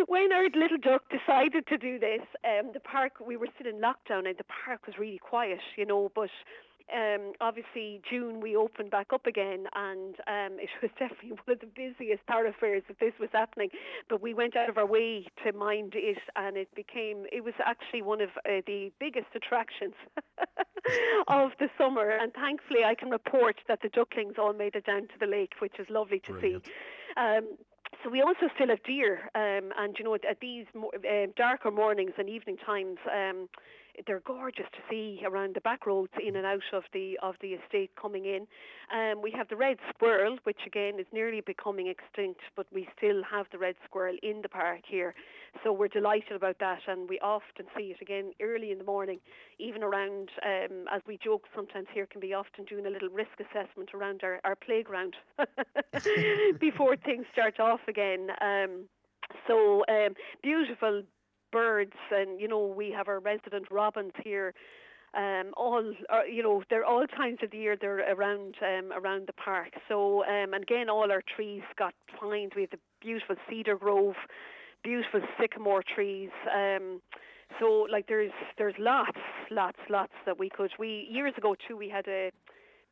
when 0.07 0.33
our 0.33 0.45
little 0.55 0.79
duck 0.81 1.03
decided 1.11 1.67
to 1.67 1.77
do 1.77 1.99
this, 1.99 2.21
um, 2.43 2.71
the 2.73 2.79
park, 2.79 3.13
we 3.25 3.37
were 3.37 3.47
still 3.55 3.71
in 3.71 3.79
lockdown 3.79 4.27
and 4.27 4.37
the 4.39 4.45
park 4.65 4.87
was 4.87 4.97
really 4.97 5.19
quiet, 5.19 5.59
you 5.77 5.85
know, 5.85 6.11
but 6.15 6.31
um, 6.91 7.33
obviously 7.39 8.01
June 8.09 8.39
we 8.41 8.55
opened 8.55 8.91
back 8.91 9.07
up 9.13 9.25
again, 9.25 9.65
and 9.75 10.15
um, 10.27 10.59
it 10.59 10.69
was 10.81 10.91
definitely 10.97 11.31
one 11.31 11.53
of 11.53 11.59
the 11.59 11.67
busiest 11.67 12.23
thoroughfares 12.27 12.83
that 12.87 12.99
this 12.99 13.13
was 13.19 13.29
happening. 13.31 13.69
But 14.09 14.21
we 14.21 14.33
went 14.33 14.55
out 14.55 14.69
of 14.69 14.77
our 14.77 14.85
way 14.85 15.27
to 15.45 15.53
mind 15.53 15.93
it, 15.95 16.17
and 16.35 16.57
it 16.57 16.73
became 16.75 17.25
it 17.31 17.43
was 17.43 17.53
actually 17.65 18.01
one 18.01 18.21
of 18.21 18.29
uh, 18.45 18.61
the 18.65 18.91
biggest 18.99 19.27
attractions 19.35 19.95
of 21.27 21.51
the 21.59 21.69
summer. 21.77 22.09
And 22.09 22.33
thankfully, 22.33 22.83
I 22.85 22.95
can 22.95 23.09
report 23.09 23.57
that 23.67 23.81
the 23.81 23.89
ducklings 23.89 24.35
all 24.37 24.53
made 24.53 24.75
it 24.75 24.85
down 24.85 25.03
to 25.03 25.19
the 25.19 25.27
lake, 25.27 25.53
which 25.59 25.79
is 25.79 25.87
lovely 25.89 26.19
to 26.25 26.33
Brilliant. 26.33 26.65
see. 26.65 26.71
Um, 27.15 27.57
so 28.03 28.09
we 28.09 28.21
also 28.21 28.49
still 28.55 28.67
have 28.67 28.83
deer, 28.83 29.29
um, 29.35 29.71
and 29.77 29.95
you 29.97 30.03
know 30.03 30.15
at 30.15 30.39
these 30.41 30.65
uh, 30.75 31.27
darker 31.35 31.71
mornings 31.71 32.13
and 32.17 32.29
evening 32.29 32.57
times. 32.57 32.97
Um, 33.11 33.49
they're 34.07 34.21
gorgeous 34.21 34.65
to 34.71 34.79
see 34.89 35.21
around 35.23 35.53
the 35.53 35.61
back 35.61 35.85
roads 35.85 36.11
in 36.25 36.35
and 36.35 36.47
out 36.47 36.63
of 36.73 36.83
the 36.93 37.17
of 37.21 37.35
the 37.41 37.49
estate 37.49 37.91
coming 37.99 38.25
in. 38.25 38.47
Um, 38.91 39.21
we 39.21 39.31
have 39.37 39.47
the 39.49 39.55
red 39.55 39.77
squirrel, 39.93 40.37
which 40.45 40.61
again 40.65 40.99
is 40.99 41.05
nearly 41.13 41.41
becoming 41.41 41.87
extinct, 41.87 42.41
but 42.55 42.65
we 42.73 42.87
still 42.97 43.21
have 43.29 43.45
the 43.51 43.59
red 43.59 43.75
squirrel 43.85 44.17
in 44.23 44.41
the 44.41 44.49
park 44.49 44.81
here. 44.87 45.13
So 45.63 45.71
we're 45.71 45.87
delighted 45.87 46.33
about 46.33 46.57
that, 46.59 46.79
and 46.87 47.07
we 47.07 47.19
often 47.19 47.65
see 47.77 47.93
it 47.95 48.01
again 48.01 48.31
early 48.41 48.71
in 48.71 48.79
the 48.79 48.83
morning, 48.83 49.19
even 49.59 49.83
around, 49.83 50.29
um, 50.43 50.85
as 50.91 51.01
we 51.07 51.17
joke 51.23 51.43
sometimes 51.55 51.87
here, 51.93 52.07
can 52.07 52.19
be 52.21 52.33
often 52.33 52.65
doing 52.65 52.85
a 52.85 52.89
little 52.89 53.09
risk 53.09 53.31
assessment 53.39 53.89
around 53.93 54.21
our, 54.23 54.39
our 54.43 54.55
playground 54.55 55.15
before 56.59 56.97
things 56.97 57.25
start 57.31 57.59
off 57.59 57.81
again. 57.87 58.29
Um, 58.41 58.85
so 59.47 59.83
um, 59.87 60.15
beautiful 60.41 61.03
birds, 61.51 61.93
and 62.11 62.41
you 62.41 62.47
know 62.47 62.65
we 62.65 62.91
have 62.91 63.07
our 63.07 63.19
resident 63.19 63.67
robins 63.71 64.13
here. 64.23 64.53
Um, 65.15 65.53
all 65.55 65.93
uh, 66.11 66.23
you 66.23 66.41
know, 66.41 66.63
they're 66.69 66.85
all 66.85 67.05
times 67.05 67.37
of 67.43 67.51
the 67.51 67.57
year 67.57 67.77
they're 67.79 68.11
around 68.11 68.55
um, 68.61 68.91
around 68.91 69.27
the 69.27 69.33
park. 69.33 69.69
So 69.87 70.23
um, 70.25 70.53
and 70.53 70.63
again, 70.63 70.89
all 70.89 71.11
our 71.11 71.23
trees 71.35 71.61
got 71.77 71.93
pines. 72.19 72.51
We 72.55 72.63
have 72.63 72.71
the 72.71 72.79
beautiful 72.99 73.35
cedar 73.47 73.77
grove, 73.77 74.15
beautiful 74.83 75.21
sycamore 75.39 75.83
trees. 75.95 76.29
Um, 76.53 77.01
so 77.59 77.87
like 77.91 78.07
there's 78.07 78.31
there's 78.57 78.75
lots, 78.79 79.17
lots, 79.51 79.79
lots 79.89 80.13
that 80.25 80.37
we 80.39 80.49
could. 80.49 80.71
We 80.79 81.07
years 81.09 81.33
ago 81.37 81.55
too, 81.67 81.77
we 81.77 81.89
had 81.89 82.07
a 82.07 82.31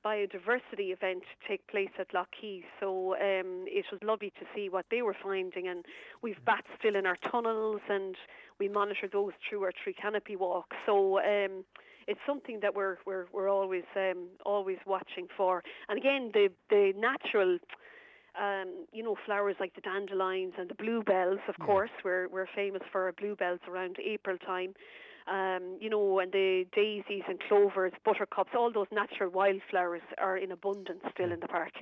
biodiversity 0.05 0.91
event 0.91 1.23
take 1.47 1.65
place 1.67 1.89
at 1.99 2.07
Lough 2.13 2.25
Key. 2.39 2.63
So 2.79 3.13
um, 3.15 3.65
it 3.67 3.85
was 3.91 4.01
lovely 4.03 4.31
to 4.39 4.45
see 4.55 4.69
what 4.69 4.85
they 4.89 5.01
were 5.01 5.15
finding, 5.21 5.67
and 5.67 5.85
we've 6.21 6.43
bats 6.45 6.67
still 6.79 6.95
in 6.95 7.05
our 7.05 7.17
tunnels, 7.31 7.81
and 7.89 8.15
we 8.59 8.67
monitor 8.67 9.07
those 9.11 9.33
through 9.47 9.63
our 9.63 9.71
tree 9.83 9.93
canopy 9.93 10.35
walk. 10.35 10.73
So 10.85 11.19
um, 11.19 11.63
it's 12.07 12.19
something 12.25 12.59
that 12.61 12.75
we're 12.75 12.97
we're 13.05 13.25
we're 13.33 13.49
always 13.49 13.83
um, 13.95 14.27
always 14.45 14.77
watching 14.85 15.27
for. 15.35 15.63
And 15.89 15.97
again, 15.97 16.31
the 16.33 16.49
the 16.69 16.93
natural. 16.97 17.57
Um, 18.39 18.85
you 18.93 19.03
know, 19.03 19.17
flowers 19.25 19.57
like 19.59 19.75
the 19.75 19.81
dandelions 19.81 20.53
and 20.57 20.69
the 20.69 20.75
bluebells, 20.75 21.39
of 21.49 21.55
yeah. 21.59 21.65
course. 21.65 21.89
We're 22.03 22.29
we're 22.29 22.47
famous 22.55 22.81
for 22.91 23.03
our 23.03 23.11
bluebells 23.11 23.59
around 23.67 23.97
April 23.99 24.37
time 24.37 24.73
um, 25.27 25.77
you 25.79 25.89
know, 25.89 26.19
and 26.19 26.31
the 26.31 26.65
daisies 26.73 27.23
and 27.27 27.39
clovers, 27.47 27.93
buttercups, 28.03 28.51
all 28.57 28.71
those 28.71 28.87
natural 28.91 29.29
wildflowers 29.29 30.01
are 30.17 30.37
in 30.37 30.51
abundance 30.51 31.01
still 31.13 31.31
in 31.31 31.39
the 31.39 31.47
park, 31.47 31.73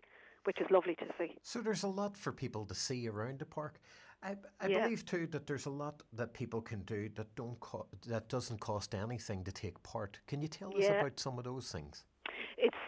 which 0.43 0.59
is 0.59 0.67
lovely 0.69 0.95
to 0.95 1.05
see. 1.17 1.35
So 1.43 1.61
there's 1.61 1.83
a 1.83 1.87
lot 1.87 2.17
for 2.17 2.31
people 2.31 2.65
to 2.65 2.75
see 2.75 3.07
around 3.07 3.39
the 3.39 3.45
park. 3.45 3.79
I, 4.21 4.35
I 4.59 4.67
yeah. 4.67 4.83
believe 4.83 5.05
too 5.05 5.27
that 5.27 5.47
there's 5.47 5.65
a 5.65 5.69
lot 5.71 6.03
that 6.11 6.33
people 6.33 6.61
can 6.61 6.81
do 6.81 7.09
that 7.15 7.33
don't 7.35 7.57
co- 7.61 7.87
that 8.07 8.27
doesn't 8.27 8.59
cost 8.59 8.93
anything 8.93 9.45
to 9.45 9.51
take 9.51 9.81
part. 9.81 10.19
Can 10.27 10.41
you 10.41 10.49
tell 10.49 10.75
us 10.77 10.87
about 10.87 11.19
some 11.19 11.37
of 11.37 11.45
those 11.45 11.71
things? 11.71 12.03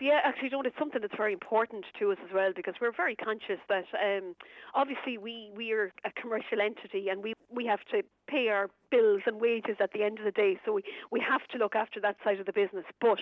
Yeah, 0.02 0.18
actually, 0.24 0.48
you 0.50 0.58
know, 0.58 0.64
it's 0.66 0.80
something 0.80 1.00
that's 1.00 1.14
very 1.16 1.32
important 1.32 1.86
to 2.00 2.12
us 2.12 2.18
as 2.26 2.34
well 2.34 2.54
because 2.56 2.74
we're 2.82 2.92
very 2.92 3.16
conscious 3.16 3.62
that 3.70 3.86
um, 3.94 4.34
obviously 4.74 5.20
we 5.20 5.52
we 5.56 5.74
are 5.74 5.94
a 6.04 6.12
commercial 6.20 6.60
entity 6.60 7.10
and 7.10 7.22
we 7.24 7.36
we 7.54 7.68
have 7.68 7.82
to 7.92 8.02
pay 8.28 8.48
our 8.48 8.72
bills 8.90 9.22
and 9.28 9.40
wages 9.40 9.78
at 9.80 9.94
the 9.94 10.02
end 10.02 10.18
of 10.18 10.26
the 10.26 10.32
day. 10.32 10.58
So 10.66 10.74
we, 10.74 10.82
we 11.12 11.20
have 11.20 11.46
to 11.52 11.60
look 11.60 11.76
after 11.76 12.00
that 12.02 12.16
side 12.24 12.40
of 12.40 12.48
the 12.48 12.52
business. 12.52 12.86
But 13.00 13.20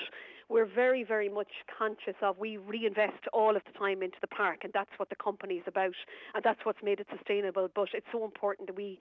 we're 0.47 0.65
very, 0.65 1.03
very 1.03 1.27
much 1.27 1.51
conscious 1.77 2.15
of 2.21 2.37
we 2.37 2.55
reinvest 2.55 3.27
all 3.33 3.57
of 3.57 3.63
the 3.65 3.77
time 3.77 4.01
into 4.01 4.17
the 4.21 4.27
park, 4.27 4.59
and 4.63 4.71
that's 4.71 4.91
what 4.95 5.09
the 5.09 5.17
company 5.17 5.55
is 5.55 5.65
about, 5.67 5.95
and 6.33 6.41
that's 6.45 6.63
what's 6.63 6.81
made 6.81 7.01
it 7.01 7.07
sustainable. 7.13 7.67
But 7.75 7.89
it's 7.93 8.07
so 8.09 8.23
important 8.23 8.69
that 8.69 8.77
we 8.77 8.99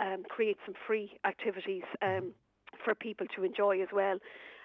um, 0.00 0.24
create 0.28 0.56
some 0.66 0.74
free 0.88 1.20
activities 1.24 1.84
um, 2.02 2.32
for 2.84 2.96
people 2.96 3.28
to 3.36 3.44
enjoy 3.44 3.80
as 3.80 3.88
well 3.92 4.18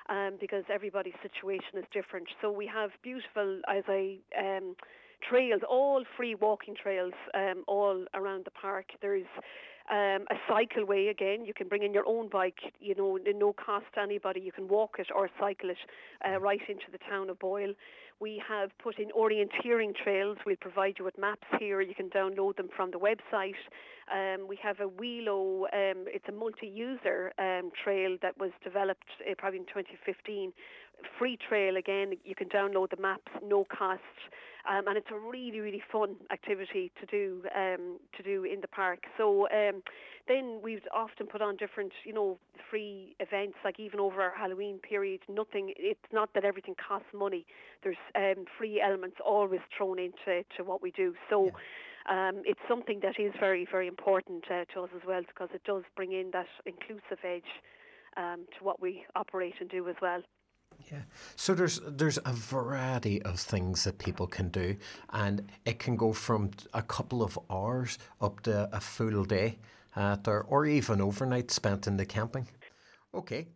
um, 0.10 0.38
because 0.39 0.64
everybody's 0.72 1.20
situation 1.22 1.78
is 1.78 1.86
different. 1.93 2.28
So 2.41 2.51
we 2.51 2.68
have 2.68 2.91
beautiful, 3.03 3.62
as 3.68 3.84
I 3.88 4.18
um, 4.38 4.76
trails, 5.28 5.61
all 5.70 6.03
free 6.15 6.36
walking 6.36 6.76
trails, 6.76 7.13
um, 7.34 7.63
all 7.68 8.05
around 8.13 8.45
the 8.45 8.51
park. 8.51 8.88
There's 9.01 9.26
um, 9.91 10.26
a 10.30 10.36
cycleway 10.49 11.09
again. 11.09 11.45
You 11.45 11.53
can 11.53 11.68
bring 11.68 11.84
in 11.84 11.93
your 11.93 12.07
own 12.07 12.30
bike, 12.30 12.59
you 12.80 12.95
know, 12.95 13.18
no 13.26 13.53
cost 13.53 13.86
to 13.95 14.01
anybody. 14.01 14.41
You 14.41 14.51
can 14.51 14.68
walk 14.68 14.95
it 14.99 15.07
or 15.15 15.30
cycle 15.39 15.70
it 15.70 15.78
uh, 16.28 16.39
right 16.39 16.61
into 16.68 16.86
the 16.91 16.99
town 17.09 17.30
of 17.30 17.39
Boyle. 17.39 17.74
We 18.20 18.41
have 18.49 18.72
put 18.80 18.97
in 18.97 19.09
orienteering 19.09 19.95
trails. 19.95 20.38
We'll 20.45 20.55
provide 20.59 20.95
you 20.97 21.05
with 21.05 21.18
maps 21.20 21.47
here. 21.59 21.82
You 21.82 21.93
can 21.93 22.09
download 22.09 22.57
them 22.57 22.68
from 22.76 22.89
the 22.91 22.97
website. 22.97 23.53
Um, 24.11 24.47
we 24.47 24.57
have 24.63 24.80
a 24.80 24.88
Wheelo, 24.88 25.63
um, 25.74 26.05
it's 26.07 26.26
a 26.30 26.32
multi-user 26.32 27.34
um, 27.38 27.72
trail 27.84 28.18
that 28.22 28.38
was 28.39 28.51
developed 28.63 29.03
uh, 29.30 29.34
probably 29.38 29.59
in 29.59 29.65
2015. 29.65 30.53
Free 31.20 31.38
trail 31.48 31.78
again, 31.78 32.14
you 32.24 32.36
can 32.36 32.50
download 32.50 32.89
the 32.89 33.02
maps, 33.02 33.32
no 33.43 33.66
cost. 33.66 34.02
Um, 34.70 34.88
and 34.88 34.98
it's 34.98 35.08
a 35.12 35.18
really, 35.18 35.62
really 35.62 35.82
fun 35.91 36.18
activity 36.30 36.91
to 37.00 37.06
do 37.06 37.41
um, 37.56 38.00
to 38.18 38.24
do 38.24 38.43
in 38.43 38.60
the 38.60 38.68
park. 38.68 39.00
So 39.18 39.48
um, 39.50 39.82
then 40.28 40.60
we've 40.62 40.82
often 40.93 41.26
put 41.26 41.41
on 41.41 41.56
different, 41.56 41.93
you 42.04 42.14
know, 42.14 42.38
free 42.70 43.16
events, 43.22 43.56
like 43.64 43.80
even 43.80 44.02
over 44.02 44.22
our 44.22 44.36
Halloween 44.36 44.80
period. 44.80 45.22
Nothing. 45.30 45.74
It's 45.78 46.12
not 46.12 46.34
that 46.34 46.43
everything 46.43 46.76
costs 46.76 47.08
money. 47.14 47.45
There's 47.82 47.95
um, 48.16 48.43
free 48.58 48.82
elements 48.82 49.18
always 49.26 49.62
thrown 49.76 50.00
into 50.00 50.43
to 50.58 50.64
what 50.64 50.82
we 50.82 50.91
do. 50.91 51.14
So. 51.30 51.45
Yeah. 51.45 51.52
Um, 52.10 52.43
it's 52.45 52.62
something 52.70 53.02
that 53.02 53.20
is 53.20 53.34
very, 53.38 53.68
very 53.70 53.86
important 53.86 54.45
uh, 54.50 54.64
to 54.74 54.84
us 54.84 54.89
as 54.95 55.02
well 55.06 55.24
because 55.28 55.50
it 55.54 55.62
does 55.66 55.84
bring 55.93 56.14
in 56.14 56.32
that 56.32 56.48
inclusive 56.66 57.20
edge 57.22 57.43
um, 58.16 58.45
to 58.58 58.64
what 58.64 58.82
we 58.82 59.04
operate 59.14 59.56
and 59.60 59.70
do 59.70 59.89
as 59.89 59.95
well. 60.02 60.22
Yeah. 60.91 61.01
So 61.35 61.53
there's 61.53 61.81
there's 61.85 62.17
a 62.25 62.33
variety 62.33 63.21
of 63.23 63.39
things 63.39 63.83
that 63.83 63.97
people 63.97 64.27
can 64.27 64.49
do, 64.49 64.77
and 65.11 65.51
it 65.65 65.79
can 65.79 65.97
go 65.97 66.13
from 66.13 66.51
a 66.73 66.81
couple 66.81 67.21
of 67.21 67.38
hours 67.49 67.97
up 68.21 68.41
to 68.43 68.69
a 68.71 68.79
full 68.79 69.25
day, 69.25 69.59
uh, 69.95 70.17
or 70.47 70.65
even 70.65 71.01
overnight 71.01 71.51
spent 71.51 71.88
in 71.88 71.97
the 71.97 72.05
camping. 72.05 72.47
Okay. 73.13 73.47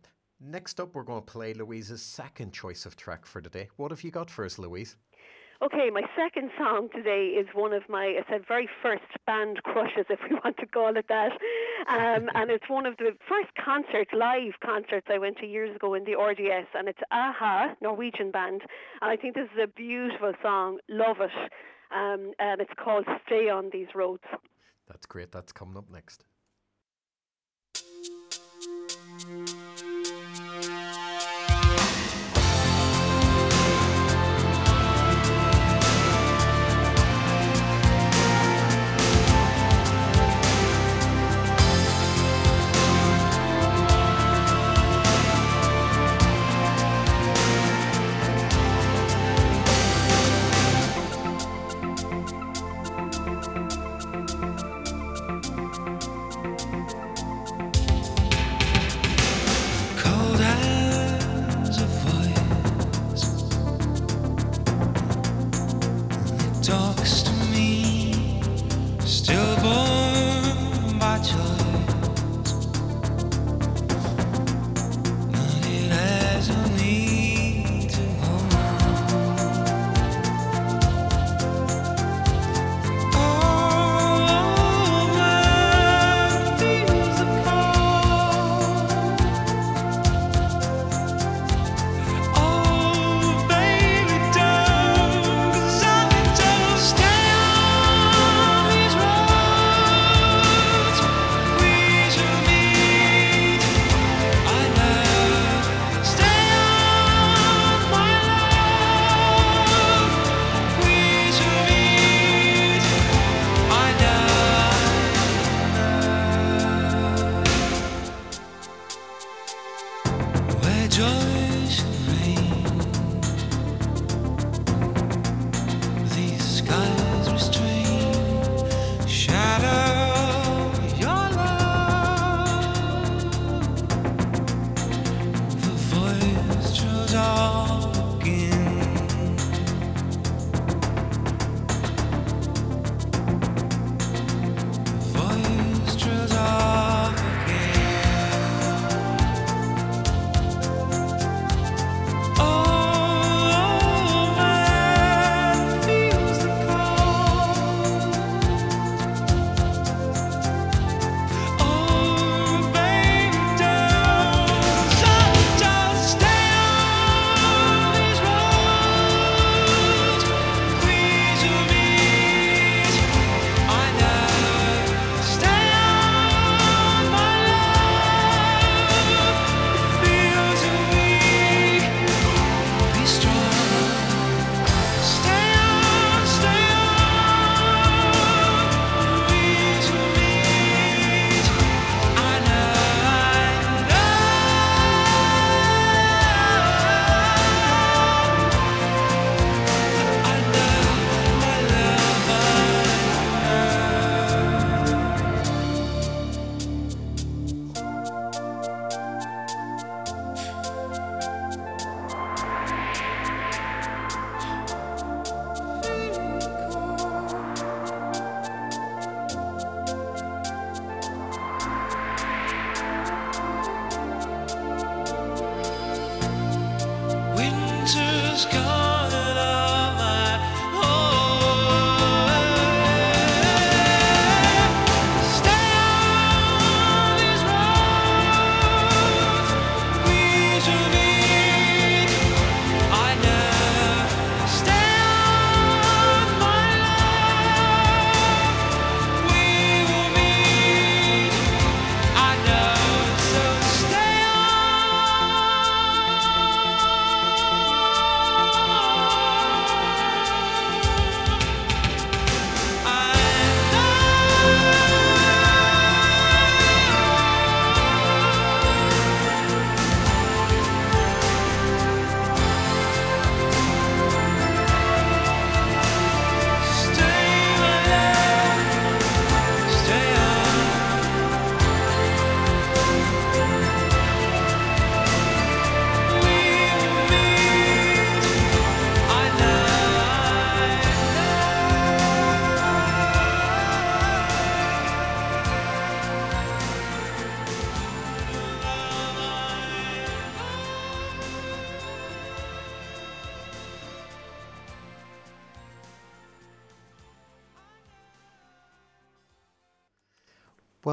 Next 0.44 0.80
up, 0.80 0.94
we're 0.94 1.04
going 1.04 1.22
to 1.22 1.32
play 1.32 1.54
Louise's 1.54 2.02
second 2.02 2.52
choice 2.52 2.84
of 2.84 2.96
track 2.96 3.26
for 3.26 3.40
today. 3.40 3.68
What 3.76 3.92
have 3.92 4.02
you 4.02 4.10
got 4.10 4.28
for 4.28 4.44
us, 4.44 4.58
Louise? 4.58 4.96
Okay, 5.62 5.90
my 5.90 6.02
second 6.16 6.50
song 6.58 6.88
today 6.92 7.26
is 7.26 7.46
one 7.54 7.72
of 7.72 7.88
my, 7.88 8.18
I 8.18 8.28
said, 8.28 8.42
very 8.48 8.68
first 8.82 9.04
band 9.28 9.62
crushes, 9.62 10.06
if 10.10 10.18
we 10.28 10.34
want 10.42 10.56
to 10.56 10.66
call 10.66 10.96
it 10.96 11.04
that. 11.08 11.30
Um, 11.88 12.28
and 12.34 12.50
it's 12.50 12.68
one 12.68 12.86
of 12.86 12.96
the 12.96 13.12
first 13.28 13.50
concerts, 13.62 14.10
live 14.12 14.52
concerts 14.64 15.06
I 15.10 15.18
went 15.18 15.38
to 15.38 15.46
years 15.46 15.74
ago 15.74 15.94
in 15.94 16.04
the 16.04 16.16
RDS. 16.16 16.68
And 16.74 16.88
it's 16.88 17.00
a-ha, 17.10 17.74
Norwegian 17.80 18.30
band. 18.30 18.62
And 19.00 19.10
I 19.10 19.16
think 19.16 19.34
this 19.34 19.48
is 19.54 19.60
a 19.62 19.66
beautiful 19.66 20.32
song. 20.42 20.78
Love 20.88 21.16
it. 21.20 21.30
Um, 21.94 22.32
and 22.38 22.60
it's 22.60 22.72
called 22.82 23.06
Stay 23.26 23.48
on 23.48 23.70
These 23.72 23.88
Roads. 23.94 24.24
That's 24.88 25.06
great. 25.06 25.32
That's 25.32 25.52
coming 25.52 25.76
up 25.76 25.90
next. 25.90 26.24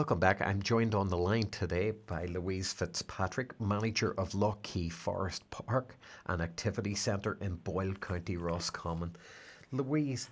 Welcome 0.10 0.22
back. 0.22 0.42
I'm 0.42 0.64
joined 0.64 0.96
on 0.96 1.08
the 1.08 1.18
line 1.18 1.52
today 1.52 1.92
by 1.92 2.26
Louise 2.26 2.74
Fitzpatrick, 2.74 3.54
manager 3.62 4.16
of 4.18 4.34
Lough 4.34 4.58
Key 4.64 4.90
Forest 4.90 5.48
Park 5.52 5.96
and 6.26 6.42
Activity 6.42 6.96
Centre 6.96 7.38
in 7.42 7.58
Boyle 7.58 7.94
County, 7.94 8.36
Roscommon. 8.36 9.16
Louise, 9.72 10.32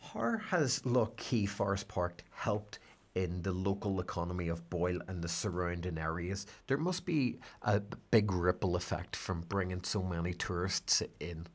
how 0.00 0.38
has 0.48 0.86
Lough 0.86 1.12
Key 1.18 1.44
Forest 1.44 1.88
Park 1.88 2.24
helped 2.30 2.78
in 3.14 3.42
the 3.42 3.52
local 3.52 4.00
economy 4.00 4.48
of 4.48 4.70
Boyle 4.70 5.02
and 5.06 5.20
the 5.20 5.28
surrounding 5.28 5.98
areas? 5.98 6.46
There 6.66 6.78
must 6.78 7.04
be 7.04 7.38
a 7.60 7.80
big 7.80 8.32
ripple 8.32 8.76
effect 8.76 9.14
from 9.14 9.42
bringing 9.42 9.84
so 9.84 10.02
many 10.02 10.32
tourists 10.32 11.02
in. 11.20 11.48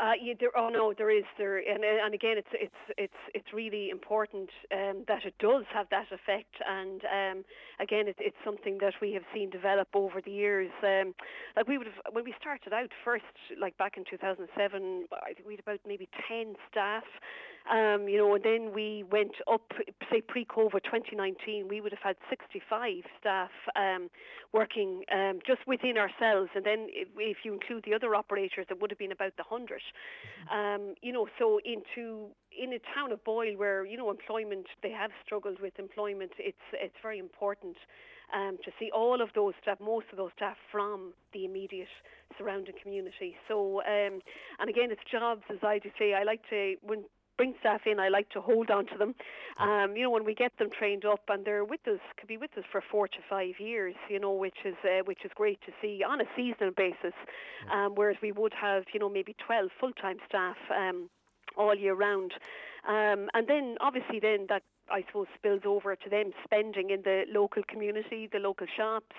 Uh, 0.00 0.12
there, 0.38 0.56
oh 0.56 0.70
no, 0.70 0.94
there 0.96 1.10
is 1.10 1.24
there, 1.36 1.58
and 1.58 1.84
and 1.84 2.14
again, 2.14 2.38
it's 2.38 2.48
it's 2.54 2.80
it's 2.96 3.20
it's 3.34 3.52
really 3.52 3.90
important 3.90 4.48
um, 4.72 5.04
that 5.06 5.26
it 5.26 5.34
does 5.38 5.64
have 5.74 5.88
that 5.90 6.06
effect, 6.10 6.56
and 6.66 7.02
um, 7.04 7.44
again, 7.80 8.08
it, 8.08 8.16
it's 8.18 8.36
something 8.42 8.78
that 8.80 8.94
we 9.02 9.12
have 9.12 9.24
seen 9.34 9.50
develop 9.50 9.88
over 9.92 10.22
the 10.24 10.30
years. 10.30 10.70
Um, 10.82 11.14
like 11.54 11.68
we 11.68 11.76
would 11.76 11.86
have 11.86 12.14
when 12.14 12.24
we 12.24 12.34
started 12.40 12.72
out 12.72 12.88
first, 13.04 13.24
like 13.60 13.76
back 13.76 13.98
in 13.98 14.04
2007, 14.08 15.04
I 15.12 15.34
think 15.34 15.46
we 15.46 15.52
had 15.52 15.60
about 15.60 15.80
maybe 15.86 16.08
10 16.28 16.54
staff, 16.70 17.04
um, 17.68 18.08
you 18.08 18.16
know, 18.16 18.34
and 18.34 18.44
then 18.44 18.72
we 18.74 19.04
went 19.10 19.34
up, 19.50 19.72
say 20.10 20.20
pre-COVID 20.20 20.82
2019, 20.84 21.68
we 21.68 21.80
would 21.80 21.92
have 21.92 22.02
had 22.02 22.16
65 22.28 23.04
staff 23.20 23.50
um, 23.76 24.08
working 24.52 25.04
um, 25.12 25.40
just 25.46 25.60
within 25.66 25.96
ourselves, 25.98 26.50
and 26.54 26.64
then 26.64 26.86
if, 26.90 27.08
if, 27.16 27.38
you 27.44 27.52
include 27.52 27.84
the 27.84 27.94
other 27.94 28.14
operators, 28.14 28.66
it 28.70 28.80
would 28.80 28.90
have 28.90 28.98
been 28.98 29.12
about 29.12 29.36
the 29.36 29.44
100. 29.46 29.80
Mm-hmm. 29.80 30.56
Um, 30.56 30.94
you 31.02 31.12
know, 31.12 31.28
so 31.38 31.60
into 31.64 32.28
in 32.50 32.72
a 32.72 32.80
town 32.94 33.12
of 33.12 33.22
Boyle 33.24 33.56
where 33.56 33.84
you 33.84 33.96
know 33.96 34.10
employment, 34.10 34.66
they 34.82 34.90
have 34.90 35.10
struggled 35.24 35.60
with 35.60 35.78
employment. 35.78 36.32
It's 36.38 36.58
it's 36.72 36.96
very 37.02 37.18
important. 37.18 37.76
Um, 38.32 38.58
to 38.64 38.70
see 38.78 38.92
all 38.94 39.20
of 39.20 39.30
those 39.34 39.54
staff, 39.60 39.80
most 39.80 40.06
of 40.12 40.16
those 40.16 40.30
staff 40.36 40.56
from 40.70 41.14
the 41.32 41.44
immediate 41.44 41.88
surrounding 42.38 42.76
community. 42.80 43.34
So, 43.48 43.80
um, 43.80 44.20
and 44.60 44.70
again, 44.70 44.92
it's 44.92 45.00
jobs, 45.10 45.42
as 45.50 45.58
I 45.64 45.80
do 45.80 45.90
say. 45.98 46.14
I 46.14 46.22
like 46.22 46.40
to 46.50 46.76
when 46.80 47.06
bring 47.40 47.54
staff 47.60 47.80
in, 47.86 47.98
I 47.98 48.10
like 48.10 48.28
to 48.30 48.40
hold 48.42 48.68
on 48.70 48.84
to 48.88 48.98
them. 48.98 49.14
Um, 49.58 49.96
you 49.96 50.02
know, 50.02 50.10
when 50.10 50.26
we 50.26 50.34
get 50.34 50.52
them 50.58 50.68
trained 50.78 51.06
up 51.06 51.22
and 51.28 51.42
they're 51.42 51.64
with 51.64 51.80
us, 51.88 52.00
could 52.18 52.28
be 52.28 52.36
with 52.36 52.50
us 52.58 52.64
for 52.70 52.82
four 52.90 53.08
to 53.08 53.16
five 53.30 53.54
years. 53.58 53.94
You 54.10 54.20
know, 54.20 54.34
which 54.34 54.58
is 54.66 54.74
uh, 54.84 55.02
which 55.06 55.24
is 55.24 55.30
great 55.34 55.58
to 55.62 55.72
see 55.80 56.02
on 56.06 56.20
a 56.20 56.24
seasonal 56.36 56.72
basis. 56.76 57.14
Um, 57.72 57.92
whereas 57.94 58.18
we 58.20 58.30
would 58.30 58.52
have, 58.60 58.84
you 58.92 59.00
know, 59.00 59.08
maybe 59.08 59.34
12 59.46 59.70
full-time 59.80 60.18
staff 60.28 60.56
um, 60.76 61.08
all 61.56 61.74
year 61.74 61.94
round. 61.94 62.32
Um, 62.86 63.28
and 63.32 63.48
then 63.48 63.76
obviously 63.80 64.20
then 64.20 64.44
that 64.50 64.62
I 64.92 65.02
suppose 65.06 65.26
spills 65.34 65.62
over 65.64 65.96
to 65.96 66.10
them 66.10 66.32
spending 66.44 66.90
in 66.90 67.00
the 67.02 67.24
local 67.32 67.62
community, 67.66 68.28
the 68.30 68.38
local 68.38 68.66
shops, 68.76 69.16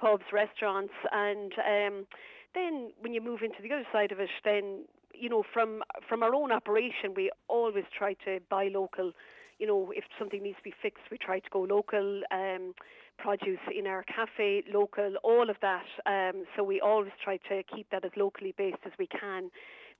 pubs, 0.00 0.24
restaurants, 0.32 0.94
and 1.12 1.52
um, 1.58 2.06
then 2.54 2.92
when 3.00 3.12
you 3.12 3.20
move 3.20 3.40
into 3.42 3.60
the 3.62 3.74
other 3.74 3.86
side 3.92 4.10
of 4.10 4.20
it, 4.20 4.30
then 4.42 4.84
you 5.18 5.28
know, 5.28 5.42
from 5.52 5.82
from 6.08 6.22
our 6.22 6.34
own 6.34 6.52
operation, 6.52 7.14
we 7.16 7.30
always 7.48 7.84
try 7.96 8.14
to 8.24 8.40
buy 8.50 8.68
local. 8.72 9.12
You 9.58 9.66
know, 9.66 9.92
if 9.94 10.04
something 10.18 10.42
needs 10.42 10.56
to 10.58 10.62
be 10.62 10.74
fixed, 10.80 11.04
we 11.10 11.18
try 11.18 11.40
to 11.40 11.50
go 11.50 11.62
local. 11.62 12.22
Um, 12.30 12.74
produce 13.18 13.58
in 13.76 13.88
our 13.88 14.04
cafe, 14.04 14.62
local, 14.72 15.16
all 15.24 15.50
of 15.50 15.56
that. 15.60 15.84
Um, 16.06 16.44
so 16.56 16.62
we 16.62 16.80
always 16.80 17.10
try 17.22 17.36
to 17.48 17.64
keep 17.64 17.90
that 17.90 18.04
as 18.04 18.12
locally 18.16 18.54
based 18.56 18.78
as 18.86 18.92
we 18.96 19.08
can. 19.08 19.50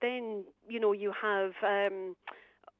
then 0.00 0.44
you 0.68 0.80
know 0.80 0.92
you 0.92 1.12
have. 1.20 1.52
Um, 1.62 2.14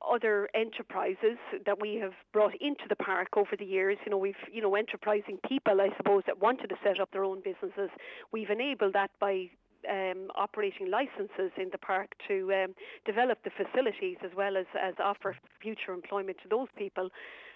other 0.08 0.48
enterprises 0.54 1.38
that 1.66 1.80
we 1.80 1.96
have 1.96 2.12
brought 2.32 2.54
into 2.60 2.84
the 2.88 2.96
park 2.96 3.28
over 3.36 3.56
the 3.58 3.64
years. 3.64 3.98
You 4.04 4.12
know, 4.12 4.18
we've, 4.18 4.34
you 4.52 4.62
know, 4.62 4.74
enterprising 4.76 5.38
people, 5.48 5.80
I 5.80 5.88
suppose, 5.96 6.22
that 6.26 6.40
wanted 6.40 6.68
to 6.68 6.76
set 6.84 7.00
up 7.00 7.10
their 7.10 7.24
own 7.24 7.40
businesses. 7.42 7.90
We've 8.32 8.50
enabled 8.50 8.92
that 8.92 9.10
by 9.20 9.50
um, 9.88 10.28
operating 10.34 10.90
licenses 10.90 11.52
in 11.56 11.68
the 11.70 11.78
park 11.78 12.14
to 12.28 12.52
um, 12.52 12.74
develop 13.04 13.38
the 13.44 13.50
facilities 13.50 14.16
as 14.24 14.30
well 14.36 14.56
as, 14.56 14.66
as 14.80 14.94
offer 14.98 15.36
future 15.60 15.92
employment 15.92 16.38
to 16.42 16.48
those 16.48 16.68
people. 16.76 17.10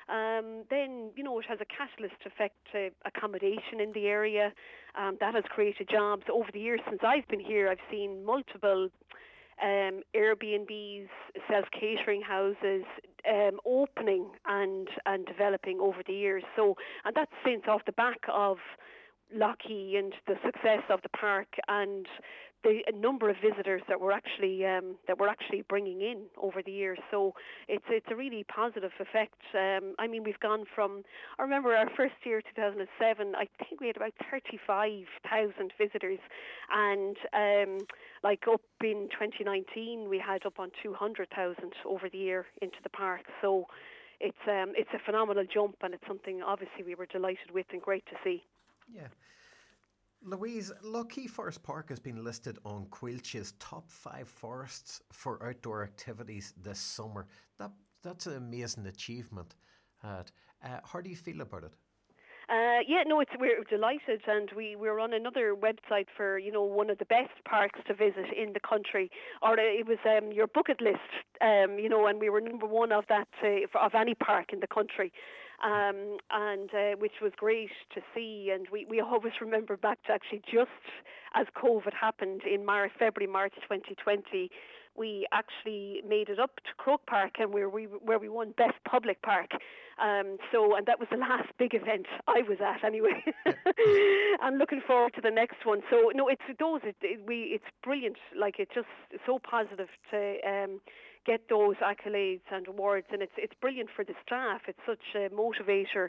Um, 0.09 0.65
then, 0.69 1.11
you 1.17 1.23
know, 1.23 1.39
it 1.39 1.47
has 1.49 1.59
a 1.61 1.65
catalyst 1.65 2.21
effect 2.27 2.57
to 2.73 2.91
accommodation 3.05 3.81
in 3.81 3.93
the 3.93 4.07
area. 4.07 4.53
Um, 4.99 5.17
that 5.21 5.35
has 5.35 5.45
created 5.49 5.89
jobs. 5.89 6.25
Over 6.31 6.51
the 6.53 6.61
years 6.61 6.81
since 6.89 7.01
I've 7.03 7.27
been 7.29 7.41
here, 7.41 7.69
I've 7.69 7.79
seen 7.91 8.25
multiple 8.25 8.89
um, 9.63 10.03
Airbnbs, 10.15 11.09
self 11.49 11.67
catering 11.79 12.21
houses 12.21 12.85
um, 13.29 13.61
opening 13.65 14.27
and 14.47 14.89
and 15.07 15.25
developing 15.25 15.79
over 15.81 16.03
the 16.07 16.13
years. 16.13 16.43
So, 16.57 16.77
and 17.05 17.15
that's 17.15 17.33
since 17.45 17.63
off 17.69 17.83
the 17.87 17.93
back 17.93 18.19
of 18.29 18.59
Lough 19.35 19.55
Key 19.67 19.97
and 19.99 20.13
the 20.27 20.35
success 20.45 20.83
of 20.91 21.01
the 21.03 21.09
park 21.11 21.49
and 21.69 22.07
the 22.65 22.81
number 22.95 23.29
of 23.29 23.37
visitors 23.43 23.83
that 23.89 24.01
we're 24.01 24.13
actually 24.13 24.65
um, 24.65 24.97
that 25.09 25.19
we're 25.19 25.29
actually 25.29 25.63
bringing 25.69 26.01
in 26.01 26.27
over 26.41 26.63
the 26.65 26.71
years. 26.71 26.99
So 27.11 27.35
it's 27.69 27.85
it's 27.89 28.07
a 28.11 28.17
really 28.17 28.45
positive 28.45 28.93
effect. 29.01 29.41
Um, 29.55 29.95
I 29.99 30.07
mean, 30.07 30.23
we've 30.23 30.39
gone 30.41 30.65
from 30.75 31.03
I 31.39 31.43
remember 31.43 31.75
our 31.75 31.91
first 31.97 32.15
year, 32.25 32.41
2007. 32.41 33.35
I 33.35 33.47
think 33.59 33.81
we 33.81 33.89
had 33.89 33.97
about 33.97 34.13
35,000 34.31 35.73
visitors, 35.77 36.21
and 36.71 37.17
um, 37.33 37.87
like 38.23 38.45
up 38.51 38.63
in 38.83 39.09
2019, 39.11 40.09
we 40.09 40.19
had 40.19 40.47
up 40.47 40.61
on 40.61 40.71
200,000 40.83 41.73
over 41.85 42.09
the 42.09 42.19
year 42.19 42.47
into 42.61 42.77
the 42.83 42.91
park. 42.91 43.23
So 43.41 43.67
it's 44.21 44.37
um, 44.47 44.73
it's 44.77 44.91
a 44.95 45.05
phenomenal 45.05 45.45
jump, 45.53 45.77
and 45.83 45.95
it's 45.95 46.07
something 46.07 46.43
obviously 46.43 46.85
we 46.87 46.95
were 46.95 47.07
delighted 47.07 47.51
with 47.53 47.67
and 47.73 47.83
great 47.83 48.07
to 48.07 48.17
see. 48.23 48.45
Yeah. 48.95 49.09
Louise, 50.25 50.71
Lough 50.83 51.05
Key 51.05 51.27
Forest 51.27 51.63
Park 51.63 51.89
has 51.89 51.99
been 51.99 52.23
listed 52.23 52.59
on 52.65 52.87
Coillte's 52.91 53.55
top 53.59 53.91
five 53.91 54.29
forests 54.29 55.01
for 55.13 55.45
outdoor 55.45 55.83
activities 55.83 56.55
this 56.63 56.79
summer. 56.79 57.27
That 57.59 57.73
that's 58.03 58.27
an 58.27 58.37
amazing 58.37 58.87
achievement. 58.87 59.57
Uh, 60.05 60.23
how 60.85 61.01
do 61.01 61.11
you 61.11 61.17
feel 61.17 61.41
about 61.41 61.65
it? 61.65 61.73
Uh, 62.49 62.83
yeah, 62.87 63.03
no, 63.07 63.21
it's 63.21 63.31
we're 63.39 63.63
delighted, 63.65 64.21
and 64.27 64.51
we 64.57 64.77
we're 64.77 64.99
on 64.99 65.13
another 65.13 65.55
website 65.55 66.07
for 66.17 66.39
you 66.39 66.53
know 66.53 66.63
one 66.63 66.91
of 66.91 66.99
the 66.99 67.05
best 67.05 67.33
parks 67.49 67.81
to 67.87 67.95
visit 67.95 68.27
in 68.37 68.53
the 68.53 68.61
country, 68.61 69.11
or 69.43 69.53
uh, 69.53 69.63
it 69.63 69.87
was 69.87 69.99
um, 70.05 70.33
your 70.33 70.47
bucket 70.47 70.81
list, 70.81 70.99
um, 71.41 71.79
you 71.79 71.89
know, 71.89 72.07
and 72.07 72.21
we 72.21 72.29
were 72.29 72.41
number 72.41 72.67
one 72.67 72.93
of 72.93 73.05
that 73.09 73.29
uh, 73.43 73.79
of 73.79 73.95
any 73.95 74.15
park 74.15 74.53
in 74.53 74.61
the 74.61 74.67
country 74.67 75.13
um, 75.63 76.19
and 76.31 76.71
uh, 76.75 76.97
which 76.99 77.21
was 77.23 77.33
great 77.37 77.71
to 77.95 78.01
see. 78.15 78.51
And 78.53 78.67
we, 78.73 78.87
we 78.89 79.01
always 79.01 79.33
remember 79.41 79.77
back 79.77 80.03
to 80.05 80.13
actually 80.13 80.43
just 80.51 80.71
as 81.35 81.47
COVID 81.57 81.95
happened 81.99 82.43
in 82.43 82.65
March, 82.65 82.93
February, 82.99 83.31
March 83.31 83.55
2020, 83.63 84.51
we 84.95 85.27
actually 85.33 86.03
made 86.07 86.29
it 86.29 86.39
up 86.39 86.57
to 86.57 86.71
Croke 86.77 87.07
Park 87.07 87.37
and 87.39 87.53
where 87.53 87.69
we 87.69 87.85
where 87.85 88.19
we 88.19 88.29
won 88.29 88.53
best 88.57 88.75
public 88.89 89.23
park. 89.23 89.51
Um, 90.03 90.37
so 90.51 90.77
and 90.77 90.87
that 90.87 90.99
was 90.99 91.09
the 91.11 91.17
last 91.29 91.49
big 91.59 91.75
event 91.75 92.07
I 92.27 92.43
was 92.43 92.59
at 92.61 92.85
anyway. 92.85 93.25
I'm 94.43 94.57
looking 94.57 94.83
forward 94.87 95.15
to 95.15 95.21
the 95.21 95.31
next 95.31 95.65
one. 95.65 95.81
So 95.91 96.13
no, 96.15 96.29
it's 96.29 96.43
those 96.59 96.81
it, 96.85 96.97
it, 97.01 97.21
we 97.27 97.55
it's 97.55 97.65
brilliant. 97.83 98.17
Like 98.39 98.57
it's 98.59 98.75
just 98.75 98.89
so 99.25 99.39
positive 99.39 99.89
to. 100.11 100.37
Um, 100.47 100.81
get 101.25 101.49
those 101.49 101.77
accolades 101.77 102.43
and 102.51 102.67
awards, 102.69 103.07
and 103.13 103.23
it's 103.23 103.33
it's 103.37 103.55
brilliant 103.61 103.91
for 103.95 104.05
the 104.05 104.15
staff. 104.25 104.63
It's 104.69 104.79
such 104.87 105.15
a 105.15 105.29
motivator. 105.31 106.09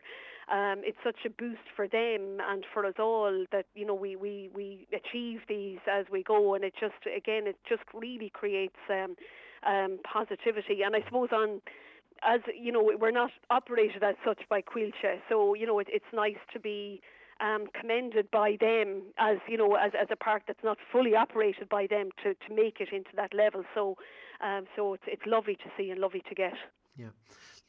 Um, 0.51 0.81
it's 0.83 0.97
such 1.03 1.25
a 1.25 1.29
boost 1.29 1.67
for 1.75 1.87
them 1.87 2.39
and 2.49 2.65
for 2.73 2.85
us 2.85 2.95
all 2.99 3.45
that 3.51 3.65
you 3.75 3.85
know 3.85 3.93
we 3.95 4.15
we 4.15 4.49
we 4.53 4.87
achieve 4.93 5.41
these 5.47 5.79
as 5.91 6.05
we 6.11 6.23
go, 6.23 6.53
and 6.55 6.63
it 6.63 6.73
just 6.79 7.05
again 7.05 7.47
it 7.47 7.57
just 7.67 7.83
really 7.93 8.29
creates 8.29 8.79
um, 8.89 9.15
um, 9.65 9.99
positivity. 10.03 10.81
And 10.83 10.95
I 10.95 11.03
suppose 11.05 11.29
on 11.31 11.61
as 12.25 12.41
you 12.59 12.71
know, 12.71 12.91
we're 12.99 13.11
not 13.11 13.31
operated 13.49 14.03
as 14.03 14.15
such 14.25 14.41
by 14.49 14.61
Coillte, 14.61 15.19
so 15.29 15.53
you 15.53 15.65
know 15.65 15.79
it, 15.79 15.87
it's 15.91 16.05
nice 16.13 16.41
to 16.53 16.59
be 16.59 17.01
um, 17.41 17.65
commended 17.79 18.29
by 18.31 18.57
them 18.59 19.03
as 19.17 19.37
you 19.47 19.57
know 19.57 19.75
as, 19.75 19.91
as 19.99 20.07
a 20.11 20.15
park 20.15 20.43
that's 20.47 20.63
not 20.63 20.77
fully 20.91 21.15
operated 21.15 21.69
by 21.69 21.87
them 21.87 22.09
to, 22.23 22.33
to 22.33 22.55
make 22.55 22.79
it 22.79 22.89
into 22.91 23.09
that 23.15 23.33
level. 23.33 23.63
So 23.73 23.97
um, 24.43 24.65
so 24.75 24.93
it's 24.93 25.03
it's 25.07 25.25
lovely 25.25 25.55
to 25.55 25.65
see 25.77 25.89
and 25.91 25.99
lovely 25.99 26.21
to 26.29 26.35
get. 26.35 26.53
Yeah, 26.95 27.07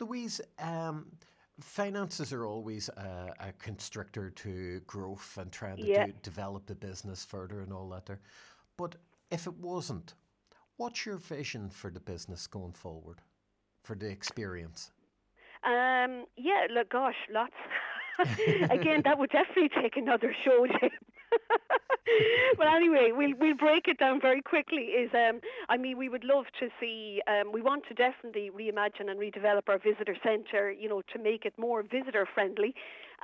Louise. 0.01 0.41
Um, 0.59 1.07
finances 1.61 2.33
are 2.33 2.47
always 2.47 2.89
a, 2.89 3.33
a, 3.41 3.53
constrictor 3.53 4.31
to 4.31 4.81
growth 4.87 5.39
and 5.41 5.53
trying 5.53 5.77
to 5.77 5.87
yeah. 5.87 6.07
do, 6.07 6.13
develop 6.23 6.67
the 6.67 6.75
business 6.75 7.25
further 7.25 7.61
and 7.61 7.73
all 7.73 7.89
that 7.91 8.07
there. 8.07 8.21
But 8.77 8.97
if 9.31 9.47
it 9.47 9.55
wasn't, 9.55 10.15
what's 10.77 11.07
your 11.07 11.17
vision 11.17 11.71
for 11.71 11.91
the 11.91 12.01
business 12.01 12.47
going 12.47 12.73
forward, 12.73 13.21
for 13.85 13.95
the 13.95 14.09
experience? 14.09 14.91
Um, 15.65 16.25
yeah, 16.37 16.67
look, 16.75 16.91
gosh, 16.91 17.15
lots. 17.33 17.55
Again, 18.71 19.03
that 19.05 19.19
would 19.19 19.31
definitely 19.31 19.71
take 19.81 19.97
another 19.97 20.35
show, 20.45 20.67
But 22.59 22.69
anyway, 22.69 23.11
we'll 23.13 23.35
we'll 23.39 23.57
break 23.57 23.89
it 23.89 23.99
down 23.99 24.21
very 24.21 24.43
quickly. 24.43 24.83
Is 24.83 25.11
um, 25.15 25.41
I 25.69 25.77
mean, 25.77 25.99
we 25.99 26.09
would 26.09 26.25
love 26.25 26.45
to 26.61 26.69
see. 26.81 27.21
Um, 27.27 27.53
we 27.53 27.63
want 27.63 27.85
to 27.89 27.95
definitely 27.95 28.51
reimagine 28.51 29.11
and 29.11 29.19
redevelop 29.19 29.69
our 29.69 29.79
visitor 29.79 30.17
centre. 30.23 30.71
You 30.71 30.89
know, 30.89 31.03
to 31.13 31.19
make 31.19 31.45
it 31.45 31.55
more 31.59 31.83
visitor 31.83 32.27
friendly, 32.33 32.75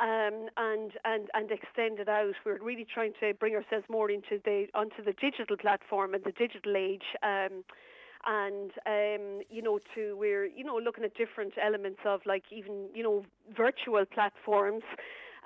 um, 0.01 0.49
and 0.57 0.93
and 1.05 1.29
and 1.35 1.51
extend 1.51 2.01
it 2.01 2.09
out. 2.09 2.35
We're 2.45 2.63
really 2.63 2.87
trying 2.93 3.13
to 3.21 3.35
bring 3.35 3.55
ourselves 3.55 3.87
more 3.89 4.11
into 4.11 4.41
the 4.45 4.67
onto 4.75 5.05
the 5.05 5.13
digital 5.13 5.57
platform 5.57 6.15
and 6.15 6.25
the 6.25 6.33
digital 6.33 6.77
age. 6.77 7.05
Um, 7.23 7.65
and 8.27 8.71
um, 8.87 9.41
you 9.49 9.63
know 9.63 9.79
to 9.95 10.15
we're 10.19 10.45
you 10.45 10.63
know 10.63 10.77
looking 10.77 11.05
at 11.05 11.15
different 11.15 11.55
elements 11.63 12.01
of 12.05 12.21
like 12.27 12.43
even 12.51 12.89
you 12.95 13.03
know 13.03 13.25
virtual 13.57 14.05
platforms 14.05 14.83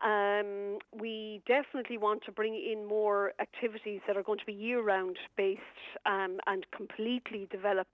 um, 0.04 0.78
we 0.92 1.40
definitely 1.46 1.98
want 1.98 2.22
to 2.24 2.32
bring 2.32 2.54
in 2.54 2.86
more 2.86 3.32
activities 3.40 4.00
that 4.06 4.16
are 4.16 4.22
going 4.22 4.38
to 4.38 4.46
be 4.46 4.52
year-round 4.52 5.16
based 5.36 5.60
um, 6.06 6.38
and 6.46 6.66
completely 6.76 7.48
develop 7.50 7.88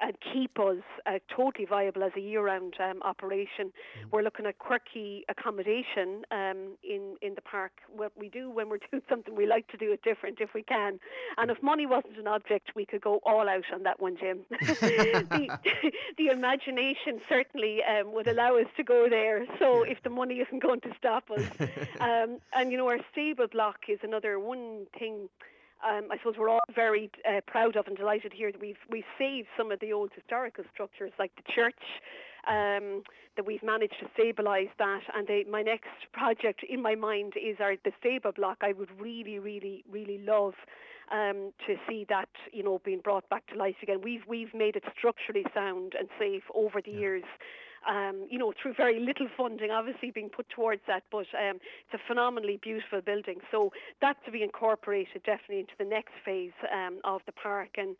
and 0.00 0.14
keep 0.32 0.58
us 0.58 0.82
uh, 1.06 1.18
totally 1.34 1.66
viable 1.66 2.02
as 2.02 2.12
a 2.16 2.20
year-round 2.20 2.74
um, 2.80 3.00
operation. 3.02 3.66
Mm-hmm. 3.66 4.08
We're 4.10 4.22
looking 4.22 4.46
at 4.46 4.58
quirky 4.58 5.24
accommodation 5.28 6.22
um, 6.30 6.76
in 6.82 7.16
in 7.22 7.34
the 7.34 7.42
park. 7.42 7.72
What 7.94 8.12
we 8.18 8.28
do 8.28 8.50
when 8.50 8.68
we're 8.68 8.78
doing 8.90 9.02
something, 9.08 9.34
we 9.34 9.46
like 9.46 9.68
to 9.68 9.76
do 9.76 9.92
it 9.92 10.02
different 10.02 10.40
if 10.40 10.54
we 10.54 10.62
can. 10.62 10.98
And 11.36 11.50
if 11.50 11.62
money 11.62 11.86
wasn't 11.86 12.18
an 12.18 12.26
object, 12.26 12.72
we 12.74 12.84
could 12.86 13.00
go 13.00 13.20
all 13.24 13.48
out 13.48 13.64
on 13.72 13.82
that 13.84 14.00
one, 14.00 14.16
Jim. 14.18 14.40
the, 14.50 15.58
the, 16.18 16.26
imagination 16.26 17.20
certainly 17.28 17.80
um, 17.84 18.12
would 18.12 18.26
allow 18.26 18.56
us 18.56 18.66
to 18.76 18.82
go 18.82 19.08
there. 19.08 19.46
So 19.58 19.82
if 19.82 20.02
the 20.02 20.10
money 20.10 20.36
isn't 20.36 20.62
going 20.62 20.80
to 20.80 20.90
stop 20.98 21.30
us, 21.30 21.46
um, 22.00 22.38
and 22.52 22.72
you 22.72 22.78
know, 22.78 22.88
our 22.88 22.98
stable 23.12 23.46
block 23.46 23.76
is 23.88 23.98
another 24.02 24.38
one 24.38 24.86
thing 24.98 25.28
um, 25.88 26.08
I 26.10 26.16
suppose 26.18 26.34
we're 26.38 26.48
all 26.48 26.60
very 26.74 27.10
uh, 27.28 27.40
proud 27.46 27.76
of 27.76 27.86
and 27.86 27.96
delighted 27.96 28.32
here 28.32 28.50
that 28.50 28.60
we've 28.60 28.78
we've 28.90 29.04
saved 29.18 29.48
some 29.56 29.70
of 29.70 29.80
the 29.80 29.92
old 29.92 30.10
historical 30.14 30.64
structures 30.72 31.12
like 31.18 31.32
the 31.36 31.52
church. 31.52 31.74
Um, 32.46 33.02
that 33.36 33.46
we've 33.46 33.62
managed 33.62 33.94
to 34.00 34.06
stabilise 34.20 34.68
that, 34.78 35.00
and 35.14 35.26
they, 35.26 35.44
my 35.50 35.62
next 35.62 35.88
project 36.12 36.60
in 36.68 36.82
my 36.82 36.94
mind 36.94 37.32
is 37.42 37.56
our 37.58 37.74
the 37.84 37.90
stable 37.98 38.32
block. 38.32 38.58
I 38.60 38.72
would 38.72 38.90
really, 39.00 39.38
really, 39.38 39.82
really 39.90 40.18
love 40.18 40.52
um, 41.10 41.52
to 41.66 41.76
see 41.88 42.06
that 42.08 42.28
you 42.52 42.62
know 42.62 42.80
being 42.84 43.00
brought 43.00 43.28
back 43.30 43.46
to 43.48 43.56
life 43.56 43.76
again. 43.82 44.00
We've 44.02 44.22
we've 44.28 44.52
made 44.54 44.76
it 44.76 44.84
structurally 44.96 45.44
sound 45.54 45.94
and 45.98 46.08
safe 46.18 46.44
over 46.54 46.80
the 46.80 46.90
yeah. 46.90 46.98
years 46.98 47.24
um, 47.88 48.26
you 48.30 48.38
know, 48.38 48.52
through 48.60 48.74
very 48.74 49.00
little 49.00 49.28
funding 49.36 49.70
obviously 49.70 50.10
being 50.10 50.28
put 50.28 50.48
towards 50.48 50.82
that, 50.86 51.02
but 51.10 51.26
um, 51.34 51.56
it's 51.56 51.94
a 51.94 51.98
phenomenally 52.06 52.58
beautiful 52.62 53.00
building. 53.00 53.38
So 53.50 53.72
that 54.00 54.16
to 54.24 54.30
be 54.30 54.42
incorporated 54.42 55.22
definitely 55.24 55.60
into 55.60 55.74
the 55.78 55.84
next 55.84 56.12
phase 56.24 56.52
um, 56.72 56.98
of 57.04 57.20
the 57.26 57.32
park 57.32 57.70
and 57.76 57.96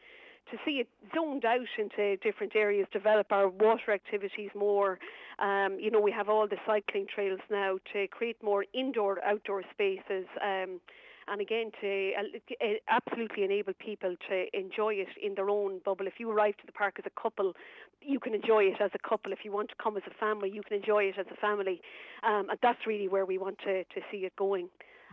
to 0.50 0.58
see 0.64 0.72
it 0.72 0.88
zoned 1.14 1.44
out 1.44 1.66
into 1.78 2.16
different 2.18 2.54
areas, 2.54 2.86
develop 2.92 3.32
our 3.32 3.48
water 3.48 3.92
activities 3.92 4.50
more. 4.54 4.98
Um, 5.38 5.78
you 5.80 5.90
know, 5.90 6.00
we 6.00 6.12
have 6.12 6.28
all 6.28 6.46
the 6.46 6.58
cycling 6.66 7.06
trails 7.12 7.40
now 7.50 7.78
to 7.92 8.06
create 8.08 8.36
more 8.42 8.64
indoor, 8.74 9.24
outdoor 9.24 9.62
spaces. 9.72 10.26
Um, 10.42 10.80
and 11.28 11.40
again 11.40 11.70
to 11.80 12.12
uh, 12.60 12.66
absolutely 12.88 13.44
enable 13.44 13.72
people 13.74 14.16
to 14.28 14.46
enjoy 14.52 14.94
it 14.94 15.08
in 15.22 15.34
their 15.34 15.50
own 15.50 15.80
bubble. 15.84 16.06
If 16.06 16.14
you 16.18 16.30
arrive 16.30 16.56
to 16.58 16.66
the 16.66 16.72
park 16.72 16.96
as 16.98 17.04
a 17.06 17.20
couple, 17.20 17.54
you 18.00 18.20
can 18.20 18.34
enjoy 18.34 18.64
it 18.64 18.80
as 18.80 18.90
a 18.94 19.08
couple. 19.08 19.32
If 19.32 19.40
you 19.44 19.52
want 19.52 19.70
to 19.70 19.74
come 19.82 19.96
as 19.96 20.02
a 20.06 20.14
family, 20.14 20.50
you 20.50 20.62
can 20.62 20.76
enjoy 20.76 21.04
it 21.04 21.18
as 21.18 21.26
a 21.32 21.36
family, 21.36 21.80
um, 22.22 22.50
and 22.50 22.58
that's 22.62 22.86
really 22.86 23.08
where 23.08 23.26
we 23.26 23.38
want 23.38 23.58
to, 23.60 23.84
to 23.84 24.00
see 24.10 24.18
it 24.18 24.34
going. 24.36 24.68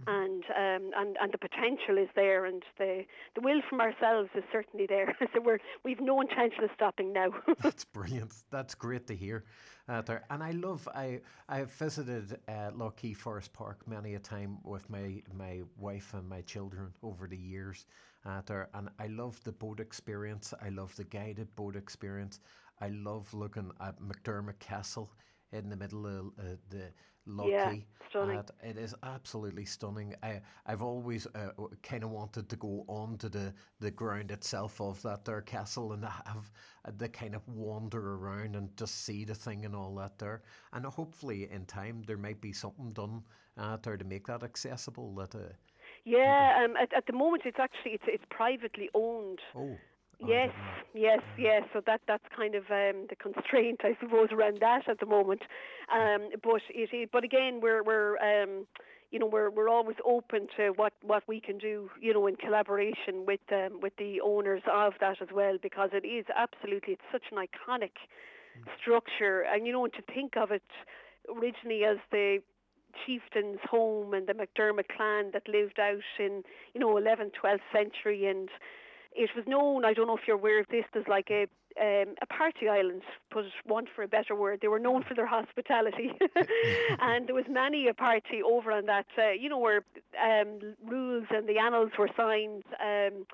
and 0.07 0.43
um, 0.45 0.91
and 0.97 1.17
and 1.21 1.31
the 1.31 1.37
potential 1.37 1.97
is 1.97 2.09
there, 2.15 2.45
and 2.45 2.63
the 2.77 3.03
the 3.35 3.41
will 3.41 3.61
from 3.69 3.81
ourselves 3.81 4.29
is 4.35 4.43
certainly 4.51 4.87
there. 4.87 5.15
so 5.33 5.41
we're 5.41 5.59
we've 5.83 5.99
no 5.99 6.21
intention 6.21 6.63
of 6.63 6.69
stopping 6.73 7.13
now. 7.13 7.29
That's 7.61 7.85
brilliant. 7.85 8.33
That's 8.49 8.73
great 8.73 9.07
to 9.07 9.15
hear. 9.15 9.43
Uh, 9.91 10.01
there. 10.01 10.23
And 10.29 10.41
I 10.41 10.51
love. 10.51 10.87
I 10.95 11.19
I 11.49 11.57
have 11.57 11.71
visited 11.73 12.39
uh, 12.47 12.71
Lough 12.73 12.91
Key 12.91 13.13
Forest 13.13 13.51
Park 13.51 13.85
many 13.87 14.15
a 14.15 14.19
time 14.19 14.59
with 14.63 14.89
my 14.89 15.21
my 15.33 15.63
wife 15.77 16.13
and 16.13 16.29
my 16.29 16.41
children 16.43 16.93
over 17.03 17.27
the 17.27 17.37
years. 17.37 17.85
Uh, 18.25 18.41
there, 18.45 18.69
and 18.73 18.89
I 18.99 19.07
love 19.07 19.43
the 19.43 19.51
boat 19.51 19.81
experience. 19.81 20.53
I 20.61 20.69
love 20.69 20.95
the 20.95 21.03
guided 21.03 21.53
boat 21.57 21.75
experience. 21.75 22.39
I 22.79 22.87
love 22.87 23.33
looking 23.33 23.71
at 23.81 23.99
McDermott 24.01 24.59
Castle 24.59 25.11
in 25.51 25.69
the 25.69 25.75
middle 25.75 26.05
of 26.07 26.27
uh, 26.39 26.55
the 26.69 26.93
Lough 27.25 27.47
Yeah, 27.47 27.73
stunning. 28.09 28.43
It 28.63 28.77
is 28.77 28.95
absolutely 29.03 29.65
stunning. 29.65 30.15
I 30.23 30.41
I've 30.65 30.81
always 30.81 31.27
uh, 31.35 31.49
kind 31.83 32.03
of 32.03 32.09
wanted 32.09 32.49
to 32.49 32.55
go 32.55 32.83
onto 32.87 33.29
the 33.29 33.53
the 33.79 33.91
ground 33.91 34.31
itself 34.31 34.81
of 34.81 35.01
that 35.03 35.25
there 35.25 35.41
castle 35.41 35.93
and 35.93 36.03
have 36.03 36.51
uh, 36.85 36.91
the 36.97 37.09
kind 37.09 37.35
of 37.35 37.47
wander 37.47 38.15
around 38.15 38.55
and 38.55 38.75
just 38.77 39.05
see 39.05 39.23
the 39.23 39.35
thing 39.35 39.65
and 39.65 39.75
all 39.75 39.95
that 39.95 40.17
there. 40.17 40.41
And 40.73 40.85
hopefully 40.85 41.49
in 41.51 41.65
time 41.65 42.03
there 42.05 42.17
might 42.17 42.41
be 42.41 42.53
something 42.53 42.91
done 42.91 43.23
uh, 43.57 43.77
there 43.77 43.97
to 43.97 44.05
make 44.05 44.27
that 44.27 44.43
accessible. 44.43 45.13
That 45.15 45.35
uh, 45.35 45.53
yeah, 46.05 46.63
um, 46.63 46.75
at, 46.77 46.93
at 46.93 47.05
the 47.05 47.13
moment 47.13 47.43
it's 47.45 47.59
actually 47.59 47.91
it's 47.91 48.05
it's 48.07 48.25
privately 48.29 48.89
owned. 48.93 49.39
oh. 49.55 49.77
Yes, 50.25 50.49
yes, 50.93 51.19
yes. 51.37 51.63
So 51.73 51.81
that 51.87 52.01
that's 52.07 52.23
kind 52.35 52.55
of 52.55 52.63
um, 52.69 53.07
the 53.09 53.15
constraint, 53.19 53.81
I 53.83 53.97
suppose, 53.99 54.29
around 54.31 54.59
that 54.61 54.87
at 54.87 54.99
the 54.99 55.05
moment. 55.05 55.41
Um, 55.93 56.29
but 56.43 56.61
it 56.69 57.09
but 57.11 57.23
again, 57.23 57.59
we're 57.61 57.83
we're 57.83 58.17
um, 58.19 58.67
you 59.11 59.19
know 59.19 59.25
we're 59.25 59.49
we're 59.49 59.69
always 59.69 59.97
open 60.05 60.47
to 60.57 60.69
what, 60.75 60.93
what 61.01 61.23
we 61.27 61.39
can 61.41 61.57
do, 61.57 61.89
you 61.99 62.13
know, 62.13 62.27
in 62.27 62.35
collaboration 62.35 63.25
with 63.25 63.41
um, 63.51 63.79
with 63.81 63.93
the 63.97 64.21
owners 64.21 64.61
of 64.71 64.93
that 64.99 65.21
as 65.21 65.29
well, 65.33 65.57
because 65.61 65.89
it 65.93 66.05
is 66.05 66.25
absolutely 66.35 66.93
it's 66.93 67.01
such 67.11 67.23
an 67.31 67.37
iconic 67.37 67.91
structure, 68.79 69.41
and 69.41 69.65
you 69.65 69.73
know, 69.73 69.83
and 69.85 69.93
to 69.93 70.01
think 70.13 70.37
of 70.37 70.51
it 70.51 70.63
originally 71.35 71.83
as 71.83 71.97
the 72.11 72.39
chieftain's 73.05 73.59
home 73.69 74.13
and 74.13 74.27
the 74.27 74.33
McDermott 74.33 74.87
clan 74.95 75.31
that 75.33 75.47
lived 75.47 75.79
out 75.79 76.03
in 76.19 76.43
you 76.73 76.79
know 76.79 76.93
11th 76.95 77.31
12th 77.41 77.59
century 77.73 78.25
and 78.25 78.49
it 79.13 79.29
was 79.35 79.45
known 79.47 79.85
I 79.85 79.93
don't 79.93 80.07
know 80.07 80.17
if 80.17 80.23
you're 80.27 80.37
aware 80.37 80.59
of 80.59 80.67
this 80.69 80.85
as 80.95 81.03
like 81.07 81.29
a 81.29 81.47
um, 81.79 82.15
a 82.21 82.25
party 82.25 82.67
island 82.67 83.01
put 83.31 83.45
one 83.65 83.85
for 83.95 84.03
a 84.03 84.07
better 84.07 84.35
word 84.35 84.59
they 84.61 84.67
were 84.67 84.79
known 84.79 85.03
for 85.07 85.13
their 85.15 85.25
hospitality 85.25 86.11
and 86.99 87.27
there 87.27 87.35
was 87.35 87.45
many 87.49 87.87
a 87.87 87.93
party 87.93 88.41
over 88.45 88.73
on 88.73 88.85
that 88.87 89.05
uh, 89.17 89.31
you 89.31 89.47
know 89.47 89.57
where 89.57 89.85
um, 90.21 90.59
rules 90.85 91.25
and 91.29 91.47
the 91.47 91.57
annals 91.57 91.91
were 91.97 92.09
signed 92.17 92.63
um, 92.83 93.25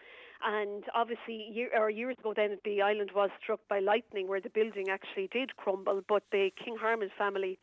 and 0.45 0.83
obviously, 0.93 1.49
year, 1.51 1.69
or 1.75 1.89
years 1.89 2.15
ago, 2.19 2.33
then 2.35 2.59
the 2.63 2.81
island 2.81 3.11
was 3.15 3.29
struck 3.41 3.59
by 3.67 3.79
lightning, 3.79 4.27
where 4.27 4.41
the 4.41 4.49
building 4.49 4.87
actually 4.89 5.29
did 5.31 5.57
crumble. 5.57 6.01
But 6.07 6.23
the 6.31 6.51
King 6.63 6.77
Harman 6.79 7.09
family 7.17 7.57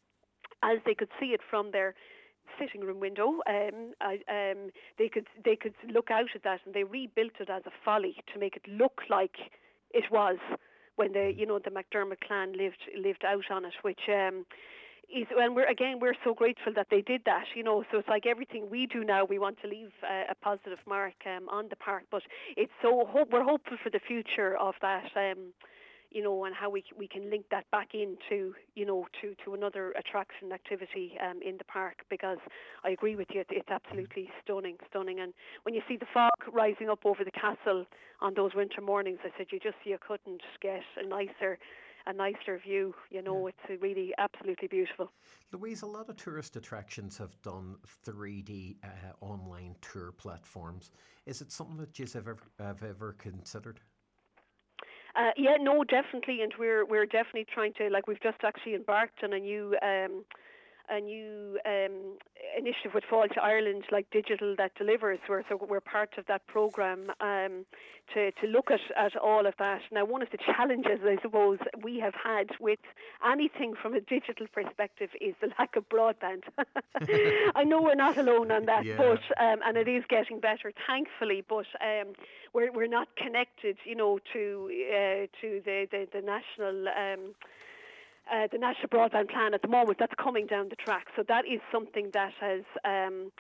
as 0.62 0.78
they 0.84 0.94
could 0.94 1.10
see 1.20 1.26
it 1.26 1.40
from 1.48 1.70
their 1.70 1.94
sitting 2.59 2.80
room 2.82 3.01
window, 3.01 3.40
um, 3.49 3.92
I, 4.01 4.18
um, 4.28 4.70
they 4.99 5.09
could 5.09 5.26
they 5.45 5.57
could 5.57 5.74
look 5.92 6.11
out 6.11 6.30
at 6.34 6.42
that, 6.45 6.61
and 6.64 6.74
they 6.74 6.84
rebuilt 6.84 7.32
it 7.40 7.51
as 7.51 7.62
a 7.66 7.72
folly 7.84 8.16
to 8.32 8.38
make 8.38 8.57
it 8.57 8.66
look 8.68 9.03
like 9.11 9.36
it 9.92 10.05
was 10.11 10.38
when 10.97 11.12
the 11.12 11.32
you 11.36 11.47
know 11.47 11.59
the 11.59 11.70
McDermott 11.70 12.20
clan 12.26 12.53
lived 12.53 12.82
lived 12.97 13.24
out 13.24 13.51
on 13.51 13.64
it, 13.64 13.74
which. 13.82 14.09
Um, 14.09 14.47
is, 15.14 15.26
and 15.38 15.55
we're 15.55 15.68
again 15.68 15.99
we're 16.01 16.16
so 16.24 16.32
grateful 16.32 16.72
that 16.74 16.86
they 16.90 17.03
did 17.03 17.20
that, 17.26 17.45
you 17.55 17.62
know. 17.62 17.84
So 17.92 17.99
it's 17.99 18.09
like 18.09 18.24
everything 18.24 18.70
we 18.70 18.86
do 18.86 19.05
now, 19.05 19.24
we 19.24 19.38
want 19.38 19.61
to 19.61 19.68
leave 19.68 19.90
uh, 20.03 20.24
a 20.30 20.34
positive 20.34 20.78
mark 20.86 21.12
um, 21.26 21.47
on 21.51 21.68
the 21.68 21.76
park. 21.76 22.05
But 22.11 22.22
it's 22.57 22.72
so 22.80 23.05
hope 23.07 23.28
we're 23.30 23.45
hopeful 23.45 23.76
for 23.82 23.90
the 23.90 24.01
future 24.01 24.57
of 24.57 24.74
that. 24.80 25.11
Um, 25.14 25.53
you 26.14 26.22
know, 26.22 26.44
and 26.44 26.54
how 26.54 26.70
we 26.70 26.84
we 26.98 27.08
can 27.08 27.30
link 27.30 27.46
that 27.50 27.70
back 27.70 27.88
into 27.94 28.54
you 28.74 28.86
know 28.86 29.06
to 29.20 29.34
to 29.44 29.54
another 29.54 29.92
attraction 29.98 30.52
activity 30.52 31.18
um, 31.22 31.42
in 31.42 31.58
the 31.58 31.64
park 31.64 31.96
because 32.08 32.38
I 32.84 32.90
agree 32.90 33.16
with 33.16 33.28
you, 33.34 33.40
it- 33.40 33.48
it's 33.50 33.68
absolutely 33.70 34.30
stunning, 34.42 34.78
stunning. 34.88 35.20
And 35.20 35.34
when 35.64 35.74
you 35.74 35.82
see 35.88 35.96
the 35.96 36.06
fog 36.14 36.30
rising 36.52 36.88
up 36.88 37.04
over 37.04 37.24
the 37.24 37.32
castle 37.32 37.86
on 38.20 38.34
those 38.34 38.54
winter 38.54 38.80
mornings, 38.80 39.18
I 39.24 39.30
said 39.36 39.48
you 39.50 39.58
just 39.60 39.76
you 39.84 39.98
couldn't 40.06 40.42
get 40.62 40.82
a 40.96 41.06
nicer 41.06 41.58
a 42.06 42.12
nicer 42.12 42.58
view. 42.58 42.94
You 43.10 43.22
know, 43.22 43.46
it's 43.46 43.58
uh, 43.70 43.76
really 43.80 44.12
absolutely 44.18 44.68
beautiful. 44.68 45.10
Louise, 45.52 45.82
a 45.82 45.86
lot 45.86 46.08
of 46.08 46.16
tourist 46.16 46.56
attractions 46.56 47.16
have 47.18 47.40
done 47.42 47.76
3D 48.04 48.76
uh, 48.84 48.88
online 49.24 49.74
tour 49.80 50.12
platforms. 50.12 50.90
Is 51.26 51.40
it 51.40 51.50
something 51.52 51.76
that 51.78 51.98
you 51.98 52.04
have 52.06 52.16
ever, 52.16 52.38
have 52.58 52.82
ever 52.82 53.12
considered? 53.14 53.80
Uh, 55.16 55.30
yeah, 55.36 55.56
no, 55.60 55.84
definitely, 55.84 56.42
and 56.42 56.52
we're 56.58 56.84
we're 56.84 57.06
definitely 57.06 57.46
trying 57.52 57.72
to 57.74 57.88
like 57.88 58.08
we've 58.08 58.20
just 58.20 58.38
actually 58.42 58.74
embarked 58.74 59.22
on 59.22 59.32
a 59.32 59.38
new 59.38 59.76
um, 59.80 60.24
a 60.91 61.01
new 61.01 61.59
um, 61.66 62.16
initiative 62.59 62.93
with 62.95 63.05
Fáilte 63.11 63.39
Ireland, 63.43 63.85
like 63.91 64.07
digital 64.11 64.55
that 64.59 64.74
delivers. 64.76 65.18
We're 65.28 65.43
so 65.49 65.57
we're 65.68 65.80
part 65.80 66.11
of 66.18 66.26
that 66.26 66.47
program 66.47 67.11
um, 67.20 67.64
to 68.12 68.30
to 68.32 68.47
look 68.47 68.70
at 68.70 68.80
at 68.97 69.16
all 69.16 69.47
of 69.47 69.55
that. 69.59 69.80
Now, 69.91 70.05
one 70.05 70.22
of 70.22 70.28
the 70.30 70.39
challenges 70.39 71.01
I 71.05 71.16
suppose 71.22 71.59
we 71.82 71.99
have 72.01 72.14
had 72.14 72.49
with 72.61 72.78
anything 73.26 73.74
from 73.80 73.95
a 73.95 74.01
digital 74.01 74.47
perspective 74.53 75.11
is 75.20 75.35
the 75.41 75.49
lack 75.59 75.76
of 75.76 75.89
broadband. 75.89 76.43
I 77.55 77.64
know 77.64 77.82
we're 77.82 77.95
not 77.95 78.18
alone 78.18 78.51
on 78.51 78.66
that, 78.66 78.85
Yeah. 78.85 78.97
but 78.97 79.22
um, 79.43 79.61
and 79.66 79.76
it 79.76 79.89
is 79.89 80.05
getting 80.09 80.39
better, 80.41 80.72
thankfully. 80.87 81.43
But 81.49 81.66
um, 81.80 82.14
we're 82.53 82.72
we're 82.72 82.87
not 82.89 83.09
connected, 83.16 83.76
you 83.85 83.95
know, 83.97 84.18
to 84.32 84.70
uh, 84.91 85.26
to 85.41 85.62
the 85.64 85.87
the, 85.91 86.07
the 86.12 86.20
national. 86.20 86.89
Uh, 88.32 88.46
the 88.50 88.58
national 88.58 88.88
broadband 88.88 89.28
plan 89.28 89.52
at 89.52 89.60
the 89.60 89.68
moment 89.68 89.98
that's 89.98 90.14
coming 90.14 90.46
down 90.46 90.70
the 90.70 90.76
track. 90.76 91.08
So 91.14 91.22
that 91.28 91.44
is 91.46 91.60
something 91.70 92.10
that 92.14 92.32
has 92.40 92.62
um, 92.84 93.30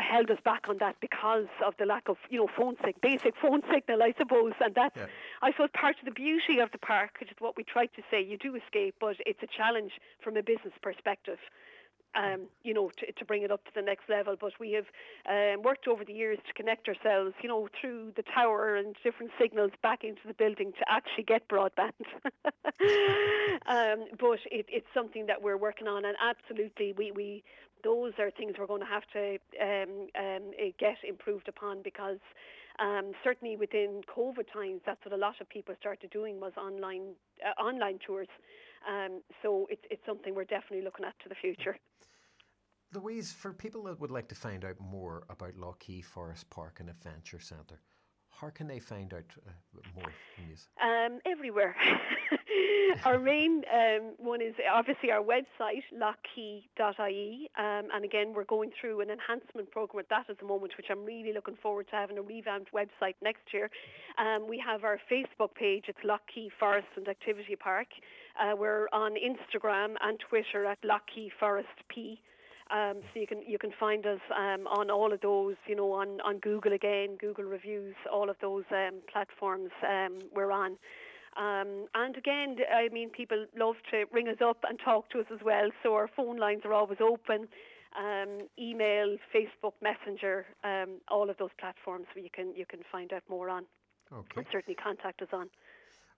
held 0.00 0.30
us 0.30 0.38
back 0.44 0.68
on 0.68 0.78
that 0.78 0.96
because 1.00 1.46
of 1.64 1.74
the 1.78 1.86
lack 1.86 2.08
of 2.08 2.16
you 2.30 2.38
know 2.40 2.48
phone 2.56 2.76
sig- 2.84 3.00
basic 3.00 3.34
phone 3.40 3.62
signal, 3.72 4.02
I 4.02 4.12
suppose. 4.18 4.52
And 4.60 4.74
that's 4.74 4.96
Yeah. 4.96 5.06
I 5.42 5.52
suppose 5.52 5.68
part 5.72 5.96
of 6.00 6.04
the 6.06 6.10
beauty 6.10 6.58
of 6.58 6.70
the 6.72 6.78
park, 6.78 7.16
which 7.20 7.30
is 7.30 7.36
what 7.38 7.56
we 7.56 7.64
try 7.64 7.86
to 7.86 8.02
say. 8.10 8.22
You 8.22 8.36
do 8.36 8.56
escape, 8.56 8.96
but 8.98 9.16
it's 9.24 9.42
a 9.42 9.46
challenge 9.46 9.92
from 10.20 10.36
a 10.36 10.42
business 10.42 10.74
perspective. 10.82 11.38
Um, 12.16 12.42
you 12.62 12.72
know, 12.72 12.90
to, 12.98 13.10
to 13.10 13.24
bring 13.24 13.42
it 13.42 13.50
up 13.50 13.64
to 13.64 13.70
the 13.74 13.82
next 13.82 14.08
level. 14.08 14.36
But 14.40 14.52
we 14.60 14.72
have 14.72 14.86
um, 15.28 15.64
worked 15.64 15.88
over 15.88 16.04
the 16.04 16.12
years 16.12 16.38
to 16.46 16.52
connect 16.52 16.86
ourselves, 16.86 17.34
you 17.42 17.48
know, 17.48 17.68
through 17.80 18.12
the 18.16 18.22
tower 18.22 18.76
and 18.76 18.94
different 19.02 19.32
signals 19.36 19.72
back 19.82 20.04
into 20.04 20.20
the 20.24 20.34
building 20.34 20.72
to 20.78 20.84
actually 20.88 21.24
get 21.24 21.48
broadband. 21.48 21.90
um, 23.66 24.06
but 24.16 24.38
it, 24.52 24.66
it's 24.68 24.86
something 24.94 25.26
that 25.26 25.42
we're 25.42 25.56
working 25.56 25.88
on, 25.88 26.04
and 26.04 26.16
absolutely, 26.22 26.94
we, 26.96 27.10
we 27.10 27.42
those 27.84 28.12
are 28.18 28.30
things 28.30 28.54
we're 28.58 28.66
going 28.66 28.80
to 28.80 28.86
have 28.86 29.04
to 29.12 29.38
um, 29.60 30.08
um, 30.18 30.52
eh, 30.58 30.70
get 30.78 30.96
improved 31.06 31.48
upon 31.48 31.82
because 31.82 32.18
um, 32.80 33.12
certainly 33.22 33.56
within 33.56 34.00
COVID 34.14 34.52
times, 34.52 34.80
that's 34.84 35.04
what 35.04 35.14
a 35.14 35.16
lot 35.16 35.40
of 35.40 35.48
people 35.48 35.74
started 35.78 36.10
doing 36.10 36.40
was 36.40 36.52
online 36.56 37.14
uh, 37.44 37.60
online 37.60 37.98
tours. 38.04 38.28
Um, 38.88 39.22
so 39.42 39.66
it's 39.70 39.84
it's 39.90 40.04
something 40.06 40.34
we're 40.34 40.44
definitely 40.44 40.82
looking 40.82 41.04
at 41.04 41.18
to 41.22 41.28
the 41.28 41.34
future. 41.34 41.76
Louise, 42.94 43.32
for 43.32 43.52
people 43.52 43.82
that 43.84 44.00
would 44.00 44.10
like 44.10 44.28
to 44.28 44.34
find 44.34 44.64
out 44.64 44.76
more 44.78 45.24
about 45.28 45.56
Lough 45.56 45.76
Key 45.80 46.00
Forest 46.00 46.48
Park 46.50 46.78
and 46.78 46.88
Adventure 46.88 47.40
Centre, 47.40 47.80
how 48.30 48.50
can 48.50 48.68
they 48.68 48.78
find 48.78 49.12
out 49.12 49.24
uh, 49.46 49.50
more 49.96 50.12
from 50.34 50.44
you? 50.48 50.56
Um, 50.80 51.18
everywhere. 51.26 51.74
our 53.04 53.18
main 53.18 53.62
um, 53.72 54.12
one 54.18 54.40
is 54.40 54.54
obviously 54.72 55.10
our 55.10 55.22
website, 55.22 55.82
loughkey.ie. 55.94 57.50
Um, 57.58 57.88
and 57.94 58.04
again, 58.04 58.32
we're 58.34 58.44
going 58.44 58.70
through 58.80 59.00
an 59.00 59.10
enhancement 59.10 59.70
program 59.70 59.96
with 59.96 60.08
that 60.08 60.28
at 60.28 60.38
the 60.38 60.46
moment, 60.46 60.72
which 60.76 60.86
I'm 60.90 61.04
really 61.04 61.32
looking 61.32 61.56
forward 61.62 61.86
to 61.90 61.96
having 61.96 62.18
a 62.18 62.22
revamped 62.22 62.72
website 62.72 63.14
next 63.22 63.52
year. 63.52 63.70
Um, 64.18 64.48
we 64.48 64.62
have 64.64 64.84
our 64.84 64.98
Facebook 65.10 65.54
page, 65.54 65.84
it's 65.88 65.98
Lough 66.04 66.18
Key 66.32 66.50
Forest 66.58 66.88
and 66.96 67.08
Activity 67.08 67.56
Park. 67.56 67.88
Uh, 68.40 68.56
we're 68.56 68.88
on 68.92 69.12
Instagram 69.12 69.94
and 70.02 70.18
Twitter 70.28 70.66
at 70.66 70.78
Lough 70.82 71.00
Key 71.12 71.30
Forest 71.38 71.68
P. 71.88 72.20
Um, 72.70 73.00
so 73.12 73.20
you 73.20 73.26
can 73.26 73.42
you 73.46 73.58
can 73.58 73.72
find 73.78 74.06
us 74.06 74.20
um, 74.34 74.66
on 74.66 74.90
all 74.90 75.12
of 75.12 75.20
those, 75.20 75.56
you 75.66 75.76
know, 75.76 75.92
on, 75.92 76.20
on 76.22 76.38
Google 76.38 76.72
again, 76.72 77.16
Google 77.20 77.44
reviews, 77.44 77.94
all 78.10 78.30
of 78.30 78.36
those 78.40 78.64
um, 78.70 79.00
platforms 79.12 79.70
um, 79.86 80.18
we're 80.34 80.50
on. 80.50 80.78
Um, 81.36 81.86
and 81.94 82.16
again, 82.16 82.56
I 82.72 82.88
mean, 82.92 83.10
people 83.10 83.46
love 83.58 83.76
to 83.90 84.04
ring 84.12 84.28
us 84.28 84.38
up 84.44 84.58
and 84.68 84.78
talk 84.78 85.10
to 85.10 85.20
us 85.20 85.26
as 85.32 85.40
well. 85.44 85.70
So 85.82 85.94
our 85.94 86.08
phone 86.08 86.36
lines 86.36 86.62
are 86.64 86.72
always 86.72 86.98
open. 87.00 87.48
Um, 87.98 88.48
email, 88.58 89.16
Facebook, 89.34 89.74
Messenger, 89.82 90.46
um, 90.64 91.00
all 91.08 91.30
of 91.30 91.36
those 91.38 91.50
platforms 91.60 92.06
where 92.14 92.24
you 92.24 92.30
can 92.32 92.54
you 92.56 92.66
can 92.66 92.80
find 92.90 93.12
out 93.12 93.22
more 93.28 93.48
on 93.48 93.66
Okay. 94.12 94.38
and 94.38 94.46
certainly 94.50 94.74
contact 94.74 95.22
us 95.22 95.28
on. 95.32 95.48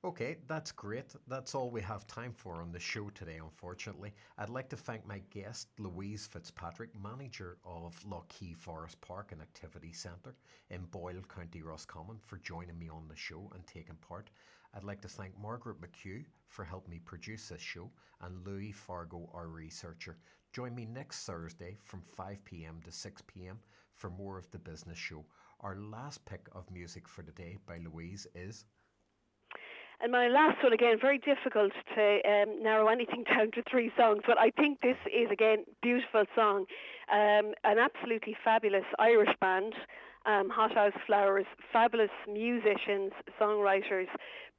Okay, 0.04 0.36
that's 0.46 0.70
great. 0.70 1.14
That's 1.26 1.54
all 1.54 1.70
we 1.70 1.80
have 1.82 2.06
time 2.06 2.32
for 2.32 2.62
on 2.62 2.70
the 2.70 2.78
show 2.78 3.10
today, 3.10 3.38
unfortunately. 3.42 4.12
I'd 4.38 4.50
like 4.50 4.68
to 4.68 4.76
thank 4.76 5.06
my 5.06 5.20
guest, 5.30 5.68
Louise 5.78 6.26
Fitzpatrick, 6.26 6.90
manager 7.02 7.56
of 7.64 7.98
Lough 8.06 8.24
Forest 8.56 9.00
Park 9.00 9.32
and 9.32 9.40
Activity 9.42 9.92
Centre 9.92 10.36
in 10.70 10.84
Boyle, 10.84 11.22
County 11.34 11.62
Roscommon, 11.62 12.18
for 12.22 12.36
joining 12.38 12.78
me 12.78 12.88
on 12.88 13.08
the 13.08 13.16
show 13.16 13.50
and 13.54 13.66
taking 13.66 13.96
part. 13.96 14.30
I'd 14.77 14.85
like 14.85 15.01
to 15.03 15.09
thank 15.09 15.33
Margaret 15.41 15.79
McHugh 15.81 16.27
for 16.49 16.62
helping 16.62 16.91
me 16.91 17.01
produce 17.03 17.49
this 17.49 17.62
show 17.62 17.91
and 18.20 18.47
Louis 18.47 18.72
Fargo, 18.72 19.31
our 19.33 19.49
researcher. 19.49 20.18
Join 20.53 20.74
me 20.74 20.85
next 20.85 21.24
Thursday 21.24 21.79
from 21.83 22.03
5 22.03 22.45
pm 22.45 22.83
to 22.85 22.93
6 22.93 23.22
pm 23.27 23.59
for 23.95 24.11
more 24.11 24.37
of 24.37 24.51
the 24.51 24.59
business 24.59 24.99
show. 24.99 25.24
Our 25.61 25.77
last 25.77 26.27
pick 26.27 26.47
of 26.53 26.70
music 26.70 27.09
for 27.09 27.22
the 27.22 27.33
day 27.33 27.57
by 27.66 27.79
Louise 27.79 28.27
is 28.35 28.66
and 29.99 30.12
my 30.12 30.29
last 30.29 30.62
one, 30.62 30.74
again, 30.74 30.99
very 31.01 31.18
difficult 31.18 31.72
to 31.95 32.20
um, 32.29 32.62
narrow 32.62 32.89
anything 32.89 33.24
down 33.35 33.51
to 33.53 33.62
three 33.70 33.91
songs, 33.97 34.20
but 34.27 34.39
I 34.39 34.51
think 34.51 34.83
this 34.83 34.99
is, 35.07 35.31
again, 35.33 35.64
beautiful 35.81 36.24
song. 36.35 36.66
Um, 37.11 37.55
an 37.64 37.79
absolutely 37.79 38.37
fabulous 38.45 38.85
Irish 38.99 39.35
band, 39.41 39.72
um, 40.27 40.51
Hothouse 40.51 40.93
Flowers, 41.07 41.47
fabulous 41.72 42.11
musicians, 42.27 43.12
songwriters, 43.41 44.09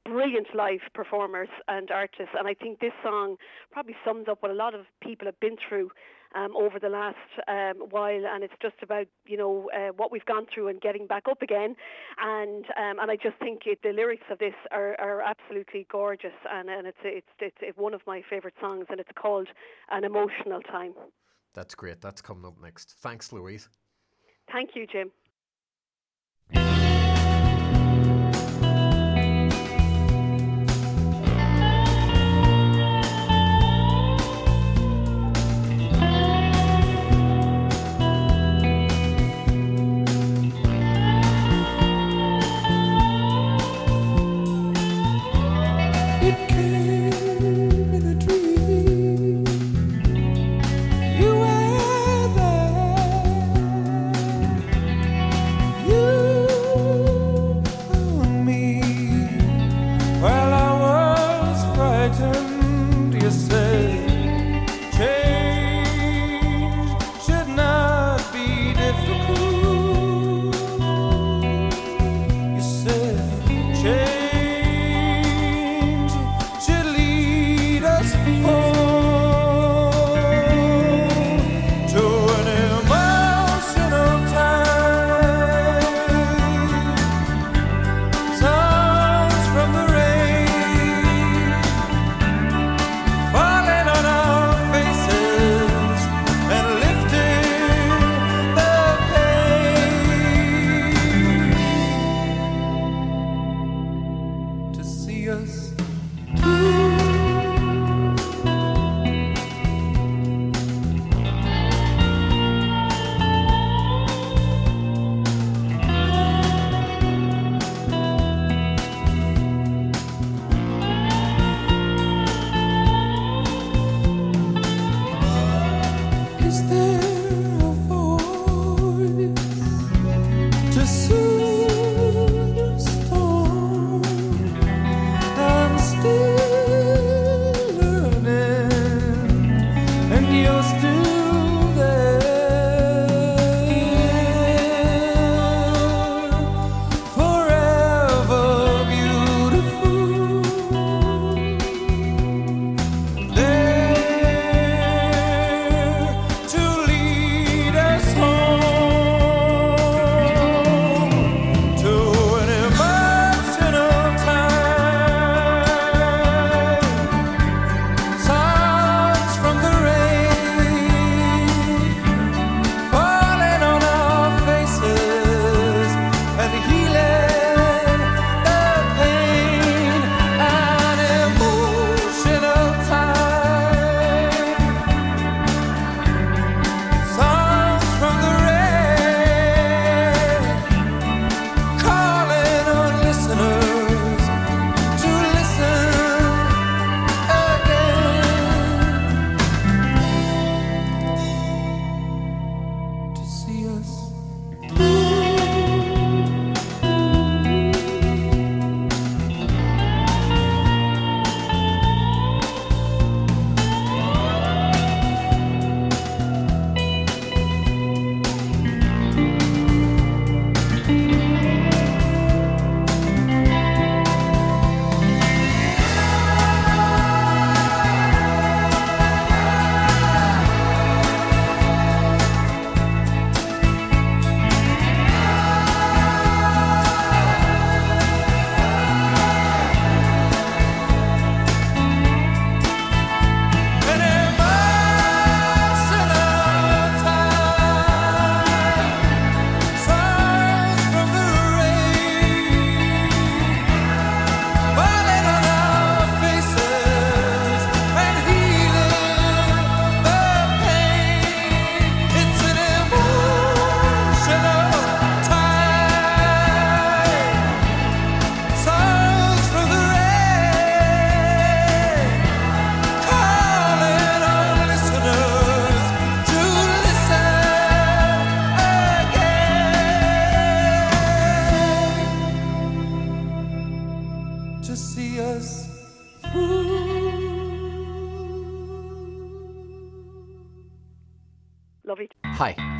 brilliant 0.04 0.48
live 0.54 0.80
performers 0.94 1.48
and 1.68 1.90
artists. 1.90 2.34
And 2.38 2.48
I 2.48 2.54
think 2.54 2.80
this 2.80 2.92
song 3.02 3.36
probably 3.70 3.96
sums 4.04 4.26
up 4.28 4.42
what 4.42 4.50
a 4.50 4.54
lot 4.54 4.74
of 4.74 4.86
people 5.02 5.26
have 5.26 5.38
been 5.40 5.56
through 5.68 5.90
um, 6.34 6.54
over 6.56 6.78
the 6.78 6.88
last 6.88 7.16
um, 7.46 7.88
while, 7.90 8.26
and 8.26 8.44
it's 8.44 8.54
just 8.60 8.76
about 8.82 9.06
you 9.26 9.36
know 9.36 9.70
uh, 9.74 9.92
what 9.96 10.12
we've 10.12 10.24
gone 10.24 10.46
through 10.52 10.68
and 10.68 10.80
getting 10.80 11.06
back 11.06 11.24
up 11.30 11.42
again, 11.42 11.74
and 12.18 12.66
um, 12.76 12.98
and 13.00 13.10
I 13.10 13.16
just 13.16 13.38
think 13.38 13.62
it, 13.64 13.80
the 13.82 13.92
lyrics 13.92 14.26
of 14.30 14.38
this 14.38 14.54
are, 14.70 14.94
are 15.00 15.22
absolutely 15.22 15.86
gorgeous, 15.90 16.34
and, 16.52 16.68
and 16.68 16.86
it's, 16.86 16.98
it's 17.02 17.26
it's 17.40 17.56
it's 17.60 17.78
one 17.78 17.94
of 17.94 18.02
my 18.06 18.22
favourite 18.28 18.54
songs, 18.60 18.86
and 18.90 19.00
it's 19.00 19.10
called 19.18 19.48
"An 19.90 20.04
Emotional 20.04 20.60
Time." 20.60 20.92
That's 21.54 21.74
great. 21.74 22.00
That's 22.00 22.20
coming 22.20 22.44
up 22.44 22.60
next. 22.60 22.96
Thanks, 23.00 23.32
Louise. 23.32 23.68
Thank 24.52 24.70
you, 24.74 24.86
Jim. 24.86 25.10
Still 26.54 26.87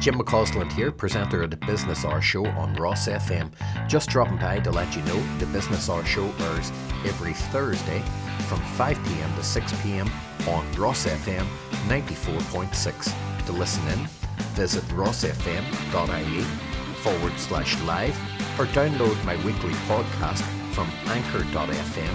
Jim 0.00 0.14
McCausland 0.14 0.72
here, 0.72 0.92
presenter 0.92 1.42
of 1.42 1.50
the 1.50 1.56
Business 1.56 2.04
Hour 2.04 2.22
Show 2.22 2.46
on 2.46 2.72
Ros 2.74 3.08
FM. 3.08 3.50
Just 3.88 4.08
dropping 4.08 4.38
by 4.38 4.60
to 4.60 4.70
let 4.70 4.94
you 4.94 5.02
know 5.02 5.20
the 5.38 5.46
Business 5.46 5.90
Hour 5.90 6.04
Show 6.04 6.32
airs 6.38 6.70
every 7.04 7.32
Thursday 7.32 8.00
from 8.46 8.60
5pm 8.78 9.34
to 9.34 9.42
6pm 9.42 10.08
on 10.46 10.72
Ros 10.74 11.04
FM 11.06 11.44
94.6. 11.88 13.46
To 13.46 13.52
listen 13.52 13.88
in, 13.88 14.06
visit 14.54 14.84
rosfm.ie 14.84 16.42
forward 17.02 17.38
slash 17.38 17.80
live 17.82 18.16
or 18.58 18.66
download 18.66 19.22
my 19.24 19.34
weekly 19.44 19.72
podcast 19.88 20.42
from 20.72 20.88
anchor.fm 21.08 22.14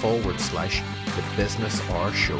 forward 0.00 0.38
slash 0.38 0.82
the 1.16 1.24
Business 1.36 1.80
Hour 1.90 2.12
Show. 2.12 2.38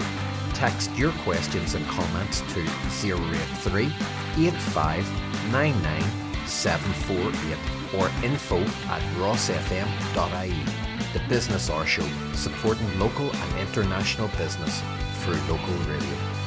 Text 0.52 0.94
your 0.96 1.12
questions 1.24 1.74
and 1.74 1.86
comments 1.86 2.40
to 2.52 2.60
083 3.00 3.90
8599 4.36 6.22
748 6.46 8.00
or 8.00 8.08
info 8.24 8.58
at 8.88 9.02
rosfm.ie. 9.16 10.64
The 11.12 11.28
Business 11.28 11.68
Hour 11.70 11.86
Show, 11.86 12.06
supporting 12.32 12.98
local 12.98 13.30
and 13.34 13.60
international 13.60 14.28
business 14.38 14.82
through 15.20 15.40
local 15.48 15.74
radio. 15.86 16.41